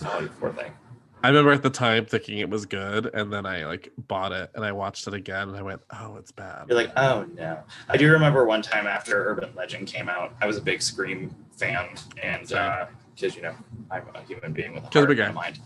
Oh, 0.03 0.29
poor 0.39 0.53
thing. 0.53 0.71
I 1.23 1.29
remember 1.29 1.51
at 1.51 1.63
the 1.63 1.69
time 1.69 2.05
thinking 2.05 2.37
it 2.37 2.49
was 2.49 2.65
good, 2.65 3.09
and 3.13 3.33
then 3.33 3.45
I 3.45 3.65
like 3.65 3.91
bought 3.97 4.31
it 4.31 4.51
and 4.53 4.63
I 4.63 4.71
watched 4.71 5.07
it 5.07 5.13
again, 5.13 5.49
and 5.49 5.57
I 5.57 5.61
went, 5.63 5.81
"Oh, 5.91 6.15
it's 6.17 6.31
bad." 6.31 6.65
You're 6.69 6.77
like, 6.77 6.91
oh 6.95 7.25
no. 7.35 7.59
I 7.89 7.97
do 7.97 8.11
remember 8.11 8.45
one 8.45 8.61
time 8.61 8.85
after 8.85 9.29
Urban 9.29 9.49
Legend 9.55 9.87
came 9.87 10.09
out, 10.09 10.35
I 10.41 10.45
was 10.45 10.57
a 10.57 10.61
big 10.61 10.81
Scream 10.81 11.35
fan, 11.57 11.89
and 12.21 12.47
because 13.15 13.35
you 13.35 13.41
know 13.41 13.55
I'm 13.89 14.03
a 14.13 14.21
human 14.21 14.53
being 14.53 14.75
with 14.75 14.83
a 14.83 14.99
heart 14.99 15.11
in 15.11 15.17
my 15.17 15.31
mind. 15.31 15.59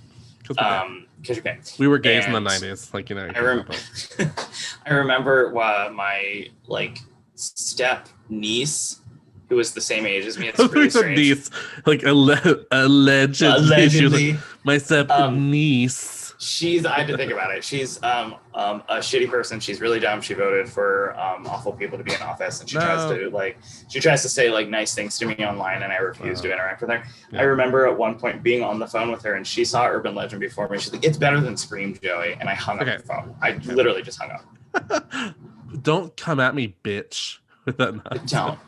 'Cause 0.56 0.66
we're 0.66 0.70
gay. 0.72 0.78
Um, 0.78 1.06
because 1.22 1.38
you're 1.38 1.44
gay. 1.44 1.60
we 1.80 1.88
were 1.88 2.00
gays 2.00 2.26
in 2.26 2.32
the 2.34 2.40
'90s, 2.40 2.94
like 2.94 3.10
you 3.10 3.16
know. 3.16 3.30
I 3.36 3.40
remember. 3.40 3.74
I 4.86 4.94
remember 4.94 5.56
uh, 5.60 5.90
my 5.94 6.48
like 6.68 7.00
step 7.36 8.08
niece, 8.30 9.02
who 9.50 9.56
was 9.58 9.74
the 9.74 9.82
same 9.82 10.06
age 10.06 10.26
as 10.26 10.38
me. 10.38 10.48
It's 10.54 10.60
really 10.60 10.90
strange. 10.90 11.18
niece, 11.18 11.50
like 11.86 12.04
alle- 12.04 12.66
allegedly, 12.72 13.56
Allegedly. 13.66 14.32
like, 14.34 14.42
my 14.64 14.78
step 14.78 15.10
Um, 15.12 15.52
niece. 15.52 16.21
She's. 16.42 16.88
I 16.88 16.98
had 16.98 17.08
to 17.08 17.16
think 17.18 17.32
about 17.32 17.56
it. 17.56 17.64
She's 17.64 18.02
um, 18.02 18.34
um, 18.56 18.82
a 18.90 18.96
shitty 18.98 19.30
person. 19.30 19.60
She's 19.60 19.80
really 19.80 20.00
dumb. 20.00 20.22
She 20.22 20.34
voted 20.34 20.68
for 20.68 21.16
um, 21.20 21.46
awful 21.46 21.72
people 21.72 22.00
to 22.00 22.04
be 22.04 22.16
in 22.16 22.22
office, 22.24 22.60
and 22.62 22.68
she 22.68 22.78
tries 22.78 23.08
to 23.12 23.30
like. 23.30 23.60
She 23.90 24.00
tries 24.00 24.24
to 24.24 24.30
say 24.30 24.50
like 24.50 24.68
nice 24.68 24.96
things 24.96 25.20
to 25.20 25.28
me 25.28 25.36
online, 25.46 25.84
and 25.84 25.94
I 25.94 25.98
refuse 25.98 26.40
Wow. 26.40 26.42
to 26.44 26.54
interact 26.54 26.82
with 26.82 26.90
her. 26.90 27.04
Yeah. 27.32 27.42
I 27.42 27.44
remember 27.44 27.86
at 27.86 27.96
one 27.96 28.18
point 28.18 28.42
being 28.42 28.64
on 28.64 28.80
the 28.80 28.88
phone 28.88 29.12
with 29.12 29.22
her, 29.22 29.36
and 29.36 29.46
she 29.46 29.64
saw 29.64 29.86
Urban 29.88 30.16
Legend 30.16 30.40
before 30.40 30.68
me. 30.68 30.80
She's 30.80 30.92
like, 30.92 31.06
"It's 31.06 31.18
better 31.18 31.40
than 31.40 31.56
Scream, 31.56 31.96
Joey," 32.02 32.34
and 32.40 32.50
I 32.50 32.56
hung 32.56 32.78
up 32.78 32.88
Okay. 32.88 32.98
the 32.98 33.04
phone. 33.04 33.36
I 33.42 33.52
literally 33.72 34.02
just 34.02 34.20
hung 34.20 34.32
up. 34.32 35.36
Don't 35.84 36.18
come 36.18 36.40
at 36.40 36.56
me, 36.56 36.76
bitch, 36.84 37.38
with 37.66 37.78
that 37.78 37.94
nonsense. 37.96 38.32
Don't. 38.32 38.60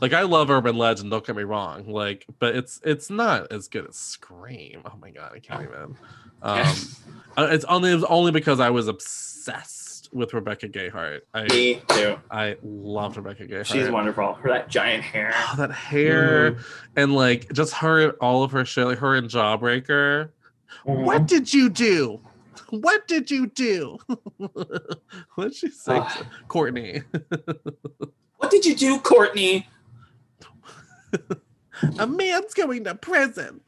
Like 0.00 0.12
I 0.12 0.22
love 0.22 0.50
Urban 0.50 0.76
Legend, 0.76 1.10
don't 1.10 1.24
get 1.24 1.36
me 1.36 1.44
wrong. 1.44 1.86
Like, 1.86 2.26
but 2.40 2.56
it's 2.56 2.80
it's 2.84 3.08
not 3.10 3.52
as 3.52 3.68
good 3.68 3.86
as 3.88 3.96
Scream. 3.96 4.82
Oh 4.84 4.96
my 5.00 5.10
god, 5.10 5.32
I 5.34 5.38
can't 5.38 5.62
even. 5.62 5.96
Um, 6.42 6.66
uh, 7.36 7.48
it's 7.50 7.64
only 7.64 7.92
it 7.92 7.94
was 7.94 8.04
only 8.04 8.32
because 8.32 8.60
I 8.60 8.70
was 8.70 8.88
obsessed 8.88 10.10
with 10.12 10.34
Rebecca 10.34 10.68
Gayheart. 10.68 11.20
I 11.32 11.44
Me 11.44 11.82
too. 11.88 12.18
I 12.30 12.56
loved 12.62 13.16
Rebecca 13.16 13.46
Gayheart. 13.46 13.66
She's 13.66 13.88
wonderful. 13.88 14.34
Her 14.34 14.50
that 14.50 14.68
giant 14.68 15.02
hair. 15.02 15.32
Oh, 15.34 15.54
that 15.56 15.72
hair 15.72 16.58
and 16.96 17.14
like 17.14 17.52
just 17.52 17.74
her 17.74 18.12
all 18.20 18.42
of 18.42 18.52
her 18.52 18.64
shit, 18.64 18.86
like 18.86 18.98
her 18.98 19.16
in 19.16 19.26
Jawbreaker. 19.28 20.30
Mm-hmm. 20.86 21.04
What 21.04 21.26
did 21.26 21.52
you 21.52 21.70
do? 21.70 22.20
What 22.70 23.06
did 23.06 23.30
you 23.30 23.46
do? 23.48 23.98
what 24.36 25.38
did 25.38 25.54
she 25.54 25.70
say? 25.70 25.98
Ah. 25.98 26.26
Courtney. 26.48 27.02
What 28.42 28.50
did 28.50 28.66
you 28.66 28.74
do, 28.74 28.98
Courtney? 28.98 29.68
A 32.00 32.06
man's 32.08 32.54
going 32.54 32.82
to 32.82 32.96
prison. 32.96 33.60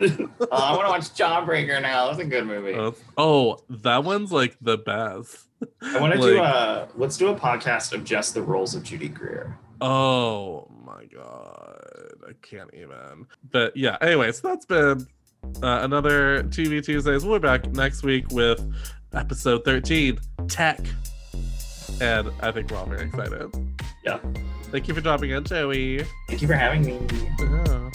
Oh, 0.00 0.46
I 0.52 0.76
want 0.76 0.86
to 0.86 0.90
watch 0.90 1.14
Jawbreaker 1.14 1.82
now. 1.82 2.06
That's 2.06 2.20
a 2.20 2.24
good 2.24 2.46
movie. 2.46 2.74
Uh, 2.74 2.92
oh, 3.16 3.58
that 3.68 4.04
one's 4.04 4.30
like 4.30 4.56
the 4.60 4.78
best. 4.78 5.46
I 5.82 6.00
want 6.00 6.14
to 6.14 6.20
do 6.20 6.38
a 6.40 6.88
let's 6.94 7.16
do 7.16 7.28
a 7.28 7.34
podcast 7.34 7.92
of 7.92 8.04
just 8.04 8.34
the 8.34 8.42
roles 8.42 8.74
of 8.74 8.84
Judy 8.84 9.08
Greer. 9.08 9.58
Oh 9.80 10.70
my 10.84 11.04
god, 11.06 11.82
I 12.28 12.32
can't 12.42 12.70
even. 12.74 13.26
But 13.50 13.76
yeah, 13.76 13.96
anyways, 14.00 14.40
that's 14.40 14.66
been 14.66 15.06
uh, 15.62 15.80
another 15.82 16.44
TV 16.44 16.84
Tuesdays. 16.84 17.24
We'll 17.24 17.38
be 17.38 17.42
back 17.42 17.66
next 17.72 18.02
week 18.02 18.26
with 18.30 18.64
episode 19.12 19.64
13, 19.64 20.18
Tech. 20.48 20.80
And 22.00 22.30
I 22.40 22.52
think 22.52 22.70
we're 22.70 22.78
all 22.78 22.86
very 22.86 23.06
excited. 23.06 23.50
Yeah. 24.04 24.18
Thank 24.70 24.86
you 24.86 24.94
for 24.94 25.00
dropping 25.00 25.30
in, 25.30 25.44
Joey. 25.44 26.04
Thank 26.28 26.42
you 26.42 26.48
for 26.48 26.54
having 26.54 26.84
me. 26.84 27.00
Yeah. 27.40 27.90